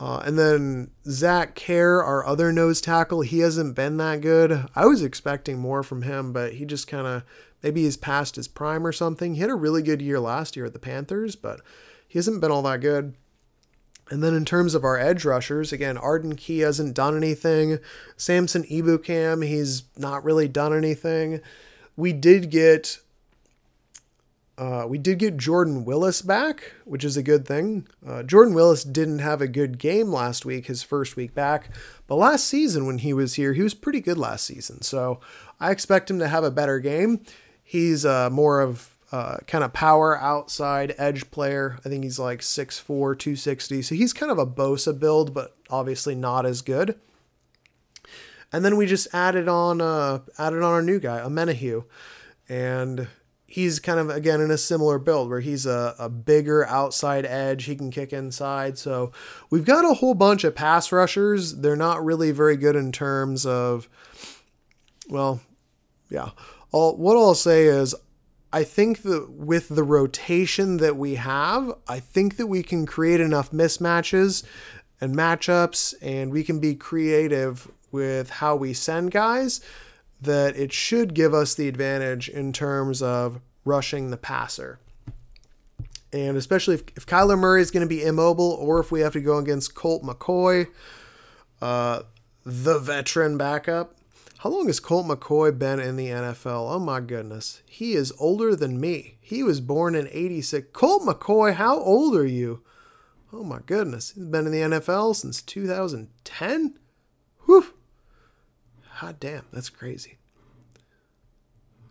uh, 0.00 0.20
and 0.24 0.38
then 0.38 0.90
Zach 1.06 1.54
Kerr, 1.54 2.02
our 2.02 2.26
other 2.26 2.52
nose 2.52 2.80
tackle, 2.80 3.20
he 3.20 3.38
hasn't 3.38 3.76
been 3.76 3.96
that 3.98 4.20
good. 4.20 4.66
I 4.74 4.86
was 4.86 5.02
expecting 5.02 5.58
more 5.58 5.82
from 5.82 6.02
him, 6.02 6.32
but 6.32 6.54
he 6.54 6.64
just 6.64 6.88
kind 6.88 7.06
of 7.06 7.22
maybe 7.62 7.84
he's 7.84 7.96
past 7.96 8.36
his 8.36 8.48
prime 8.48 8.86
or 8.86 8.92
something. 8.92 9.34
He 9.34 9.40
had 9.40 9.50
a 9.50 9.54
really 9.54 9.82
good 9.82 10.02
year 10.02 10.18
last 10.18 10.56
year 10.56 10.66
at 10.66 10.72
the 10.72 10.80
Panthers, 10.80 11.36
but 11.36 11.60
he 12.08 12.18
hasn't 12.18 12.40
been 12.40 12.50
all 12.50 12.62
that 12.62 12.80
good. 12.80 13.14
And 14.10 14.22
then 14.22 14.34
in 14.34 14.44
terms 14.44 14.74
of 14.74 14.84
our 14.84 14.98
edge 14.98 15.24
rushers, 15.24 15.72
again, 15.72 15.96
Arden 15.96 16.36
Key 16.36 16.58
hasn't 16.60 16.94
done 16.94 17.16
anything. 17.16 17.78
Samson 18.16 18.64
Ebukam, 18.64 19.46
he's 19.46 19.84
not 19.96 20.24
really 20.24 20.46
done 20.46 20.76
anything. 20.76 21.40
We 21.96 22.12
did 22.12 22.50
get 22.50 22.98
uh, 24.56 24.84
we 24.88 24.98
did 24.98 25.18
get 25.18 25.36
Jordan 25.36 25.84
Willis 25.84 26.22
back, 26.22 26.74
which 26.84 27.02
is 27.02 27.16
a 27.16 27.24
good 27.24 27.46
thing. 27.46 27.88
Uh, 28.06 28.22
Jordan 28.22 28.54
Willis 28.54 28.84
didn't 28.84 29.18
have 29.18 29.40
a 29.40 29.48
good 29.48 29.78
game 29.78 30.12
last 30.12 30.44
week, 30.44 30.66
his 30.66 30.82
first 30.82 31.16
week 31.16 31.34
back, 31.34 31.70
but 32.06 32.14
last 32.16 32.44
season 32.44 32.86
when 32.86 32.98
he 32.98 33.12
was 33.12 33.34
here, 33.34 33.52
he 33.52 33.62
was 33.62 33.74
pretty 33.74 34.00
good 34.00 34.18
last 34.18 34.46
season. 34.46 34.82
So 34.82 35.18
I 35.58 35.72
expect 35.72 36.08
him 36.08 36.20
to 36.20 36.28
have 36.28 36.44
a 36.44 36.52
better 36.52 36.78
game. 36.78 37.24
He's 37.64 38.06
uh, 38.06 38.30
more 38.30 38.60
of 38.60 38.93
uh, 39.14 39.36
kind 39.46 39.62
of 39.62 39.72
power 39.72 40.20
outside 40.20 40.92
edge 40.98 41.30
player. 41.30 41.78
I 41.84 41.88
think 41.88 42.02
he's 42.02 42.18
like 42.18 42.40
6'4, 42.40 42.84
260. 43.16 43.80
So 43.82 43.94
he's 43.94 44.12
kind 44.12 44.32
of 44.32 44.40
a 44.40 44.46
Bosa 44.46 44.98
build, 44.98 45.32
but 45.32 45.56
obviously 45.70 46.16
not 46.16 46.44
as 46.44 46.62
good. 46.62 46.98
And 48.52 48.64
then 48.64 48.76
we 48.76 48.86
just 48.86 49.06
added 49.14 49.46
on 49.46 49.80
uh, 49.80 50.22
added 50.36 50.64
on 50.64 50.72
our 50.72 50.82
new 50.82 50.98
guy, 50.98 51.20
Omenihu. 51.20 51.84
And 52.48 53.06
he's 53.46 53.78
kind 53.78 54.00
of 54.00 54.10
again 54.10 54.40
in 54.40 54.50
a 54.50 54.58
similar 54.58 54.98
build 54.98 55.30
where 55.30 55.38
he's 55.38 55.64
a, 55.64 55.94
a 55.96 56.08
bigger 56.08 56.66
outside 56.66 57.24
edge. 57.24 57.66
He 57.66 57.76
can 57.76 57.92
kick 57.92 58.12
inside. 58.12 58.78
So 58.78 59.12
we've 59.48 59.64
got 59.64 59.84
a 59.84 59.94
whole 59.94 60.14
bunch 60.14 60.42
of 60.42 60.56
pass 60.56 60.90
rushers. 60.90 61.54
They're 61.58 61.76
not 61.76 62.04
really 62.04 62.32
very 62.32 62.56
good 62.56 62.74
in 62.74 62.90
terms 62.90 63.46
of 63.46 63.88
well, 65.08 65.40
yeah. 66.10 66.30
All, 66.72 66.96
what 66.96 67.16
I'll 67.16 67.36
say 67.36 67.66
is 67.66 67.94
I 68.54 68.62
think 68.62 69.02
that 69.02 69.32
with 69.32 69.68
the 69.68 69.82
rotation 69.82 70.76
that 70.76 70.96
we 70.96 71.16
have, 71.16 71.74
I 71.88 71.98
think 71.98 72.36
that 72.36 72.46
we 72.46 72.62
can 72.62 72.86
create 72.86 73.18
enough 73.20 73.50
mismatches 73.50 74.44
and 75.00 75.12
matchups, 75.12 75.92
and 76.00 76.30
we 76.30 76.44
can 76.44 76.60
be 76.60 76.76
creative 76.76 77.68
with 77.90 78.30
how 78.30 78.54
we 78.54 78.72
send 78.72 79.10
guys 79.10 79.60
that 80.20 80.56
it 80.56 80.72
should 80.72 81.14
give 81.14 81.34
us 81.34 81.56
the 81.56 81.66
advantage 81.66 82.28
in 82.28 82.52
terms 82.52 83.02
of 83.02 83.40
rushing 83.64 84.12
the 84.12 84.16
passer. 84.16 84.78
And 86.12 86.36
especially 86.36 86.76
if, 86.76 86.84
if 86.96 87.06
Kyler 87.06 87.36
Murray 87.36 87.60
is 87.60 87.72
going 87.72 87.84
to 87.84 87.88
be 87.88 88.04
immobile 88.04 88.52
or 88.52 88.78
if 88.78 88.92
we 88.92 89.00
have 89.00 89.14
to 89.14 89.20
go 89.20 89.38
against 89.38 89.74
Colt 89.74 90.04
McCoy, 90.04 90.68
uh, 91.60 92.02
the 92.44 92.78
veteran 92.78 93.36
backup, 93.36 93.96
how 94.44 94.50
long 94.50 94.66
has 94.66 94.78
Colt 94.78 95.06
McCoy 95.06 95.58
been 95.58 95.80
in 95.80 95.96
the 95.96 96.08
NFL? 96.08 96.70
Oh 96.70 96.78
my 96.78 97.00
goodness. 97.00 97.62
He 97.64 97.94
is 97.94 98.12
older 98.18 98.54
than 98.54 98.78
me. 98.78 99.16
He 99.18 99.42
was 99.42 99.62
born 99.62 99.94
in 99.94 100.06
86. 100.12 100.68
Colt 100.74 101.04
McCoy, 101.04 101.54
how 101.54 101.78
old 101.78 102.14
are 102.14 102.26
you? 102.26 102.62
Oh 103.32 103.42
my 103.42 103.60
goodness. 103.64 104.10
He's 104.10 104.26
been 104.26 104.44
in 104.44 104.52
the 104.52 104.76
NFL 104.78 105.16
since 105.16 105.40
2010? 105.40 106.78
Whew. 107.46 107.72
God 109.00 109.18
damn, 109.18 109.46
that's 109.50 109.70
crazy. 109.70 110.18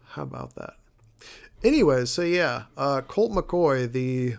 How 0.10 0.22
about 0.22 0.54
that? 0.54 0.76
Anyways, 1.64 2.12
so 2.12 2.22
yeah, 2.22 2.66
uh, 2.78 3.02
Colt 3.02 3.32
McCoy, 3.32 3.92
the 3.92 4.36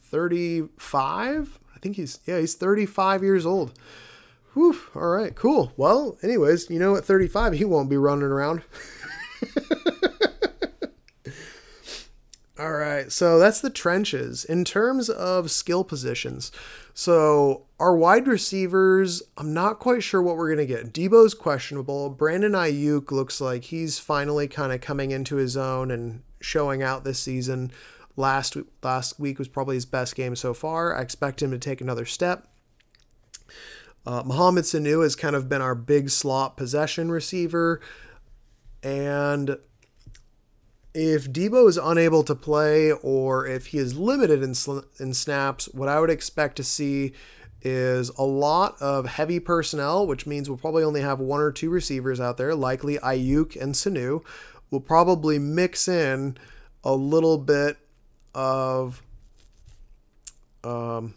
35, 0.00 1.58
I 1.74 1.78
think 1.78 1.96
he's, 1.96 2.20
yeah, 2.26 2.40
he's 2.40 2.56
35 2.56 3.22
years 3.22 3.46
old. 3.46 3.72
Whew, 4.54 4.76
all 4.94 5.08
right, 5.08 5.34
cool. 5.34 5.72
Well, 5.76 6.16
anyways, 6.22 6.70
you 6.70 6.78
know, 6.78 6.96
at 6.96 7.04
35, 7.04 7.54
he 7.54 7.64
won't 7.64 7.90
be 7.90 7.96
running 7.96 8.22
around. 8.24 8.62
all 12.58 12.72
right, 12.72 13.10
so 13.10 13.40
that's 13.40 13.60
the 13.60 13.70
trenches. 13.70 14.44
In 14.44 14.64
terms 14.64 15.10
of 15.10 15.50
skill 15.50 15.82
positions, 15.82 16.52
so 16.94 17.66
our 17.80 17.96
wide 17.96 18.28
receivers, 18.28 19.24
I'm 19.36 19.52
not 19.52 19.80
quite 19.80 20.04
sure 20.04 20.22
what 20.22 20.36
we're 20.36 20.54
going 20.54 20.66
to 20.68 20.72
get. 20.72 20.92
Deebo's 20.92 21.34
questionable. 21.34 22.08
Brandon 22.10 22.52
Aiyuk 22.52 23.10
looks 23.10 23.40
like 23.40 23.64
he's 23.64 23.98
finally 23.98 24.46
kind 24.46 24.72
of 24.72 24.80
coming 24.80 25.10
into 25.10 25.34
his 25.34 25.56
own 25.56 25.90
and 25.90 26.22
showing 26.40 26.80
out 26.80 27.02
this 27.02 27.18
season. 27.18 27.72
Last 28.16 28.56
last 28.84 29.18
week 29.18 29.40
was 29.40 29.48
probably 29.48 29.74
his 29.74 29.86
best 29.86 30.14
game 30.14 30.36
so 30.36 30.54
far. 30.54 30.96
I 30.96 31.02
expect 31.02 31.42
him 31.42 31.50
to 31.50 31.58
take 31.58 31.80
another 31.80 32.06
step. 32.06 32.46
Uh, 34.06 34.22
Mohamed 34.24 34.64
Sanu 34.64 35.02
has 35.02 35.16
kind 35.16 35.34
of 35.34 35.48
been 35.48 35.62
our 35.62 35.74
big 35.74 36.10
slot 36.10 36.56
possession 36.56 37.10
receiver. 37.10 37.80
And 38.82 39.56
if 40.94 41.30
Deebo 41.32 41.68
is 41.68 41.78
unable 41.78 42.22
to 42.24 42.34
play 42.34 42.92
or 42.92 43.46
if 43.46 43.66
he 43.66 43.78
is 43.78 43.96
limited 43.96 44.42
in, 44.42 44.54
sl- 44.54 44.80
in 45.00 45.14
snaps, 45.14 45.66
what 45.72 45.88
I 45.88 46.00
would 46.00 46.10
expect 46.10 46.56
to 46.56 46.64
see 46.64 47.12
is 47.62 48.10
a 48.10 48.24
lot 48.24 48.76
of 48.80 49.06
heavy 49.06 49.40
personnel, 49.40 50.06
which 50.06 50.26
means 50.26 50.50
we'll 50.50 50.58
probably 50.58 50.84
only 50.84 51.00
have 51.00 51.18
one 51.18 51.40
or 51.40 51.50
two 51.50 51.70
receivers 51.70 52.20
out 52.20 52.36
there, 52.36 52.54
likely 52.54 52.98
Aiyuk 52.98 53.60
and 53.60 53.74
Sanu. 53.74 54.22
We'll 54.70 54.82
probably 54.82 55.38
mix 55.38 55.88
in 55.88 56.36
a 56.84 56.94
little 56.94 57.38
bit 57.38 57.78
of 58.34 59.02
um, 60.62 61.14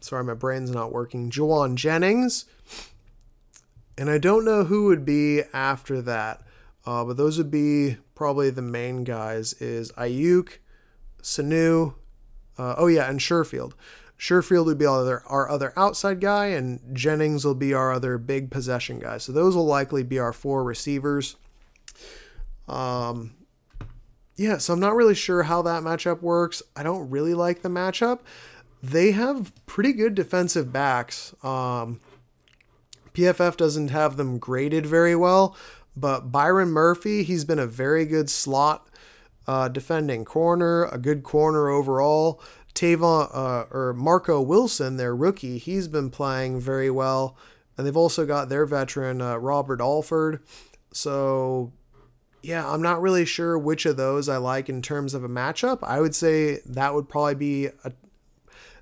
Sorry, 0.00 0.24
my 0.24 0.34
brain's 0.34 0.70
not 0.70 0.92
working. 0.92 1.30
Jauan 1.30 1.74
Jennings. 1.74 2.46
And 3.98 4.10
I 4.10 4.18
don't 4.18 4.44
know 4.44 4.64
who 4.64 4.86
would 4.86 5.04
be 5.04 5.42
after 5.52 6.00
that. 6.02 6.42
Uh, 6.86 7.04
but 7.04 7.18
those 7.18 7.36
would 7.36 7.50
be 7.50 7.98
probably 8.14 8.50
the 8.50 8.62
main 8.62 9.04
guys 9.04 9.52
is 9.54 9.92
Aiyuk, 9.92 10.58
Sanu, 11.22 11.94
uh, 12.58 12.74
oh 12.78 12.86
yeah, 12.86 13.08
and 13.08 13.20
Sherfield. 13.20 13.72
Sherfield 14.18 14.66
would 14.66 14.78
be 14.78 14.86
our 14.86 15.00
other, 15.00 15.22
our 15.26 15.50
other 15.50 15.72
outside 15.76 16.20
guy, 16.20 16.46
and 16.46 16.80
Jennings 16.94 17.44
will 17.44 17.54
be 17.54 17.72
our 17.72 17.92
other 17.92 18.18
big 18.18 18.50
possession 18.50 18.98
guy. 18.98 19.18
So 19.18 19.32
those 19.32 19.54
will 19.54 19.66
likely 19.66 20.02
be 20.02 20.18
our 20.18 20.32
four 20.32 20.64
receivers. 20.64 21.36
Um, 22.68 23.34
yeah, 24.36 24.58
so 24.58 24.72
I'm 24.72 24.80
not 24.80 24.94
really 24.94 25.14
sure 25.14 25.42
how 25.42 25.62
that 25.62 25.82
matchup 25.82 26.22
works. 26.22 26.62
I 26.74 26.82
don't 26.82 27.10
really 27.10 27.34
like 27.34 27.62
the 27.62 27.68
matchup 27.68 28.20
they 28.82 29.12
have 29.12 29.52
pretty 29.66 29.92
good 29.92 30.14
defensive 30.14 30.72
backs. 30.72 31.34
Um, 31.42 32.00
PFF 33.14 33.56
doesn't 33.56 33.88
have 33.88 34.16
them 34.16 34.38
graded 34.38 34.86
very 34.86 35.16
well, 35.16 35.56
but 35.96 36.32
Byron 36.32 36.70
Murphy, 36.70 37.22
he's 37.22 37.44
been 37.44 37.58
a 37.58 37.66
very 37.66 38.06
good 38.06 38.30
slot 38.30 38.88
uh, 39.46 39.68
defending 39.68 40.24
corner, 40.24 40.84
a 40.84 40.98
good 40.98 41.22
corner 41.22 41.68
overall. 41.68 42.40
Tavon 42.74 43.28
uh, 43.34 43.66
or 43.70 43.92
Marco 43.94 44.40
Wilson, 44.40 44.96
their 44.96 45.14
rookie, 45.14 45.58
he's 45.58 45.88
been 45.88 46.08
playing 46.08 46.60
very 46.60 46.90
well, 46.90 47.36
and 47.76 47.86
they've 47.86 47.96
also 47.96 48.24
got 48.24 48.48
their 48.48 48.64
veteran 48.64 49.20
uh, 49.20 49.36
Robert 49.36 49.80
Alford. 49.80 50.40
So, 50.92 51.72
yeah, 52.42 52.68
I'm 52.68 52.80
not 52.80 53.02
really 53.02 53.24
sure 53.24 53.58
which 53.58 53.86
of 53.86 53.96
those 53.96 54.28
I 54.28 54.36
like 54.36 54.68
in 54.68 54.82
terms 54.82 55.14
of 55.14 55.24
a 55.24 55.28
matchup. 55.28 55.80
I 55.82 56.00
would 56.00 56.14
say 56.14 56.60
that 56.64 56.94
would 56.94 57.08
probably 57.08 57.34
be 57.34 57.66
a 57.84 57.92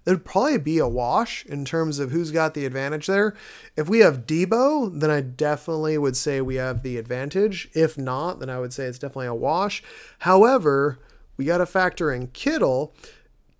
it'd 0.09 0.25
probably 0.25 0.57
be 0.57 0.79
a 0.79 0.89
wash 0.89 1.45
in 1.45 1.67
terms 1.67 1.99
of 1.99 2.11
who's 2.11 2.31
got 2.31 2.55
the 2.55 2.65
advantage 2.65 3.07
there. 3.07 3.37
If 3.77 3.91
we 3.91 3.99
have 3.99 4.27
Deebo, 4.27 4.99
then 4.99 5.11
I 5.11 5.21
definitely 5.21 5.99
would 5.99 6.17
say 6.17 6.41
we 6.41 6.55
have 6.55 6.83
the 6.83 6.97
advantage. 6.97 7.69
If 7.75 7.99
not, 7.99 8.41
then 8.41 8.49
I 8.49 8.59
would 8.59 8.73
say 8.73 8.87
it's 8.87 8.99
definitely 8.99 9.27
a 9.27 9.35
wash. 9.35 9.83
However, 10.21 10.99
we 11.37 11.45
got 11.45 11.59
to 11.59 11.67
factor 11.67 12.11
in 12.11 12.29
Kittle. 12.29 12.95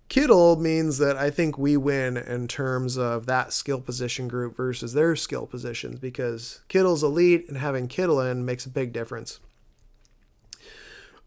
Kittle 0.07 0.55
means 0.55 0.97
that 0.97 1.15
I 1.17 1.29
think 1.29 1.59
we 1.59 1.77
win 1.77 2.17
in 2.17 2.47
terms 2.47 2.97
of 2.97 3.27
that 3.27 3.53
skill 3.53 3.79
position 3.79 4.27
group 4.27 4.57
versus 4.57 4.93
their 4.93 5.15
skill 5.15 5.45
positions 5.45 5.99
because 5.99 6.61
Kittle's 6.67 7.03
elite 7.03 7.47
and 7.47 7.59
having 7.59 7.87
Kittle 7.87 8.19
in 8.19 8.43
makes 8.43 8.65
a 8.65 8.69
big 8.69 8.91
difference. 8.91 9.39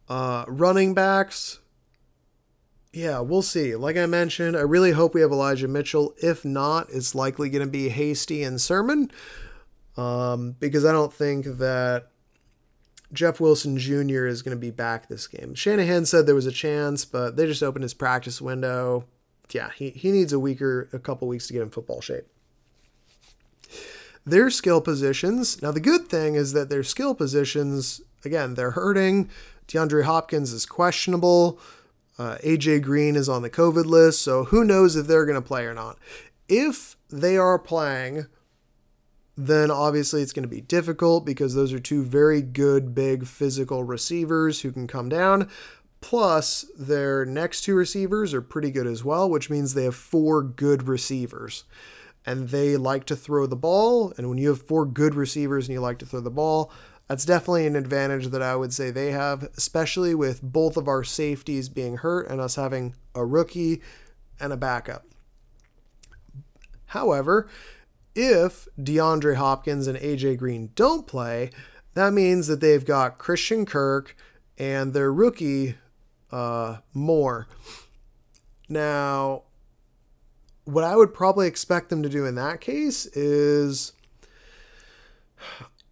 Uh, 0.09 0.45
running 0.49 0.95
backs, 0.95 1.61
yeah, 2.93 3.21
we'll 3.21 3.43
see. 3.43 3.75
Like 3.75 3.97
I 3.97 4.07
mentioned, 4.07 4.57
I 4.57 4.61
really 4.61 4.93
hope 4.93 5.15
we 5.15 5.23
have 5.23 5.33
Elijah 5.33 5.69
Mitchell. 5.69 6.15
If 6.19 6.45
not, 6.45 6.89
it's 6.91 7.15
likely 7.15 7.49
going 7.49 7.65
to 7.65 7.71
be 7.71 7.89
Hasty 7.89 8.43
and 8.43 8.61
Sermon 8.61 9.11
um, 9.97 10.57
because 10.61 10.85
I 10.85 10.93
don't 10.93 11.13
think 11.13 11.47
that 11.59 12.09
Jeff 13.13 13.41
Wilson 13.41 13.79
Jr. 13.79 14.27
is 14.27 14.43
going 14.43 14.57
to 14.57 14.61
be 14.61 14.71
back 14.71 15.09
this 15.09 15.27
game. 15.27 15.55
Shanahan 15.55 16.05
said 16.05 16.27
there 16.27 16.35
was 16.35 16.47
a 16.47 16.53
chance, 16.53 17.05
but 17.05 17.37
they 17.37 17.47
just 17.47 17.63
opened 17.63 17.83
his 17.83 17.95
practice 17.95 18.41
window. 18.41 19.07
yeah, 19.51 19.71
he, 19.75 19.91
he 19.91 20.11
needs 20.11 20.33
a 20.33 20.39
weeker, 20.39 20.89
a 20.93 20.99
couple 20.99 21.29
weeks 21.29 21.47
to 21.47 21.53
get 21.55 21.63
in 21.63 21.71
football 21.71 22.01
shape. 22.01 22.27
Their 24.25 24.51
skill 24.51 24.81
positions. 24.81 25.61
Now, 25.63 25.73
the 25.73 25.81
good 25.81 26.09
thing 26.09 26.37
is 26.37 26.53
that 26.53 26.69
their 26.69 26.85
skill 26.85 27.15
positions, 27.15 28.01
again, 28.25 28.55
they're 28.55 28.71
hurting. 28.73 29.31
DeAndre 29.67 30.05
Hopkins 30.05 30.53
is 30.53 30.65
questionable. 30.65 31.59
Uh, 32.19 32.37
AJ 32.45 32.83
Green 32.83 33.17
is 33.17 33.29
on 33.29 33.43
the 33.43 33.51
COVID 33.51 33.87
list, 33.87 34.23
so 34.23 34.45
who 34.45 34.65
knows 34.65 34.97
if 34.97 35.07
they're 35.07 35.27
going 35.27 35.41
to 35.41 35.47
play 35.47 35.65
or 35.65 35.75
not. 35.75 35.99
If 36.49 36.97
they 37.11 37.37
are 37.37 37.59
playing, 37.59 38.27
then 39.37 39.71
obviously 39.71 40.23
it's 40.23 40.33
going 40.33 40.43
to 40.43 40.49
be 40.49 40.61
difficult 40.61 41.25
because 41.25 41.55
those 41.55 41.73
are 41.73 41.79
two 41.79 42.05
very 42.05 42.43
good, 42.43 42.95
big 42.95 43.27
physical 43.27 43.83
receivers 43.83 44.61
who 44.61 44.73
can 44.73 44.87
come 44.87 45.09
down. 45.09 45.49
Plus, 46.01 46.67
their 46.77 47.25
next 47.25 47.63
two 47.63 47.75
receivers 47.75 48.35
are 48.35 48.43
pretty 48.43 48.71
good 48.71 48.87
as 48.87 49.05
well, 49.05 49.31
which 49.31 49.49
means 49.49 49.73
they 49.73 49.85
have 49.85 49.95
four 49.95 50.43
good 50.43 50.89
receivers. 50.89 51.65
And 52.27 52.51
they 52.51 52.77
like 52.77 53.05
to 53.07 53.17
throw 53.17 53.47
the 53.47 53.57
ball. 53.57 54.13
And 54.17 54.29
when 54.29 54.39
you 54.39 54.49
have 54.49 54.63
four 54.63 54.85
good 54.85 55.15
receivers 55.15 55.67
and 55.67 55.75
you 55.75 55.81
like 55.81 55.99
to 56.01 56.07
throw 56.07 56.21
the 56.21 56.31
ball, 56.31 56.71
that's 57.09 57.25
definitely 57.25 57.67
an 57.67 57.77
advantage 57.77 58.29
that 58.29 58.43
I 58.43 58.57
would 58.57 58.73
say 58.73 58.91
they 58.91 59.13
have, 59.13 59.43
especially 59.57 60.15
with 60.15 60.43
both 60.43 60.77
of 60.77 60.89
our 60.89 61.05
safeties 61.05 61.69
being 61.69 61.99
hurt 61.99 62.29
and 62.29 62.41
us 62.41 62.57
having 62.57 62.95
a 63.15 63.25
rookie 63.25 63.83
and 64.41 64.53
a 64.53 64.57
backup. 64.57 65.05
However, 66.87 67.49
if 68.15 68.69
DeAndre 68.79 69.37
Hopkins 69.37 69.87
and 69.87 69.99
AJ 69.99 70.39
Green 70.39 70.71
don't 70.75 71.07
play, 71.07 71.51
that 71.95 72.13
means 72.13 72.47
that 72.47 72.61
they've 72.61 72.85
got 72.85 73.19
Christian 73.19 73.67
Kirk 73.67 74.17
and 74.59 74.93
their 74.93 75.13
rookie 75.13 75.77
uh, 76.31 76.79
Moore. 76.95 77.47
Now, 78.69 79.43
what 80.65 80.85
I 80.85 80.97
would 80.97 81.13
probably 81.13 81.47
expect 81.47 81.91
them 81.91 82.03
to 82.03 82.09
do 82.09 82.25
in 82.25 82.35
that 82.37 82.61
case 82.61 83.07
is 83.07 83.93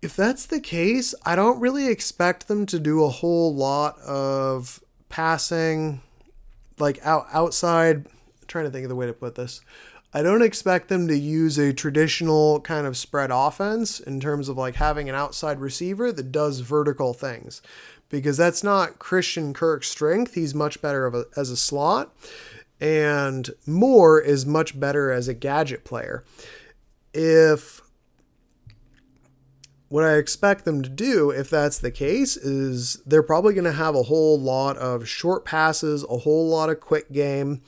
if 0.02 0.16
that's 0.16 0.46
the 0.46 0.60
case, 0.60 1.14
I 1.24 1.36
don't 1.36 1.60
really 1.60 1.88
expect 1.88 2.48
them 2.48 2.66
to 2.66 2.78
do 2.78 3.04
a 3.04 3.08
whole 3.08 3.54
lot 3.54 3.98
of 4.00 4.82
passing 5.08 6.00
like 6.78 6.98
out 7.04 7.26
outside 7.32 8.06
I'm 8.06 8.46
trying 8.46 8.64
to 8.64 8.70
think 8.70 8.84
of 8.84 8.88
the 8.88 8.96
way 8.96 9.06
to 9.06 9.12
put 9.12 9.34
this. 9.34 9.60
I 10.12 10.22
don't 10.22 10.42
expect 10.42 10.88
them 10.88 11.06
to 11.08 11.16
use 11.16 11.56
a 11.58 11.72
traditional 11.72 12.60
kind 12.62 12.86
of 12.86 12.96
spread 12.96 13.30
offense 13.32 14.00
in 14.00 14.18
terms 14.18 14.48
of 14.48 14.56
like 14.56 14.74
having 14.74 15.08
an 15.08 15.14
outside 15.14 15.60
receiver 15.60 16.10
that 16.10 16.32
does 16.32 16.60
vertical 16.60 17.14
things 17.14 17.62
because 18.08 18.36
that's 18.36 18.64
not 18.64 18.98
Christian 18.98 19.54
Kirk's 19.54 19.88
strength. 19.88 20.34
He's 20.34 20.54
much 20.54 20.82
better 20.82 21.06
a, 21.06 21.24
as 21.36 21.50
a 21.50 21.56
slot, 21.56 22.12
and 22.80 23.50
Moore 23.66 24.20
is 24.20 24.44
much 24.44 24.78
better 24.78 25.12
as 25.12 25.28
a 25.28 25.34
gadget 25.34 25.84
player. 25.84 26.24
If 27.14 27.80
what 29.90 30.04
I 30.04 30.14
expect 30.14 30.64
them 30.64 30.80
to 30.80 30.88
do, 30.88 31.30
if 31.30 31.50
that's 31.50 31.78
the 31.78 31.90
case, 31.90 32.38
is 32.38 33.02
they're 33.04 33.22
probably 33.22 33.52
going 33.52 33.64
to 33.64 33.72
have 33.72 33.94
a 33.94 34.04
whole 34.04 34.40
lot 34.40 34.78
of 34.78 35.06
short 35.06 35.44
passes, 35.44 36.02
a 36.08 36.18
whole 36.18 36.48
lot 36.48 36.70
of 36.70 36.80
quick 36.80 37.12
game 37.12 37.60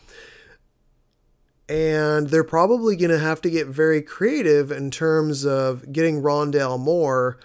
and 1.68 2.28
they're 2.28 2.44
probably 2.44 2.96
going 2.96 3.10
to 3.10 3.18
have 3.18 3.40
to 3.40 3.48
get 3.48 3.66
very 3.66 4.02
creative 4.02 4.70
in 4.70 4.90
terms 4.90 5.46
of 5.46 5.90
getting 5.90 6.20
Rondale 6.20 6.78
Moore 6.78 7.38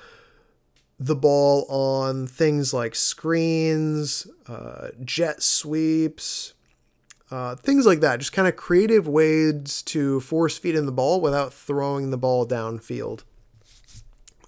the 1.00 1.16
ball 1.16 1.66
on 1.70 2.28
things 2.28 2.74
like 2.74 2.96
screens, 2.96 4.28
uh, 4.48 4.90
jet 5.06 5.44
sweeps, 5.44 6.56
uh, 7.30 7.56
things 7.56 7.86
like 7.86 8.00
that. 8.00 8.20
Just 8.20 8.34
kind 8.34 8.48
of 8.48 8.56
creative 8.56 9.08
ways 9.08 9.82
to 9.84 10.20
force 10.22 10.58
feed 10.58 10.76
in 10.76 10.88
the 10.88 10.92
ball 10.92 11.22
without 11.22 11.54
throwing 11.54 12.10
the 12.10 12.18
ball 12.18 12.48
downfield. 12.48 13.24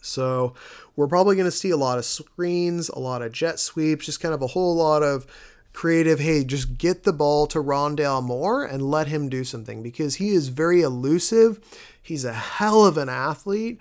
So 0.09 0.53
we're 0.95 1.07
probably 1.07 1.35
going 1.35 1.45
to 1.45 1.51
see 1.51 1.69
a 1.69 1.77
lot 1.77 1.97
of 1.97 2.05
screens, 2.05 2.89
a 2.89 2.99
lot 2.99 3.21
of 3.21 3.31
jet 3.31 3.59
sweeps, 3.59 4.05
just 4.05 4.19
kind 4.19 4.33
of 4.33 4.41
a 4.41 4.47
whole 4.47 4.75
lot 4.75 5.03
of 5.03 5.25
creative, 5.71 6.19
hey, 6.19 6.43
just 6.43 6.77
get 6.77 7.03
the 7.03 7.13
ball 7.13 7.47
to 7.47 7.59
Rondale 7.59 8.23
Moore 8.23 8.65
and 8.65 8.81
let 8.81 9.07
him 9.07 9.29
do 9.29 9.43
something 9.43 9.83
because 9.83 10.15
he 10.15 10.29
is 10.29 10.49
very 10.49 10.81
elusive. 10.81 11.59
He's 12.01 12.25
a 12.25 12.33
hell 12.33 12.85
of 12.85 12.97
an 12.97 13.07
athlete. 13.07 13.79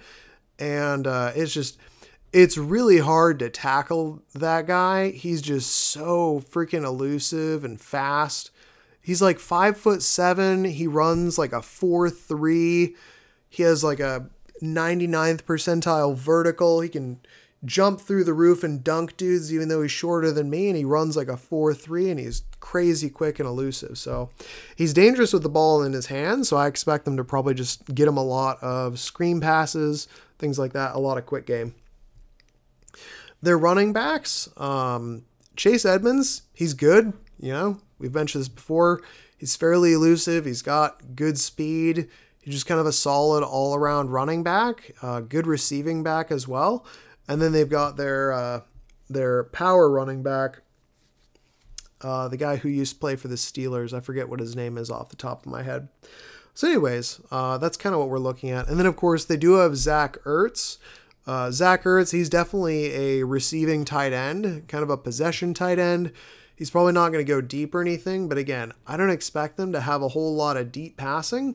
And 0.59 1.07
uh, 1.07 1.33
it's 1.35 1.55
just, 1.55 1.79
it's 2.33 2.59
really 2.59 2.99
hard 2.99 3.39
to 3.39 3.49
tackle 3.49 4.23
that 4.35 4.67
guy. 4.67 5.11
He's 5.11 5.41
just 5.41 5.71
so 5.71 6.41
freaking 6.41 6.85
elusive 6.85 7.65
and 7.65 7.81
fast. 7.81 8.51
He's 9.01 9.23
like 9.23 9.39
five 9.39 9.79
foot 9.79 10.03
seven. 10.03 10.65
He 10.65 10.87
runs 10.87 11.39
like 11.39 11.55
a 11.55 11.63
four 11.63 12.11
three. 12.11 12.95
He 13.49 13.63
has 13.63 13.83
like 13.83 14.01
a 14.01 14.29
99th 14.63 15.43
percentile 15.43 16.17
vertical. 16.17 16.81
He 16.81 16.89
can 16.89 17.21
jump 17.65 18.01
through 18.01 18.25
the 18.25 18.35
roof 18.35 18.63
and 18.63 18.85
dunk 18.85 19.17
dudes, 19.17 19.53
even 19.53 19.69
though 19.69 19.83
he's 19.83 19.91
shorter 19.91 20.31
than 20.31 20.51
me, 20.51 20.69
and 20.69 20.77
he 20.77 20.85
runs 20.85 21.17
like 21.17 21.29
a 21.29 21.37
4 21.37 21.75
3 21.75 22.11
and 22.11 22.21
he's 22.21 22.43
crazy 22.61 23.11
quick 23.11 23.39
and 23.39 23.49
elusive. 23.49 23.99
So 23.99 24.31
he's 24.77 24.93
dangerous 24.93 25.33
with 25.33 25.43
the 25.43 25.49
ball 25.49 25.83
in 25.83 25.93
his 25.93 26.07
hands. 26.07 26.49
So 26.49 26.57
I 26.57 26.67
expect 26.67 27.05
them 27.05 27.17
to 27.17 27.25
probably 27.25 27.55
just 27.55 27.85
get 27.95 28.09
him 28.09 28.17
a 28.17 28.25
lot 28.25 28.63
of 28.63 28.99
screen 28.99 29.41
passes, 29.41 30.09
things 30.39 30.59
like 30.59 30.73
that, 30.73 30.95
a 30.95 30.99
lot 30.99 31.19
of 31.19 31.27
quick 31.27 31.47
game. 31.47 31.75
Their 33.41 33.59
running 33.59 33.93
backs, 33.93 34.49
um, 34.57 35.25
Chase 35.57 35.85
Edmonds, 35.85 36.43
he's 36.53 36.75
good. 36.75 37.13
You 37.41 37.53
know, 37.53 37.81
we've 37.99 38.15
mentioned 38.15 38.43
this 38.43 38.49
before. 38.49 39.01
He's 39.37 39.55
fairly 39.55 39.93
elusive. 39.93 40.45
He's 40.45 40.63
got 40.63 41.15
good 41.15 41.39
speed. 41.39 42.09
He's 42.41 42.55
just 42.55 42.67
kind 42.67 42.81
of 42.81 42.87
a 42.87 42.93
solid 42.93 43.45
all 43.45 43.75
around 43.75 44.11
running 44.11 44.43
back, 44.43 44.93
uh, 45.03 45.21
good 45.21 45.47
receiving 45.47 46.03
back 46.03 46.31
as 46.31 46.49
well. 46.49 46.87
And 47.27 47.43
then 47.43 47.53
they've 47.53 47.69
got 47.69 47.97
their 47.97 48.33
uh, 48.33 48.61
their 49.11 49.45
power 49.45 49.91
running 49.91 50.23
back, 50.23 50.63
uh, 52.01 52.29
the 52.29 52.37
guy 52.37 52.57
who 52.57 52.69
used 52.69 52.95
to 52.95 53.01
play 53.01 53.17
for 53.17 53.29
the 53.29 53.35
Steelers. 53.35 53.93
I 53.93 54.01
forget 54.01 54.29
what 54.29 54.41
his 54.41 54.57
name 54.57 54.79
is 54.79 54.91
off 54.91 55.11
the 55.11 55.17
top 55.17 55.45
of 55.45 55.53
my 55.53 55.63
head. 55.63 55.89
So, 56.55 56.67
anyways, 56.67 57.21
uh, 57.31 57.59
that's 57.59 57.77
kind 57.77 57.95
of 57.95 58.01
what 58.01 58.09
we're 58.09 58.19
looking 58.19 58.51
at. 58.51 58.69
And 58.69 58.79
then, 58.79 58.87
of 58.87 58.97
course, 58.97 59.25
they 59.25 59.37
do 59.37 59.55
have 59.55 59.77
Zach 59.77 60.17
Ertz. 60.25 60.79
Uh, 61.25 61.51
Zach 61.51 61.85
Ertz, 61.85 62.11
he's 62.11 62.29
definitely 62.29 62.93
a 62.95 63.25
receiving 63.25 63.85
tight 63.85 64.13
end, 64.13 64.67
kind 64.67 64.83
of 64.83 64.91
a 64.91 64.97
possession 64.97 65.55
tight 65.55 65.79
end. 65.79 66.11
He's 66.57 66.71
probably 66.71 66.95
not 66.95 67.13
going 67.13 67.25
to 67.25 67.33
go 67.33 67.41
deep 67.41 67.75
or 67.75 67.81
anything, 67.81 68.29
but 68.29 68.39
again, 68.39 68.73
I 68.87 68.97
don't 68.97 69.11
expect 69.11 69.57
them 69.57 69.71
to 69.73 69.83
have 69.83 70.03
a 70.03 70.09
whole 70.09 70.35
lot 70.35 70.57
of 70.57 70.73
deep 70.73 70.97
passing. 70.97 71.55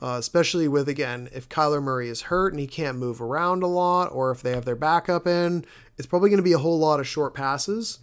Uh, 0.00 0.16
especially 0.18 0.68
with 0.68 0.88
again 0.88 1.28
if 1.32 1.48
Kyler 1.48 1.82
Murray 1.82 2.08
is 2.08 2.22
hurt 2.22 2.52
and 2.52 2.60
he 2.60 2.66
can't 2.66 2.98
move 2.98 3.20
around 3.20 3.62
a 3.62 3.66
lot, 3.66 4.12
or 4.12 4.30
if 4.30 4.42
they 4.42 4.52
have 4.52 4.64
their 4.64 4.76
backup 4.76 5.26
in, 5.26 5.64
it's 5.96 6.06
probably 6.06 6.28
going 6.28 6.38
to 6.38 6.42
be 6.42 6.52
a 6.52 6.58
whole 6.58 6.78
lot 6.78 7.00
of 7.00 7.06
short 7.08 7.34
passes. 7.34 8.00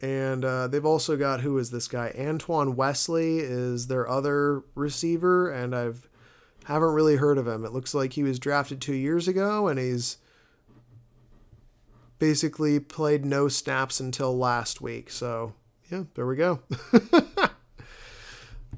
And 0.00 0.44
uh, 0.44 0.66
they've 0.66 0.84
also 0.84 1.16
got 1.16 1.40
who 1.40 1.56
is 1.58 1.70
this 1.70 1.88
guy? 1.88 2.12
Antoine 2.18 2.76
Wesley 2.76 3.38
is 3.38 3.86
their 3.86 4.08
other 4.08 4.62
receiver, 4.74 5.50
and 5.50 5.74
I've 5.74 6.08
haven't 6.64 6.94
really 6.94 7.16
heard 7.16 7.38
of 7.38 7.46
him. 7.46 7.64
It 7.64 7.72
looks 7.72 7.94
like 7.94 8.14
he 8.14 8.24
was 8.24 8.40
drafted 8.40 8.80
two 8.80 8.94
years 8.94 9.28
ago, 9.28 9.68
and 9.68 9.78
he's 9.78 10.18
basically 12.18 12.80
played 12.80 13.24
no 13.24 13.46
snaps 13.46 14.00
until 14.00 14.36
last 14.36 14.80
week. 14.80 15.10
So 15.10 15.54
yeah, 15.90 16.04
there 16.14 16.26
we 16.26 16.36
go. 16.36 16.60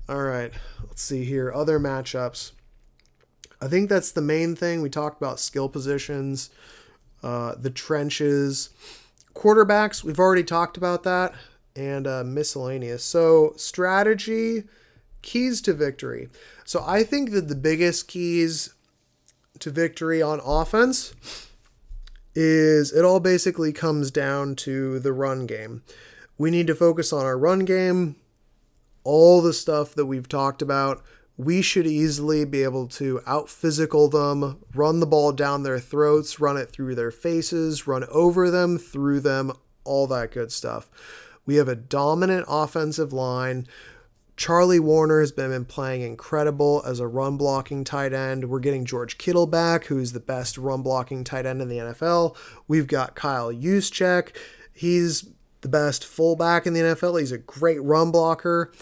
All 0.09 0.23
right, 0.23 0.51
let's 0.87 1.03
see 1.03 1.25
here. 1.25 1.53
Other 1.53 1.79
matchups. 1.79 2.53
I 3.61 3.69
think 3.69 3.91
that's 3.91 4.11
the 4.11 4.23
main 4.23 4.57
thing. 4.57 4.81
We 4.81 4.89
talked 4.89 5.21
about 5.21 5.39
skill 5.39 5.69
positions, 5.69 6.49
uh, 7.23 7.57
the 7.59 7.69
trenches, 7.69 8.71
quarterbacks. 9.35 10.03
We've 10.03 10.19
already 10.19 10.45
talked 10.45 10.79
about 10.79 11.03
that, 11.03 11.35
and 11.77 12.07
uh, 12.07 12.25
miscellaneous. 12.25 13.05
So, 13.05 13.53
strategy, 13.57 14.65
keys 15.21 15.61
to 15.63 15.75
victory. 15.75 16.31
So, 16.65 16.83
I 16.87 17.03
think 17.03 17.33
that 17.33 17.49
the 17.49 17.55
biggest 17.55 18.09
keys 18.09 18.73
to 19.59 19.71
victory 19.71 20.23
on 20.23 20.41
offense 20.43 21.13
is 22.35 22.93
it 22.93 23.05
all 23.05 23.21
basically 23.21 23.75
comes 23.75 24.11
down 24.11 24.55
to 24.55 25.01
the 25.01 25.13
run 25.13 25.45
game. 25.45 25.83
We 26.39 26.51
need 26.51 26.67
to 26.69 26.75
focus 26.75 27.13
on 27.13 27.27
our 27.27 27.37
run 27.37 27.67
game 27.67 28.17
all 29.09 29.41
the 29.41 29.55
stuff 29.55 29.95
that 29.95 30.05
we've 30.05 30.29
talked 30.29 30.61
about, 30.61 31.03
we 31.39 31.63
should 31.63 31.87
easily 31.87 32.45
be 32.45 32.63
able 32.63 32.87
to 32.87 33.23
out 33.27 33.49
physical 33.49 34.07
them, 34.11 34.59
run 34.75 35.01
the 35.01 35.07
ball 35.07 35.33
down 35.33 35.63
their 35.63 35.79
throats, 35.79 36.39
run 36.39 36.59
it 36.59 36.69
through 36.69 36.95
their 36.95 37.11
faces, 37.11 37.87
run 37.87 38.05
over 38.11 38.51
them, 38.51 38.77
through 38.77 39.21
them, 39.21 39.51
all 39.85 40.07
that 40.07 40.31
good 40.31 40.53
stuff. 40.53 40.91
We 41.47 41.57
have 41.57 41.69
a 41.69 41.75
dominant 41.75 42.45
offensive 42.51 43.11
line. 43.11 43.67
Charlie 44.37 44.79
Woerner 44.79 45.21
has 45.21 45.33
been 45.33 45.65
playing 45.65 46.03
incredible 46.03 46.83
as 46.85 47.01
a 47.01 47.07
run 47.07 47.39
blocking 47.39 47.85
tight 47.85 48.13
end. 48.13 48.51
We're 48.51 48.61
getting 48.61 48.85
George 48.85 49.17
Kittle 49.17 49.47
back, 49.47 49.87
who's 49.87 50.13
the 50.13 50.21
best 50.21 50.59
run 50.59 50.83
blocking 50.83 51.25
tight 51.25 51.47
end 51.47 51.63
in 51.63 51.71
the 51.71 51.79
NFL. 51.79 52.37
We've 52.69 52.87
got 52.87 53.15
Kyle 53.15 53.51
Juszczyk. 53.55 54.37
He's 54.71 55.31
the 55.71 55.79
best 55.79 56.05
fullback 56.05 56.67
in 56.67 56.73
the 56.73 56.81
NFL. 56.81 57.21
He's 57.21 57.33
a 57.33 57.39
great 57.39 57.83
run 57.83 58.11
blocker. 58.11 58.73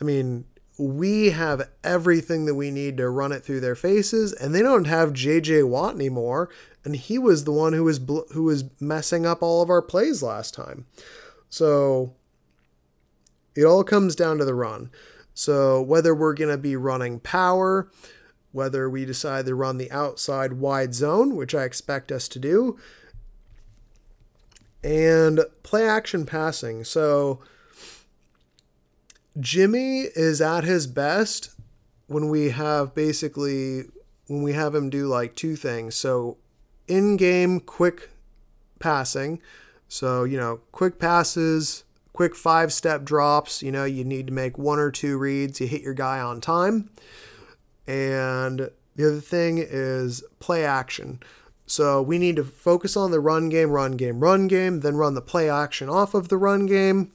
I 0.00 0.04
mean, 0.04 0.44
we 0.78 1.30
have 1.30 1.68
everything 1.84 2.46
that 2.46 2.54
we 2.54 2.70
need 2.70 2.96
to 2.96 3.08
run 3.08 3.32
it 3.32 3.44
through 3.44 3.60
their 3.60 3.74
faces, 3.74 4.32
and 4.32 4.54
they 4.54 4.62
don't 4.62 4.86
have 4.86 5.12
J.J. 5.12 5.62
Watt 5.64 5.94
anymore, 5.94 6.48
and 6.84 6.96
he 6.96 7.18
was 7.18 7.44
the 7.44 7.52
one 7.52 7.72
who 7.72 7.84
was 7.84 7.98
bl- 7.98 8.28
who 8.32 8.44
was 8.44 8.64
messing 8.80 9.24
up 9.26 9.42
all 9.42 9.62
of 9.62 9.70
our 9.70 9.82
plays 9.82 10.22
last 10.22 10.54
time. 10.54 10.86
So 11.48 12.14
it 13.54 13.64
all 13.64 13.84
comes 13.84 14.16
down 14.16 14.38
to 14.38 14.44
the 14.44 14.54
run. 14.54 14.90
So 15.34 15.80
whether 15.80 16.14
we're 16.14 16.34
going 16.34 16.50
to 16.50 16.58
be 16.58 16.76
running 16.76 17.20
power, 17.20 17.90
whether 18.50 18.88
we 18.88 19.04
decide 19.04 19.46
to 19.46 19.54
run 19.54 19.78
the 19.78 19.90
outside 19.90 20.54
wide 20.54 20.94
zone, 20.94 21.36
which 21.36 21.54
I 21.54 21.64
expect 21.64 22.10
us 22.10 22.28
to 22.28 22.38
do, 22.38 22.78
and 24.82 25.40
play 25.62 25.86
action 25.86 26.26
passing. 26.26 26.84
So 26.84 27.40
Jimmy 29.38 30.02
is 30.14 30.40
at 30.40 30.64
his 30.64 30.86
best 30.86 31.50
when 32.06 32.28
we 32.28 32.50
have 32.50 32.94
basically 32.94 33.84
when 34.26 34.42
we 34.42 34.52
have 34.52 34.74
him 34.74 34.90
do 34.90 35.06
like 35.06 35.34
two 35.34 35.56
things. 35.56 35.94
So 35.94 36.36
in-game 36.88 37.60
quick 37.60 38.10
passing. 38.78 39.40
So, 39.88 40.24
you 40.24 40.38
know, 40.38 40.60
quick 40.72 40.98
passes, 40.98 41.84
quick 42.12 42.34
five-step 42.34 43.04
drops, 43.04 43.62
you 43.62 43.70
know, 43.70 43.84
you 43.84 44.04
need 44.04 44.26
to 44.26 44.32
make 44.32 44.58
one 44.58 44.78
or 44.78 44.90
two 44.90 45.18
reads, 45.18 45.60
you 45.60 45.66
hit 45.66 45.82
your 45.82 45.94
guy 45.94 46.18
on 46.20 46.40
time. 46.40 46.90
And 47.86 48.70
the 48.96 49.06
other 49.06 49.20
thing 49.20 49.58
is 49.58 50.24
play 50.40 50.64
action. 50.64 51.20
So 51.66 52.02
we 52.02 52.18
need 52.18 52.36
to 52.36 52.44
focus 52.44 52.96
on 52.96 53.10
the 53.10 53.20
run 53.20 53.48
game, 53.48 53.70
run 53.70 53.92
game, 53.92 54.20
run 54.20 54.48
game, 54.48 54.80
then 54.80 54.96
run 54.96 55.14
the 55.14 55.22
play 55.22 55.48
action 55.48 55.88
off 55.88 56.14
of 56.14 56.28
the 56.28 56.36
run 56.36 56.66
game. 56.66 57.12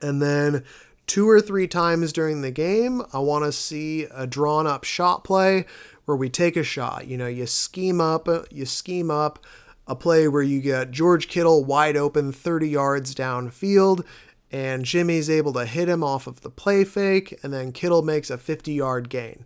And 0.00 0.22
then 0.22 0.64
two 1.06 1.28
or 1.28 1.40
three 1.40 1.68
times 1.68 2.12
during 2.12 2.42
the 2.42 2.50
game, 2.50 3.02
I 3.12 3.18
want 3.18 3.44
to 3.44 3.52
see 3.52 4.04
a 4.04 4.26
drawn 4.26 4.66
up 4.66 4.84
shot 4.84 5.24
play 5.24 5.66
where 6.04 6.16
we 6.16 6.28
take 6.28 6.56
a 6.56 6.64
shot. 6.64 7.06
You 7.06 7.16
know, 7.16 7.26
you 7.26 7.46
scheme 7.46 8.00
up, 8.00 8.28
you 8.50 8.66
scheme 8.66 9.10
up 9.10 9.38
a 9.86 9.94
play 9.94 10.28
where 10.28 10.42
you 10.42 10.60
get 10.60 10.90
George 10.90 11.28
Kittle 11.28 11.64
wide 11.64 11.96
open 11.96 12.32
30 12.32 12.68
yards 12.68 13.14
downfield 13.14 14.04
and 14.50 14.84
Jimmy's 14.84 15.30
able 15.30 15.52
to 15.54 15.66
hit 15.66 15.88
him 15.88 16.04
off 16.04 16.26
of 16.26 16.42
the 16.42 16.50
play 16.50 16.84
fake 16.84 17.38
and 17.42 17.52
then 17.52 17.72
Kittle 17.72 18.02
makes 18.02 18.30
a 18.30 18.38
50 18.38 18.72
yard 18.72 19.08
gain. 19.08 19.44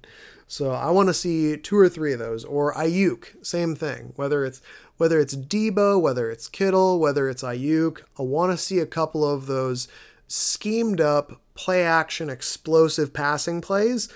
So 0.48 0.70
I 0.70 0.90
want 0.90 1.08
to 1.08 1.14
see 1.14 1.56
two 1.56 1.76
or 1.76 1.88
three 1.88 2.12
of 2.12 2.18
those. 2.18 2.44
Or 2.44 2.72
Aiyuk, 2.74 3.44
same 3.44 3.74
thing. 3.74 4.12
Whether 4.16 4.44
it's 4.44 4.62
whether 4.96 5.20
it's 5.20 5.36
Deebo, 5.36 6.00
whether 6.00 6.30
it's 6.30 6.48
Kittle, 6.48 6.98
whether 6.98 7.28
it's 7.28 7.42
Aiyuk, 7.42 8.02
I 8.18 8.22
want 8.22 8.52
to 8.52 8.58
see 8.58 8.78
a 8.78 8.86
couple 8.86 9.28
of 9.28 9.46
those 9.46 9.88
schemed 10.28 11.00
up 11.00 11.40
play 11.54 11.84
action 11.84 12.30
explosive 12.30 13.12
passing 13.12 13.60
plays. 13.60 14.08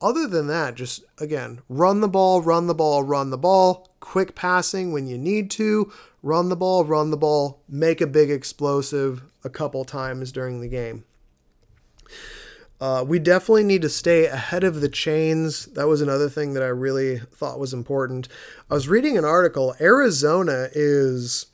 Other 0.00 0.26
than 0.26 0.48
that, 0.48 0.74
just 0.74 1.04
again, 1.18 1.60
run 1.68 2.00
the 2.00 2.08
ball, 2.08 2.42
run 2.42 2.66
the 2.66 2.74
ball, 2.74 3.02
run 3.02 3.30
the 3.30 3.38
ball, 3.38 3.90
quick 4.00 4.34
passing 4.34 4.92
when 4.92 5.06
you 5.06 5.16
need 5.16 5.50
to, 5.52 5.92
run 6.22 6.48
the 6.48 6.56
ball, 6.56 6.84
run 6.84 7.10
the 7.10 7.16
ball, 7.16 7.60
make 7.68 8.00
a 8.00 8.06
big 8.06 8.30
explosive 8.30 9.22
a 9.44 9.50
couple 9.50 9.84
times 9.84 10.32
during 10.32 10.60
the 10.60 10.68
game. 10.68 11.04
Uh, 12.82 13.04
we 13.04 13.20
definitely 13.20 13.62
need 13.62 13.80
to 13.80 13.88
stay 13.88 14.26
ahead 14.26 14.64
of 14.64 14.80
the 14.80 14.88
chains. 14.88 15.66
That 15.66 15.86
was 15.86 16.00
another 16.00 16.28
thing 16.28 16.54
that 16.54 16.64
I 16.64 16.66
really 16.66 17.18
thought 17.18 17.60
was 17.60 17.72
important. 17.72 18.26
I 18.68 18.74
was 18.74 18.88
reading 18.88 19.16
an 19.16 19.24
article. 19.24 19.76
Arizona 19.80 20.66
is 20.72 21.46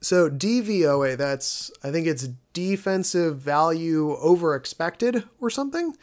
so 0.00 0.28
DVOA. 0.28 1.16
That's 1.16 1.70
I 1.84 1.92
think 1.92 2.08
it's 2.08 2.30
defensive 2.52 3.38
value 3.38 4.16
over 4.16 4.56
expected 4.56 5.22
or 5.40 5.50
something. 5.50 5.96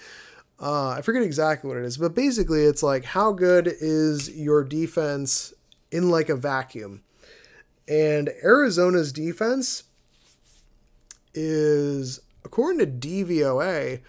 Uh, 0.61 0.91
I 0.91 1.01
forget 1.01 1.23
exactly 1.23 1.67
what 1.67 1.75
it 1.75 1.83
is, 1.83 1.97
but 1.97 2.15
basically 2.15 2.63
it's 2.63 2.81
like 2.81 3.03
how 3.03 3.33
good 3.33 3.67
is 3.67 4.29
your 4.29 4.63
defense 4.63 5.53
in 5.91 6.09
like 6.09 6.29
a 6.29 6.37
vacuum. 6.37 7.03
And 7.85 8.29
Arizona's 8.41 9.11
defense 9.11 9.83
is 11.33 12.21
according 12.45 12.79
to 12.79 12.85
DVOA 12.85 13.99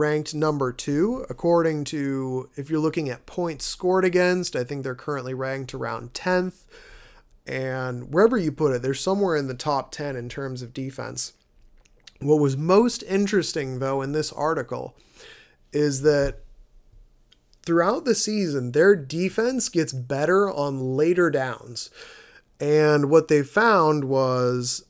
ranked 0.00 0.34
number 0.34 0.72
two. 0.72 1.24
According 1.30 1.84
to, 1.84 2.48
if 2.56 2.70
you're 2.70 2.80
looking 2.80 3.08
at 3.08 3.26
points 3.26 3.66
scored 3.66 4.04
against, 4.04 4.56
I 4.56 4.64
think 4.64 4.82
they're 4.82 4.94
currently 4.94 5.34
ranked 5.34 5.74
around 5.74 6.14
10th. 6.14 6.64
And 7.46 8.12
wherever 8.12 8.36
you 8.36 8.50
put 8.50 8.72
it, 8.72 8.82
they're 8.82 8.94
somewhere 8.94 9.36
in 9.36 9.46
the 9.46 9.54
top 9.54 9.92
10 9.92 10.16
in 10.16 10.28
terms 10.28 10.62
of 10.62 10.74
defense. 10.74 11.34
What 12.20 12.40
was 12.40 12.56
most 12.56 13.02
interesting, 13.04 13.78
though, 13.78 14.02
in 14.02 14.12
this 14.12 14.32
article 14.32 14.96
is 15.72 16.02
that 16.02 16.40
throughout 17.62 18.04
the 18.04 18.14
season, 18.14 18.72
their 18.72 18.96
defense 18.96 19.68
gets 19.68 19.92
better 19.92 20.50
on 20.50 20.96
later 20.96 21.30
downs. 21.30 21.90
And 22.58 23.10
what 23.10 23.28
they 23.28 23.42
found 23.42 24.04
was 24.04 24.84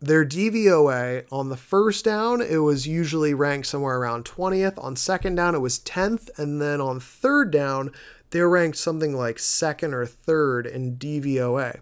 their 0.00 0.24
DVOA 0.24 1.26
on 1.30 1.50
the 1.50 1.56
first 1.56 2.04
down, 2.06 2.40
it 2.40 2.58
was 2.58 2.86
usually 2.86 3.34
ranked 3.34 3.66
somewhere 3.66 3.98
around 3.98 4.24
20th. 4.24 4.82
On 4.82 4.96
second 4.96 5.34
down, 5.34 5.54
it 5.54 5.60
was 5.60 5.78
10th. 5.78 6.30
And 6.38 6.60
then 6.60 6.80
on 6.80 7.00
third 7.00 7.50
down, 7.50 7.92
they 8.30 8.40
were 8.40 8.48
ranked 8.48 8.78
something 8.78 9.14
like 9.14 9.38
second 9.38 9.92
or 9.92 10.06
third 10.06 10.66
in 10.66 10.96
DVOA. 10.96 11.80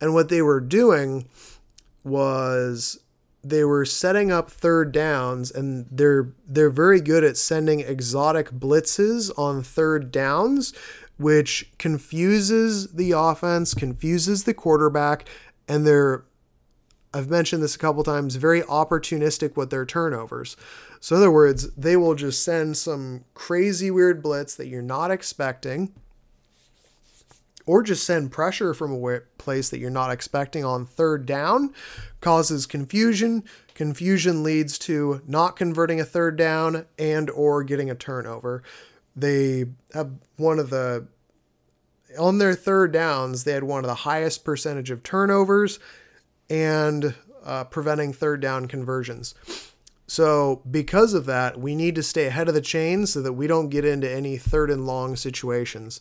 And 0.00 0.14
what 0.14 0.28
they 0.28 0.42
were 0.42 0.60
doing 0.60 1.26
was 2.02 2.98
they 3.44 3.62
were 3.62 3.84
setting 3.84 4.32
up 4.32 4.50
third 4.50 4.90
downs 4.90 5.50
and 5.50 5.86
they're 5.90 6.32
they're 6.46 6.70
very 6.70 7.00
good 7.00 7.22
at 7.22 7.36
sending 7.36 7.80
exotic 7.80 8.50
blitzes 8.50 9.30
on 9.38 9.62
third 9.62 10.10
downs 10.10 10.72
which 11.18 11.70
confuses 11.78 12.92
the 12.92 13.12
offense 13.12 13.74
confuses 13.74 14.44
the 14.44 14.54
quarterback 14.54 15.28
and 15.68 15.86
they're 15.86 16.24
I've 17.14 17.30
mentioned 17.30 17.62
this 17.62 17.76
a 17.76 17.78
couple 17.78 18.02
times, 18.02 18.34
very 18.34 18.62
opportunistic 18.62 19.56
with 19.56 19.70
their 19.70 19.86
turnovers. 19.86 20.56
So, 20.98 21.14
in 21.14 21.22
other 21.22 21.30
words, 21.30 21.72
they 21.74 21.96
will 21.96 22.16
just 22.16 22.42
send 22.42 22.76
some 22.76 23.24
crazy 23.34 23.88
weird 23.88 24.20
blitz 24.20 24.56
that 24.56 24.66
you're 24.66 24.82
not 24.82 25.12
expecting, 25.12 25.94
or 27.66 27.84
just 27.84 28.04
send 28.04 28.32
pressure 28.32 28.74
from 28.74 28.92
a 28.92 29.20
place 29.38 29.70
that 29.70 29.78
you're 29.78 29.90
not 29.90 30.10
expecting 30.10 30.64
on 30.64 30.86
third 30.86 31.24
down, 31.24 31.72
causes 32.20 32.66
confusion. 32.66 33.44
Confusion 33.74 34.42
leads 34.42 34.76
to 34.80 35.22
not 35.24 35.54
converting 35.54 36.00
a 36.00 36.04
third 36.04 36.36
down 36.36 36.84
and 36.98 37.30
or 37.30 37.62
getting 37.62 37.88
a 37.90 37.94
turnover. 37.94 38.64
They 39.14 39.66
have 39.92 40.10
one 40.36 40.58
of 40.58 40.70
the 40.70 41.06
on 42.18 42.38
their 42.38 42.54
third 42.54 42.92
downs, 42.92 43.44
they 43.44 43.52
had 43.52 43.64
one 43.64 43.84
of 43.84 43.88
the 43.88 43.94
highest 43.94 44.44
percentage 44.44 44.90
of 44.90 45.02
turnovers 45.02 45.78
and 46.54 47.14
uh, 47.44 47.64
preventing 47.64 48.12
third 48.12 48.40
down 48.40 48.66
conversions. 48.66 49.34
So, 50.06 50.62
because 50.70 51.14
of 51.14 51.26
that, 51.26 51.58
we 51.58 51.74
need 51.74 51.94
to 51.96 52.02
stay 52.02 52.26
ahead 52.26 52.46
of 52.46 52.54
the 52.54 52.60
chain 52.60 53.06
so 53.06 53.20
that 53.22 53.32
we 53.32 53.46
don't 53.46 53.70
get 53.70 53.84
into 53.84 54.10
any 54.10 54.36
third 54.36 54.70
and 54.70 54.86
long 54.86 55.16
situations. 55.16 56.00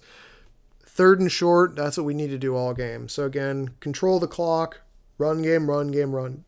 Third 0.86 1.20
and 1.20 1.32
short, 1.32 1.76
that's 1.76 1.98
what 1.98 2.06
we 2.06 2.14
need 2.14 2.30
to 2.30 2.38
do 2.38 2.56
all 2.56 2.74
game. 2.74 3.08
So, 3.08 3.24
again, 3.24 3.72
control 3.80 4.20
the 4.20 4.28
clock, 4.28 4.82
run 5.18 5.42
game, 5.42 5.70
run 5.70 5.88
game, 5.88 6.14
run, 6.14 6.44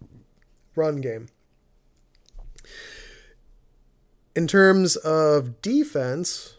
run 0.75 0.97
game. 1.01 1.29
In 4.35 4.47
terms 4.47 4.97
of 4.97 5.61
defense, 5.61 6.57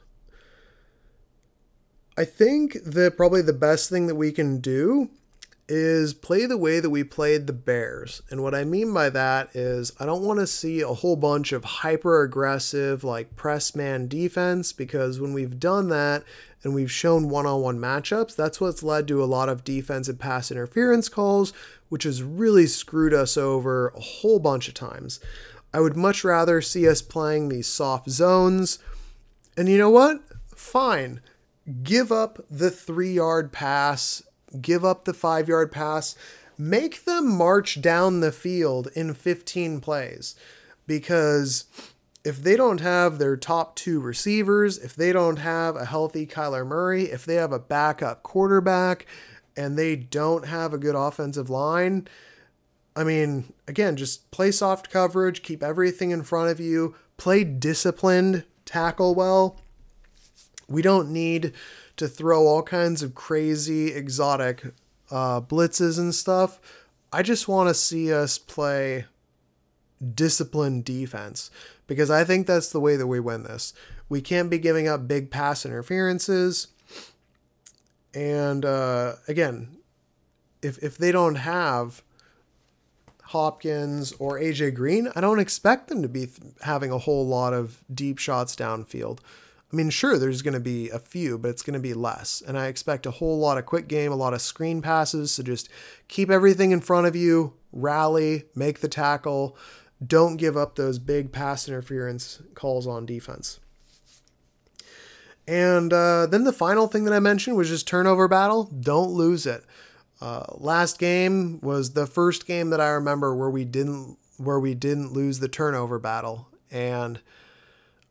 I 2.16 2.24
think 2.24 2.78
that 2.84 3.18
probably 3.18 3.42
the 3.42 3.52
best 3.52 3.90
thing 3.90 4.06
that 4.06 4.14
we 4.14 4.32
can 4.32 4.58
do 4.60 5.10
is 5.68 6.14
play 6.14 6.46
the 6.46 6.56
way 6.56 6.78
that 6.78 6.90
we 6.90 7.02
played 7.02 7.46
the 7.46 7.52
Bears. 7.52 8.22
And 8.30 8.42
what 8.42 8.54
I 8.54 8.64
mean 8.64 8.92
by 8.94 9.10
that 9.10 9.54
is 9.54 9.92
I 9.98 10.06
don't 10.06 10.22
want 10.22 10.38
to 10.40 10.46
see 10.46 10.80
a 10.80 10.88
whole 10.88 11.16
bunch 11.16 11.52
of 11.52 11.64
hyper 11.64 12.22
aggressive, 12.22 13.02
like 13.02 13.36
press 13.36 13.74
man 13.74 14.06
defense, 14.06 14.72
because 14.72 15.20
when 15.20 15.32
we've 15.32 15.58
done 15.58 15.88
that 15.88 16.22
and 16.62 16.74
we've 16.74 16.90
shown 16.90 17.28
one 17.28 17.46
on 17.46 17.62
one 17.62 17.78
matchups, 17.78 18.36
that's 18.36 18.60
what's 18.60 18.82
led 18.82 19.08
to 19.08 19.22
a 19.22 19.26
lot 19.26 19.48
of 19.48 19.64
defensive 19.64 20.18
pass 20.18 20.50
interference 20.50 21.08
calls, 21.08 21.52
which 21.88 22.04
has 22.04 22.22
really 22.22 22.66
screwed 22.66 23.14
us 23.14 23.36
over 23.36 23.88
a 23.88 24.00
whole 24.00 24.38
bunch 24.38 24.68
of 24.68 24.74
times. 24.74 25.18
I 25.74 25.80
would 25.80 25.96
much 25.96 26.24
rather 26.24 26.62
see 26.62 26.88
us 26.88 27.02
playing 27.02 27.48
these 27.48 27.66
soft 27.66 28.08
zones. 28.08 28.78
And 29.56 29.68
you 29.68 29.78
know 29.78 29.90
what? 29.90 30.20
Fine. 30.54 31.20
Give 31.82 32.12
up 32.12 32.44
the 32.48 32.70
three 32.70 33.12
yard 33.12 33.52
pass 33.52 34.22
give 34.60 34.84
up 34.84 35.04
the 35.04 35.14
five 35.14 35.48
yard 35.48 35.72
pass, 35.72 36.16
make 36.58 37.04
them 37.04 37.36
march 37.36 37.80
down 37.80 38.20
the 38.20 38.32
field 38.32 38.88
in 38.94 39.14
15 39.14 39.80
plays. 39.80 40.34
Because 40.86 41.64
if 42.24 42.42
they 42.42 42.56
don't 42.56 42.80
have 42.80 43.18
their 43.18 43.36
top 43.36 43.76
two 43.76 44.00
receivers, 44.00 44.78
if 44.78 44.94
they 44.96 45.12
don't 45.12 45.38
have 45.38 45.76
a 45.76 45.84
healthy 45.84 46.26
Kyler 46.26 46.66
Murray, 46.66 47.04
if 47.04 47.24
they 47.24 47.36
have 47.36 47.52
a 47.52 47.58
backup 47.58 48.22
quarterback, 48.22 49.06
and 49.56 49.78
they 49.78 49.96
don't 49.96 50.46
have 50.46 50.74
a 50.74 50.78
good 50.78 50.94
offensive 50.94 51.48
line, 51.48 52.06
I 52.96 53.04
mean, 53.04 53.52
again, 53.68 53.96
just 53.96 54.30
play 54.30 54.50
soft 54.50 54.90
coverage, 54.90 55.42
keep 55.42 55.62
everything 55.62 56.10
in 56.10 56.22
front 56.22 56.50
of 56.50 56.58
you, 56.58 56.94
play 57.18 57.44
disciplined, 57.44 58.44
tackle 58.64 59.14
well. 59.14 59.60
We 60.66 60.82
don't 60.82 61.10
need 61.10 61.52
to 61.96 62.08
throw 62.08 62.46
all 62.46 62.62
kinds 62.62 63.02
of 63.02 63.14
crazy, 63.14 63.92
exotic 63.92 64.64
uh, 65.10 65.40
blitzes 65.40 65.98
and 65.98 66.14
stuff. 66.14 66.60
I 67.12 67.22
just 67.22 67.48
want 67.48 67.68
to 67.68 67.74
see 67.74 68.12
us 68.12 68.38
play 68.38 69.06
disciplined 70.14 70.84
defense 70.84 71.50
because 71.86 72.10
I 72.10 72.24
think 72.24 72.46
that's 72.46 72.70
the 72.70 72.80
way 72.80 72.96
that 72.96 73.06
we 73.06 73.20
win 73.20 73.44
this. 73.44 73.72
We 74.08 74.20
can't 74.20 74.50
be 74.50 74.58
giving 74.58 74.86
up 74.88 75.08
big 75.08 75.30
pass 75.30 75.64
interferences. 75.64 76.68
And 78.14 78.64
uh, 78.64 79.14
again, 79.28 79.78
if 80.62 80.78
if 80.82 80.96
they 80.96 81.12
don't 81.12 81.36
have 81.36 82.02
Hopkins 83.24 84.12
or 84.18 84.38
AJ 84.38 84.74
Green, 84.74 85.10
I 85.14 85.20
don't 85.20 85.40
expect 85.40 85.88
them 85.88 86.02
to 86.02 86.08
be 86.08 86.26
th- 86.26 86.54
having 86.62 86.90
a 86.90 86.98
whole 86.98 87.26
lot 87.26 87.52
of 87.52 87.82
deep 87.92 88.18
shots 88.18 88.54
downfield. 88.54 89.18
I 89.72 89.76
mean, 89.76 89.90
sure, 89.90 90.16
there's 90.16 90.42
going 90.42 90.54
to 90.54 90.60
be 90.60 90.90
a 90.90 90.98
few, 90.98 91.38
but 91.38 91.48
it's 91.48 91.62
going 91.62 91.74
to 91.74 91.80
be 91.80 91.92
less. 91.94 92.40
And 92.46 92.56
I 92.56 92.66
expect 92.66 93.04
a 93.04 93.10
whole 93.10 93.38
lot 93.38 93.58
of 93.58 93.66
quick 93.66 93.88
game, 93.88 94.12
a 94.12 94.16
lot 94.16 94.32
of 94.32 94.40
screen 94.40 94.80
passes. 94.80 95.32
So 95.32 95.42
just 95.42 95.68
keep 96.08 96.30
everything 96.30 96.70
in 96.70 96.80
front 96.80 97.06
of 97.06 97.16
you, 97.16 97.54
rally, 97.72 98.44
make 98.54 98.80
the 98.80 98.88
tackle. 98.88 99.56
Don't 100.04 100.36
give 100.36 100.56
up 100.56 100.76
those 100.76 100.98
big 100.98 101.32
pass 101.32 101.66
interference 101.68 102.42
calls 102.54 102.86
on 102.86 103.06
defense. 103.06 103.58
And 105.48 105.92
uh, 105.92 106.26
then 106.26 106.44
the 106.44 106.52
final 106.52 106.86
thing 106.86 107.04
that 107.04 107.14
I 107.14 107.20
mentioned 107.20 107.56
was 107.56 107.68
just 107.68 107.86
turnover 107.88 108.28
battle. 108.28 108.64
Don't 108.64 109.10
lose 109.10 109.46
it. 109.46 109.64
Uh, 110.20 110.44
last 110.54 110.98
game 110.98 111.60
was 111.60 111.92
the 111.92 112.06
first 112.06 112.46
game 112.46 112.70
that 112.70 112.80
I 112.80 112.88
remember 112.88 113.34
where 113.34 113.50
we 113.50 113.64
didn't 113.64 114.18
where 114.38 114.60
we 114.60 114.74
didn't 114.74 115.12
lose 115.12 115.38
the 115.38 115.48
turnover 115.48 115.98
battle, 115.98 116.48
and 116.70 117.20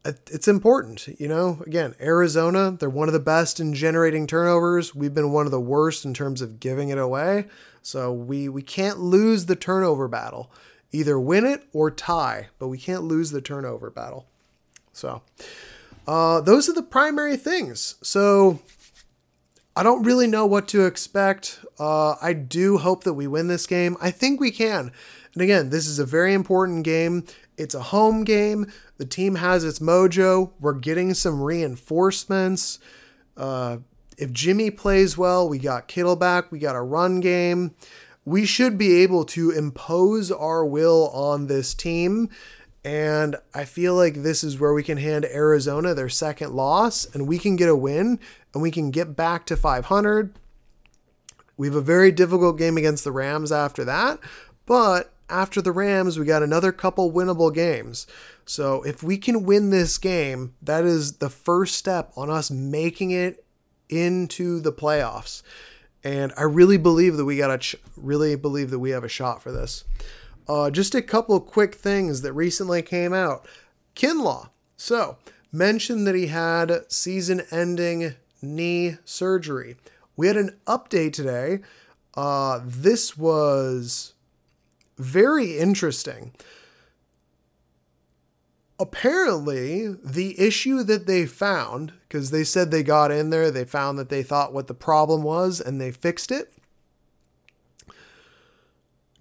it's 0.06 0.47
important. 0.47 1.08
You 1.20 1.28
know, 1.28 1.64
again, 1.66 1.95
Arizona 1.99 2.72
they're 2.72 2.89
one 2.89 3.10
of 3.10 3.14
the 3.14 3.20
best 3.20 3.60
in 3.60 3.74
generating 3.74 4.28
turnovers. 4.28 4.93
We've 4.93 5.14
been 5.14 5.32
one 5.32 5.45
of 5.45 5.51
the 5.51 5.60
worst 5.60 6.06
in 6.06 6.14
terms 6.14 6.41
of 6.41 6.60
giving 6.60 6.89
it 6.89 6.97
away. 6.97 7.45
So 7.82 8.12
we 8.12 8.49
we 8.49 8.62
can't 8.62 8.99
lose 8.99 9.45
the 9.45 9.56
turnover 9.56 10.08
battle. 10.08 10.51
Either 10.91 11.20
win 11.20 11.45
it 11.45 11.64
or 11.74 11.91
tie, 11.91 12.47
but 12.58 12.70
we 12.70 12.78
can't 12.78 13.03
lose 13.03 13.32
the 13.32 13.41
turnover 13.41 13.89
battle. 13.89 14.28
So 14.93 15.24
uh, 16.08 16.41
those 16.41 16.70
are 16.70 16.74
the 16.74 16.84
primary 16.84 17.36
things. 17.36 17.95
So 18.01 18.60
I 19.76 19.84
don't 19.84 20.03
really 20.03 20.28
know 20.28 20.45
what 20.45 20.68
to 20.70 20.86
expect. 20.86 21.60
Uh, 21.78 22.16
I 22.22 22.32
do 22.34 22.78
hope 22.78 23.03
that 23.03 23.14
we 23.14 23.28
win 23.28 23.47
this 23.47 23.68
game. 23.68 23.97
I 23.99 24.10
think 24.10 24.39
we 24.39 24.51
can. 24.51 24.91
And 25.34 25.41
again, 25.41 25.70
this 25.70 25.86
is 25.86 25.99
a 25.99 26.06
very 26.06 26.34
important 26.34 26.86
game. 26.86 27.26
It's 27.58 27.76
a 27.76 27.82
home 27.82 28.24
game. 28.24 28.72
The 28.97 29.06
team 29.06 29.36
has 29.36 29.64
its 29.64 29.80
mojo. 29.80 30.51
We're 30.60 30.74
getting 30.74 31.14
some 31.14 31.41
reinforcements. 31.41 32.80
Uh, 33.38 33.78
if 34.18 34.32
Jimmy 34.32 34.72
plays 34.72 35.18
well, 35.18 35.47
we 35.47 35.60
got 35.60 35.88
Kittle 35.88 36.16
back. 36.16 36.51
We 36.51 36.60
got 36.60 36.76
a 36.76 36.82
run 36.82 37.20
game. 37.20 37.76
We 38.24 38.45
should 38.45 38.78
be 38.78 39.03
able 39.03 39.26
to 39.26 39.51
impose 39.51 40.32
our 40.32 40.66
will 40.66 41.10
on 41.10 41.47
this 41.47 41.74
team. 41.74 42.30
And 42.84 43.36
I 43.53 43.66
feel 43.66 43.95
like 43.95 44.22
this 44.22 44.43
is 44.43 44.60
where 44.60 44.74
we 44.74 44.84
can 44.84 44.97
hand 44.97 45.26
Arizona 45.26 45.95
their 45.95 46.10
second 46.10 46.53
loss 46.53 47.06
and 47.14 47.28
we 47.28 47.39
can 47.39 47.56
get 47.56 47.68
a 47.68 47.76
win 47.76 48.20
and 48.53 48.62
we 48.62 48.70
can 48.70 48.91
get 48.91 49.16
back 49.16 49.45
to 49.47 49.58
500. 49.58 50.38
We 51.58 51.68
have 51.68 51.76
a 51.76 51.82
very 51.82 52.12
difficult 52.12 52.60
game 52.60 52.78
against 52.78 53.03
the 53.03 53.12
Rams 53.12 53.51
after 53.51 53.84
that, 53.86 54.20
but 54.68 55.14
after 55.30 55.61
the 55.61 55.71
Rams, 55.71 56.17
we 56.19 56.26
got 56.26 56.43
another 56.43 56.71
couple 56.71 57.11
winnable 57.11 57.53
games. 57.53 58.07
So 58.45 58.84
if 58.84 59.01
we 59.01 59.17
can 59.17 59.43
win 59.43 59.69
this 59.69 59.97
game, 59.97 60.53
that 60.61 60.84
is 60.84 61.17
the 61.17 61.30
first 61.30 61.76
step 61.76 62.11
on 62.15 62.30
us 62.30 62.51
making 62.51 63.11
it 63.11 63.45
into 63.89 64.59
the 64.59 64.71
playoffs. 64.71 65.41
And 66.03 66.32
I 66.38 66.43
really 66.43 66.78
believe 66.78 67.17
that 67.17 67.26
we 67.26 67.38
got 67.38 67.51
a 67.51 67.57
ch- 67.57 67.76
really 67.97 68.36
believe 68.36 68.69
that 68.69 68.80
we 68.80 68.91
have 68.91 69.03
a 69.03 69.09
shot 69.09 69.41
for 69.41 69.51
this. 69.51 69.84
Uh, 70.47 70.69
just 70.69 70.93
a 70.93 71.01
couple 71.01 71.39
quick 71.39 71.76
things 71.76 72.21
that 72.21 72.34
recently 72.34 72.82
came 72.82 73.13
out. 73.13 73.47
Kinlaw. 73.95 74.49
So 74.78 75.17
mentioned 75.51 76.05
that 76.05 76.15
he 76.15 76.28
had 76.28 76.71
season-ending 76.89 78.15
knee 78.41 78.97
surgery. 79.05 79.78
We 80.15 80.28
had 80.28 80.38
an 80.38 80.59
update 80.67 81.13
today. 81.13 81.59
Uh, 82.13 82.61
this 82.63 83.17
was 83.17 84.13
very 84.97 85.57
interesting. 85.57 86.33
Apparently, 88.77 89.87
the 90.03 90.39
issue 90.39 90.83
that 90.83 91.07
they 91.07 91.25
found, 91.25 91.93
because 92.07 92.31
they 92.31 92.43
said 92.43 92.71
they 92.71 92.83
got 92.83 93.11
in 93.11 93.29
there, 93.29 93.49
they 93.49 93.63
found 93.63 93.97
that 93.97 94.09
they 94.09 94.21
thought 94.21 94.53
what 94.53 94.67
the 94.67 94.73
problem 94.73 95.23
was 95.23 95.61
and 95.61 95.79
they 95.79 95.91
fixed 95.91 96.31
it. 96.31 96.51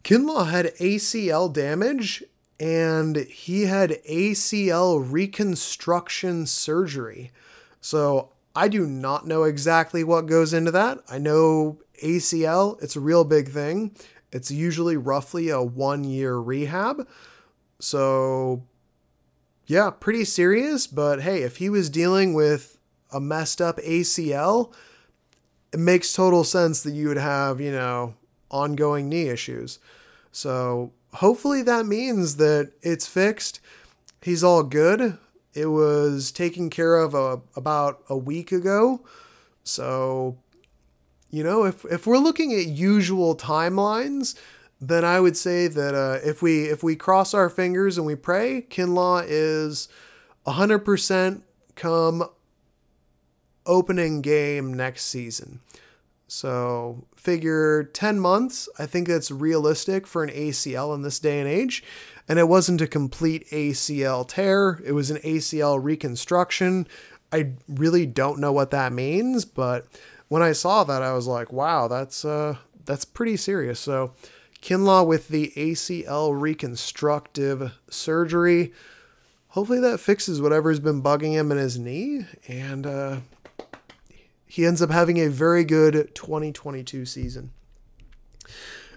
Kinlaw 0.03 0.51
had 0.51 0.75
ACL 0.77 1.53
damage 1.53 2.25
and 2.61 3.17
he 3.17 3.63
had 3.63 4.03
ACL 4.09 5.05
reconstruction 5.11 6.47
surgery. 6.47 7.31
So 7.81 8.31
I 8.57 8.69
do 8.69 8.87
not 8.87 9.27
know 9.27 9.45
exactly 9.45 10.05
what 10.05 10.27
goes 10.27 10.53
into 10.53 10.71
that. 10.73 10.99
I 11.09 11.19
know 11.19 11.79
ACL, 12.03 12.81
it's 12.83 12.97
a 12.97 13.01
real 13.01 13.25
big 13.25 13.49
thing. 13.49 13.97
It's 14.35 14.51
usually 14.51 14.97
roughly 14.97 15.49
a 15.49 15.63
one 15.63 16.03
year 16.03 16.37
rehab. 16.37 17.07
So, 17.79 18.65
yeah, 19.67 19.91
pretty 19.91 20.25
serious. 20.25 20.89
But 20.89 21.23
hey, 21.23 21.43
if 21.43 21.59
he 21.59 21.71
was 21.71 21.89
dealing 21.89 22.35
with 22.35 22.77
a 23.13 23.21
messed 23.21 23.63
up 23.63 23.79
ACL, 23.79 24.75
it 25.73 25.79
makes 25.79 26.13
total 26.13 26.43
sense 26.43 26.83
that 26.83 26.95
you 26.95 27.07
would 27.07 27.17
have, 27.17 27.61
you 27.61 27.71
know, 27.71 28.15
ongoing 28.51 29.09
knee 29.09 29.29
issues. 29.29 29.79
So, 30.33 30.93
hopefully 31.15 31.63
that 31.63 31.87
means 31.87 32.37
that 32.37 32.73
it's 32.83 33.07
fixed. 33.07 33.61
He's 34.21 34.43
all 34.43 34.65
good. 34.65 35.17
It 35.55 35.67
was 35.67 36.33
taken 36.33 36.71
care 36.71 36.97
of 36.97 37.15
a, 37.15 37.19
uh, 37.19 37.37
about 37.55 38.03
a 38.09 38.17
week 38.17 38.51
ago. 38.51 39.05
So, 39.63 40.39
you 41.35 41.43
know, 41.43 41.65
if, 41.65 41.85
if 41.87 42.07
we're 42.07 42.19
looking 42.19 42.53
at 42.53 42.67
usual 42.67 43.37
timelines, 43.37 44.39
then 44.81 45.05
I 45.05 45.19
would 45.19 45.37
say 45.37 45.67
that 45.67 45.95
uh, 45.95 46.19
if 46.25 46.43
we 46.43 46.65
if 46.65 46.83
we 46.83 46.95
cross 46.95 47.35
our 47.35 47.49
fingers 47.49 47.99
and 47.99 48.07
we 48.07 48.15
pray, 48.15 48.67
Kinlaw 48.69 49.25
is 49.27 49.89
100% 50.47 51.43
come 51.75 52.25
opening 53.67 54.21
game 54.21 54.75
next 54.75 55.07
season. 55.07 55.61
So 56.29 57.07
figure 57.17 57.85
10 57.85 58.21
months. 58.21 58.69
I 58.79 58.87
think 58.87 59.09
that's 59.09 59.31
realistic 59.31 60.07
for 60.07 60.23
an 60.23 60.31
ACL 60.31 60.95
in 60.95 61.03
this 61.03 61.19
day 61.19 61.41
and 61.41 61.49
age 61.49 61.83
and 62.29 62.39
it 62.39 62.49
wasn't 62.49 62.81
a 62.81 62.87
complete 62.87 63.49
ACL 63.51 64.27
tear, 64.27 64.81
it 64.85 64.93
was 64.93 65.11
an 65.11 65.19
ACL 65.19 65.83
reconstruction. 65.83 66.87
I 67.33 67.53
really 67.69 68.07
don't 68.07 68.39
know 68.39 68.53
what 68.53 68.71
that 68.71 68.93
means, 68.93 69.45
but 69.45 69.87
when 70.35 70.43
I 70.43 70.51
saw 70.51 70.83
that 70.83 71.01
I 71.01 71.13
was 71.13 71.29
like, 71.29 71.53
wow, 71.53 71.87
that's 71.87 72.25
uh 72.25 72.57
that's 72.87 73.05
pretty 73.05 73.37
serious. 73.37 73.79
So 73.79 74.15
Kinlaw 74.61 75.07
with 75.07 75.29
the 75.29 75.53
ACL 75.55 76.33
reconstructive 76.35 77.71
surgery. 77.89 78.73
Hopefully 79.51 79.79
that 79.79 80.01
fixes 80.01 80.43
whatever's 80.43 80.81
been 80.81 81.01
bugging 81.01 81.35
him 81.35 81.53
in 81.53 81.59
his 81.59 81.79
knee 81.79 82.27
and 82.49 82.85
uh 82.85 83.17
he 84.45 84.67
ends 84.67 84.83
up 84.83 84.91
having 84.91 85.19
a 85.19 85.29
very 85.29 85.65
good 85.65 86.13
2022 86.17 87.07
season. 87.07 87.53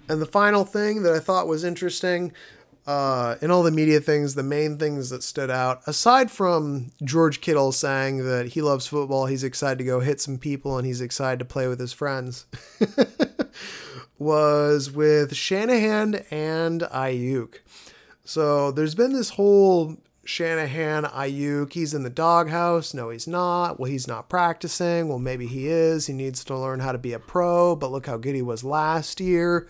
And 0.09 0.19
the 0.19 0.25
final 0.25 0.65
thing 0.65 1.03
that 1.03 1.13
I 1.13 1.19
thought 1.19 1.47
was 1.47 1.63
interesting 1.63 2.33
uh, 2.87 3.35
in 3.41 3.51
all 3.51 3.63
the 3.63 3.71
media 3.71 3.99
things, 3.99 4.33
the 4.33 4.43
main 4.43 4.77
things 4.77 5.09
that 5.09 5.21
stood 5.21 5.51
out, 5.51 5.81
aside 5.85 6.31
from 6.31 6.91
George 7.03 7.41
Kittle 7.41 7.73
saying 7.73 8.25
that 8.25 8.47
he 8.47 8.61
loves 8.61 8.87
football, 8.87 9.25
he's 9.25 9.43
excited 9.43 9.77
to 9.79 9.83
go 9.83 9.99
hit 9.99 10.21
some 10.21 10.37
people, 10.37 10.77
and 10.77 10.87
he's 10.87 11.01
excited 11.01 11.39
to 11.39 11.45
play 11.45 11.67
with 11.67 11.81
his 11.81 11.91
friends, 11.91 12.45
was 14.17 14.89
with 14.89 15.35
Shanahan 15.35 16.23
and 16.31 16.81
Aiyuk. 16.81 17.55
So 18.23 18.71
there's 18.71 18.95
been 18.95 19.11
this 19.11 19.31
whole 19.31 19.97
Shanahan, 20.23 21.03
Aiyuk, 21.03 21.73
he's 21.73 21.93
in 21.93 22.03
the 22.03 22.09
doghouse. 22.09 22.93
No, 22.93 23.09
he's 23.09 23.27
not. 23.27 23.79
Well, 23.79 23.91
he's 23.91 24.07
not 24.07 24.29
practicing. 24.29 25.09
Well, 25.09 25.19
maybe 25.19 25.47
he 25.47 25.67
is. 25.67 26.07
He 26.07 26.13
needs 26.13 26.45
to 26.45 26.57
learn 26.57 26.79
how 26.79 26.93
to 26.93 26.97
be 26.97 27.11
a 27.11 27.19
pro, 27.19 27.75
but 27.75 27.91
look 27.91 28.05
how 28.05 28.15
good 28.15 28.35
he 28.35 28.41
was 28.41 28.63
last 28.63 29.19
year 29.19 29.67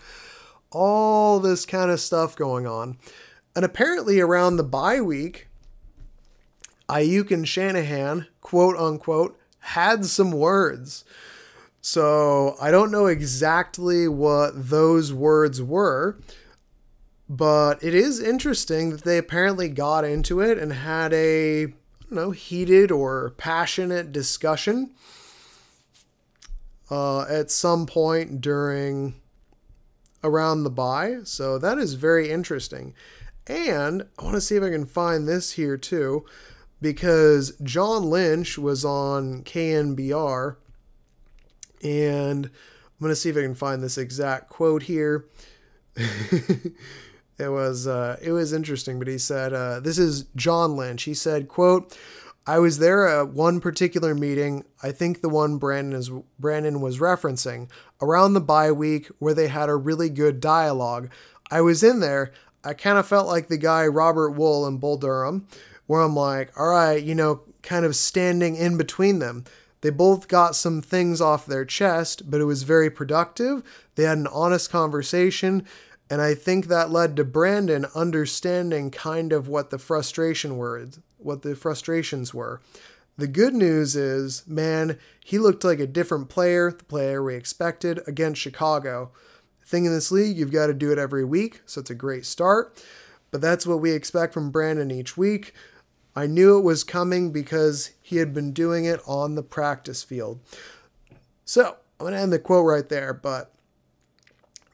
all 0.70 1.40
this 1.40 1.64
kind 1.66 1.90
of 1.90 2.00
stuff 2.00 2.36
going 2.36 2.66
on. 2.66 2.98
And 3.56 3.64
apparently, 3.64 4.20
around 4.20 4.56
the 4.56 4.64
bye 4.64 5.00
week, 5.00 5.48
Aiyuk 6.88 7.30
and 7.30 7.46
Shanahan, 7.46 8.26
quote 8.40 8.76
unquote, 8.76 9.38
had 9.60 10.06
some 10.06 10.30
words. 10.32 11.04
So 11.80 12.56
I 12.60 12.70
don't 12.70 12.90
know 12.90 13.06
exactly 13.06 14.08
what 14.08 14.70
those 14.70 15.12
words 15.12 15.62
were, 15.62 16.18
But 17.28 17.82
it 17.84 17.94
is 17.94 18.20
interesting 18.20 18.90
that 18.90 19.04
they 19.04 19.18
apparently 19.18 19.68
got 19.68 20.04
into 20.04 20.40
it 20.40 20.56
and 20.56 20.72
had 20.72 21.12
a, 21.12 21.66
know, 22.10 22.30
heated 22.30 22.90
or 22.90 23.34
passionate 23.36 24.12
discussion 24.12 24.92
uh, 26.90 27.22
at 27.22 27.50
some 27.50 27.84
point 27.84 28.40
during 28.40 29.14
around 30.22 30.64
the 30.64 30.70
bye. 30.70 31.18
So 31.24 31.58
that 31.58 31.78
is 31.78 31.94
very 31.94 32.30
interesting. 32.30 32.94
And 33.46 34.06
I 34.18 34.24
want 34.24 34.34
to 34.34 34.40
see 34.40 34.56
if 34.56 34.62
I 34.62 34.70
can 34.70 34.86
find 34.86 35.26
this 35.26 35.52
here 35.52 35.76
too, 35.76 36.26
because 36.80 37.52
John 37.62 38.10
Lynch 38.10 38.58
was 38.58 38.84
on 38.84 39.42
KNBR, 39.42 40.56
and 41.82 42.46
I'm 42.46 43.00
going 43.00 43.10
to 43.10 43.16
see 43.16 43.30
if 43.30 43.36
I 43.36 43.42
can 43.42 43.54
find 43.54 43.82
this 43.82 43.96
exact 43.96 44.50
quote 44.50 44.82
here. 44.82 45.26
it 45.96 46.74
was 47.38 47.86
uh, 47.86 48.18
it 48.20 48.32
was 48.32 48.52
interesting, 48.52 48.98
but 48.98 49.08
he 49.08 49.18
said 49.18 49.54
uh, 49.54 49.80
this 49.80 49.98
is 49.98 50.24
John 50.36 50.76
Lynch. 50.76 51.04
He 51.04 51.14
said, 51.14 51.48
"quote 51.48 51.96
I 52.48 52.60
was 52.60 52.78
there 52.78 53.06
at 53.06 53.28
one 53.28 53.60
particular 53.60 54.14
meeting. 54.14 54.64
I 54.82 54.90
think 54.90 55.20
the 55.20 55.28
one 55.28 55.58
Brandon 55.58 55.98
is 55.98 56.10
Brandon 56.38 56.80
was 56.80 56.98
referencing 56.98 57.68
around 58.00 58.32
the 58.32 58.40
bye 58.40 58.72
week 58.72 59.08
where 59.18 59.34
they 59.34 59.48
had 59.48 59.68
a 59.68 59.76
really 59.76 60.08
good 60.08 60.40
dialogue. 60.40 61.10
I 61.50 61.60
was 61.60 61.82
in 61.82 62.00
there. 62.00 62.32
I 62.64 62.72
kind 62.72 62.96
of 62.96 63.06
felt 63.06 63.26
like 63.28 63.48
the 63.48 63.58
guy 63.58 63.86
Robert 63.86 64.34
Wuhl 64.34 64.66
in 64.66 64.78
Bull 64.78 64.96
Durham, 64.96 65.46
where 65.86 66.00
I'm 66.00 66.16
like, 66.16 66.58
all 66.58 66.70
right, 66.70 67.02
you 67.02 67.14
know, 67.14 67.42
kind 67.62 67.84
of 67.84 67.94
standing 67.94 68.56
in 68.56 68.78
between 68.78 69.18
them. 69.18 69.44
They 69.82 69.90
both 69.90 70.26
got 70.26 70.56
some 70.56 70.80
things 70.80 71.20
off 71.20 71.44
their 71.44 71.66
chest, 71.66 72.30
but 72.30 72.40
it 72.40 72.44
was 72.44 72.62
very 72.62 72.88
productive. 72.88 73.62
They 73.94 74.04
had 74.04 74.16
an 74.16 74.26
honest 74.26 74.70
conversation 74.70 75.66
and 76.10 76.22
I 76.22 76.34
think 76.34 76.66
that 76.66 76.90
led 76.90 77.16
to 77.16 77.24
Brandon 77.24 77.86
understanding 77.94 78.90
kind 78.90 79.32
of 79.32 79.48
what 79.48 79.70
the 79.70 79.78
frustration 79.78 80.56
were, 80.56 80.78
what 81.18 81.42
the 81.42 81.54
frustrations 81.54 82.32
were. 82.32 82.60
The 83.16 83.26
good 83.26 83.54
news 83.54 83.96
is, 83.96 84.46
man, 84.46 84.98
he 85.24 85.38
looked 85.38 85.64
like 85.64 85.80
a 85.80 85.86
different 85.86 86.28
player, 86.28 86.70
the 86.70 86.84
player 86.84 87.22
we 87.22 87.34
expected 87.34 88.00
against 88.06 88.40
Chicago. 88.40 89.10
thing 89.66 89.84
in 89.84 89.92
this 89.92 90.12
league, 90.12 90.38
you've 90.38 90.52
got 90.52 90.68
to 90.68 90.74
do 90.74 90.92
it 90.92 90.98
every 90.98 91.24
week, 91.24 91.60
so 91.66 91.80
it's 91.80 91.90
a 91.90 91.94
great 91.94 92.24
start. 92.24 92.82
But 93.30 93.40
that's 93.40 93.66
what 93.66 93.80
we 93.80 93.90
expect 93.90 94.32
from 94.32 94.50
Brandon 94.50 94.90
each 94.90 95.16
week. 95.16 95.52
I 96.16 96.26
knew 96.26 96.58
it 96.58 96.62
was 96.62 96.84
coming 96.84 97.30
because 97.30 97.90
he 98.00 98.16
had 98.16 98.32
been 98.32 98.52
doing 98.52 98.84
it 98.86 99.00
on 99.06 99.34
the 99.34 99.42
practice 99.42 100.02
field. 100.02 100.40
So 101.44 101.76
I'm 101.98 102.04
going 102.04 102.12
to 102.12 102.20
end 102.20 102.32
the 102.32 102.38
quote 102.38 102.66
right 102.66 102.88
there, 102.88 103.12
but 103.12 103.52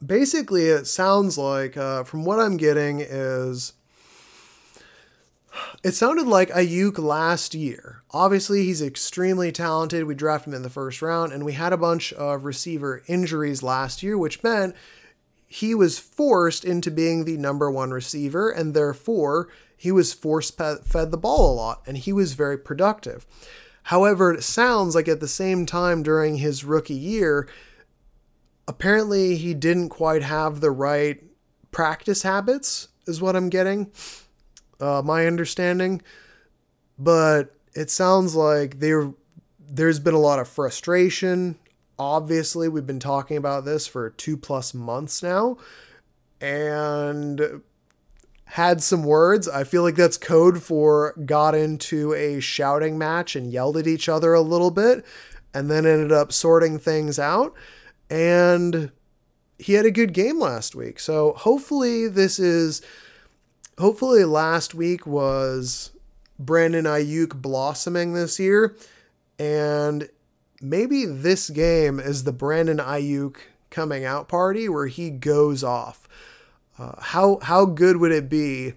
basically, 0.05 0.67
it 0.67 0.87
sounds 0.87 1.39
like, 1.39 1.77
uh, 1.77 2.05
from 2.05 2.25
what 2.25 2.41
I'm 2.41 2.57
getting, 2.57 3.01
is 3.01 3.73
it 5.83 5.93
sounded 5.93 6.27
like 6.27 6.51
Aiyuk 6.51 6.99
last 6.99 7.55
year. 7.55 8.03
Obviously, 8.11 8.65
he's 8.65 8.83
extremely 8.83 9.53
talented. 9.53 10.05
We 10.05 10.15
drafted 10.15 10.53
him 10.53 10.57
in 10.57 10.63
the 10.63 10.71
first 10.71 11.03
round, 11.03 11.33
and 11.33 11.45
we 11.45 11.53
had 11.53 11.73
a 11.73 11.79
bunch 11.79 12.13
of 12.13 12.45
receiver 12.45 13.03
injuries 13.07 13.63
last 13.63 14.03
year, 14.03 14.17
which 14.17 14.43
meant 14.43 14.75
he 15.47 15.75
was 15.75 15.99
forced 15.99 16.65
into 16.65 16.91
being 16.91 17.25
the 17.25 17.37
number 17.37 17.71
one 17.71 17.91
receiver, 17.91 18.51
and 18.51 18.75
therefore 18.75 19.49
he 19.77 19.93
was 19.93 20.13
force 20.13 20.51
fed 20.51 21.11
the 21.11 21.19
ball 21.19 21.53
a 21.53 21.55
lot, 21.55 21.83
and 21.87 21.99
he 21.99 22.13
was 22.13 22.33
very 22.33 22.59
productive. 22.59 23.27
However, 23.85 24.33
it 24.33 24.43
sounds 24.43 24.95
like 24.95 25.09
at 25.09 25.21
the 25.21 25.29
same 25.29 25.67
time 25.67 26.03
during 26.03 26.39
his 26.39 26.65
rookie 26.65 26.95
year, 26.95 27.47
apparently 28.67 29.37
he 29.37 29.53
didn't 29.53 29.91
quite 29.91 30.23
have 30.23 30.61
the 30.61 30.71
right 30.71 31.23
practice 31.71 32.23
habits, 32.23 32.89
is 33.07 33.21
what 33.21 33.37
I'm 33.37 33.51
getting. 33.51 33.93
Uh, 34.81 35.03
my 35.05 35.27
understanding. 35.27 36.03
But 36.99 37.55
it 37.75 37.91
sounds 37.91 38.35
like 38.35 38.79
there 38.81 39.12
there's 39.59 39.99
been 39.99 40.14
a 40.14 40.20
lot 40.20 40.39
of 40.39 40.49
frustration. 40.49 41.59
Obviously, 41.99 42.68
we've 42.68 42.87
been 42.87 43.01
talking 43.01 43.37
about 43.37 43.64
this 43.64 43.87
for 43.87 44.11
two 44.11 44.37
plus 44.37 44.75
months 44.75 45.22
now, 45.22 45.57
and 46.41 47.62
had 48.47 48.83
some 48.83 49.05
words. 49.05 49.49
I 49.49 49.64
feel 49.64 49.83
like 49.83 49.97
that's 49.97 50.18
code 50.18 50.62
for 50.62 51.14
got 51.25 51.55
into 51.55 52.12
a 52.14 52.41
shouting 52.41 52.99
match 52.99 53.35
and 53.35 53.53
yelled 53.53 53.77
at 53.77 53.87
each 53.87 54.09
other 54.09 54.35
a 54.35 54.41
little 54.41 54.70
bit, 54.70 55.05
and 55.53 55.70
then 55.70 55.87
ended 55.87 56.12
up 56.12 56.33
sorting 56.33 56.79
things 56.79 57.18
out 57.18 57.55
and 58.11 58.91
he 59.59 59.75
had 59.75 59.87
a 59.87 59.91
good 59.91 60.12
game 60.12 60.39
last 60.39 60.75
week. 60.75 60.99
So 60.99 61.33
hopefully 61.37 62.09
this 62.09 62.39
is 62.39 62.83
hopefully 63.79 64.25
last 64.25 64.75
week 64.75 65.07
was 65.07 65.93
Brandon 66.39 66.85
Aiyuk 66.85 67.41
blossoming 67.41 68.14
this 68.14 68.39
year 68.39 68.77
and 69.39 70.09
maybe 70.61 71.05
this 71.05 71.51
game 71.51 72.01
is 72.01 72.25
the 72.25 72.33
Brandon 72.33 72.79
Aiyuk 72.79 73.37
coming 73.70 74.05
out 74.05 74.29
party 74.29 74.68
where 74.68 74.87
he 74.87 75.11
goes 75.11 75.64
off. 75.64 76.09
Uh, 76.79 77.01
how 77.01 77.39
how 77.43 77.66
good 77.66 77.99
would 77.99 78.12
it 78.12 78.29
be 78.29 78.75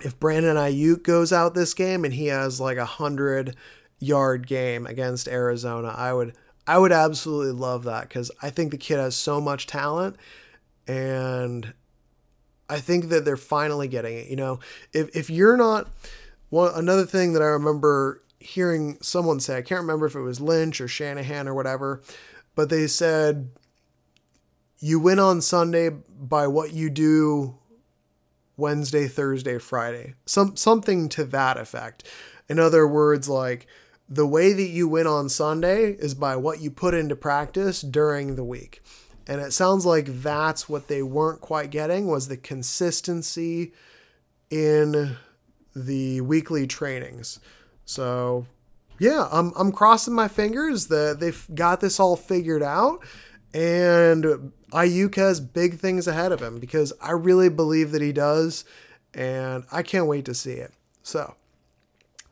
if 0.00 0.18
Brandon 0.20 0.56
Aiyuk 0.56 1.02
goes 1.02 1.32
out 1.32 1.54
this 1.54 1.74
game 1.74 2.04
and 2.04 2.14
he 2.14 2.26
has 2.26 2.60
like 2.60 2.78
a 2.78 2.84
hundred 2.84 3.56
yard 3.98 4.46
game 4.46 4.86
against 4.86 5.28
Arizona? 5.28 5.94
I 5.96 6.12
would 6.12 6.34
I 6.66 6.78
would 6.78 6.92
absolutely 6.92 7.52
love 7.52 7.84
that 7.84 8.08
because 8.08 8.30
I 8.40 8.50
think 8.50 8.70
the 8.70 8.78
kid 8.78 8.98
has 8.98 9.16
so 9.16 9.40
much 9.40 9.66
talent 9.66 10.16
and 10.86 11.74
I 12.68 12.80
think 12.80 13.08
that 13.10 13.24
they're 13.24 13.36
finally 13.36 13.88
getting 13.88 14.16
it. 14.16 14.28
You 14.28 14.36
know, 14.36 14.60
if, 14.92 15.14
if 15.14 15.30
you're 15.30 15.56
not 15.56 15.88
one 16.50 16.72
another 16.74 17.04
thing 17.04 17.32
that 17.34 17.42
I 17.42 17.46
remember 17.46 18.22
hearing 18.38 18.98
someone 19.00 19.40
say, 19.40 19.56
I 19.56 19.62
can't 19.62 19.80
remember 19.80 20.06
if 20.06 20.14
it 20.14 20.20
was 20.20 20.40
Lynch 20.40 20.80
or 20.80 20.88
Shanahan 20.88 21.48
or 21.48 21.54
whatever, 21.54 22.02
but 22.54 22.70
they 22.70 22.86
said 22.86 23.50
you 24.78 24.98
win 24.98 25.18
on 25.18 25.40
Sunday 25.40 25.90
by 25.90 26.46
what 26.46 26.72
you 26.72 26.90
do 26.90 27.56
Wednesday, 28.56 29.08
Thursday, 29.08 29.58
Friday. 29.58 30.14
Some 30.26 30.56
something 30.56 31.08
to 31.10 31.24
that 31.24 31.56
effect. 31.56 32.04
In 32.48 32.58
other 32.58 32.86
words, 32.86 33.28
like 33.28 33.66
the 34.08 34.26
way 34.26 34.52
that 34.52 34.68
you 34.68 34.86
win 34.86 35.06
on 35.06 35.28
Sunday 35.28 35.92
is 35.92 36.14
by 36.14 36.36
what 36.36 36.60
you 36.60 36.70
put 36.70 36.94
into 36.94 37.16
practice 37.16 37.80
during 37.80 38.36
the 38.36 38.44
week. 38.44 38.82
And 39.26 39.40
it 39.40 39.52
sounds 39.52 39.86
like 39.86 40.06
that's 40.22 40.68
what 40.68 40.88
they 40.88 41.02
weren't 41.02 41.40
quite 41.40 41.70
getting 41.70 42.06
was 42.06 42.28
the 42.28 42.36
consistency 42.36 43.72
in 44.50 45.16
the 45.74 46.20
weekly 46.20 46.66
trainings. 46.66 47.40
So, 47.86 48.46
yeah, 48.98 49.28
I'm 49.32 49.52
I'm 49.56 49.72
crossing 49.72 50.14
my 50.14 50.28
fingers 50.28 50.88
that 50.88 51.18
they've 51.20 51.46
got 51.54 51.80
this 51.80 51.98
all 51.98 52.16
figured 52.16 52.62
out 52.62 53.02
and 53.54 54.52
Aiyuk 54.72 55.14
has 55.14 55.40
big 55.40 55.78
things 55.78 56.08
ahead 56.08 56.32
of 56.32 56.42
him 56.42 56.58
because 56.58 56.92
I 57.00 57.12
really 57.12 57.48
believe 57.48 57.92
that 57.92 58.02
he 58.02 58.12
does 58.12 58.64
and 59.14 59.64
I 59.70 59.84
can't 59.84 60.08
wait 60.08 60.24
to 60.24 60.34
see 60.34 60.54
it. 60.54 60.72
So, 61.04 61.36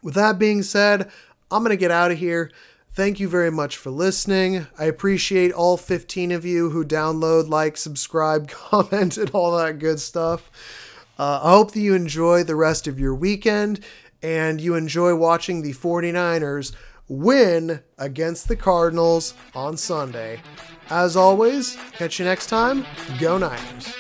with 0.03 0.14
that 0.14 0.38
being 0.40 0.64
said, 0.64 1.11
I'm 1.51 1.62
going 1.62 1.70
to 1.70 1.76
get 1.76 1.93
out 1.93 2.11
of 2.11 2.18
here. 2.18 2.51
Thank 2.95 3.18
you 3.20 3.26
very 3.26 3.51
much 3.51 3.78
for 3.78 3.90
listening. 3.90 4.66
I 4.78 4.84
appreciate 4.84 5.51
all 5.51 5.78
15 5.78 6.30
of 6.30 6.45
you 6.45 6.68
who 6.70 6.84
download, 6.84 7.49
like, 7.49 7.78
subscribe, 7.78 8.49
comment, 8.70 9.16
and 9.16 9.30
all 9.30 9.57
that 9.57 9.78
good 9.78 9.99
stuff. 9.99 10.51
Uh, 11.18 11.40
I 11.43 11.51
hope 11.53 11.72
that 11.72 11.80
you 11.80 11.95
enjoy 11.95 12.45
the 12.45 12.55
rest 12.55 12.86
of 12.86 13.01
your 13.01 13.14
weekend 13.14 13.80
and 14.22 14.61
you 14.61 14.74
enjoy 14.74 15.14
watching 15.14 15.62
the 15.62 15.72
49ers 15.72 16.72
win 17.09 17.80
against 17.97 18.49
the 18.49 18.57
Cardinals 18.57 19.32
on 19.55 19.78
Sunday. 19.78 20.43
As 20.90 21.16
always, 21.16 21.76
catch 21.93 22.18
you 22.18 22.26
next 22.26 22.49
time. 22.49 22.84
Go 23.18 23.38
Niners. 23.38 23.95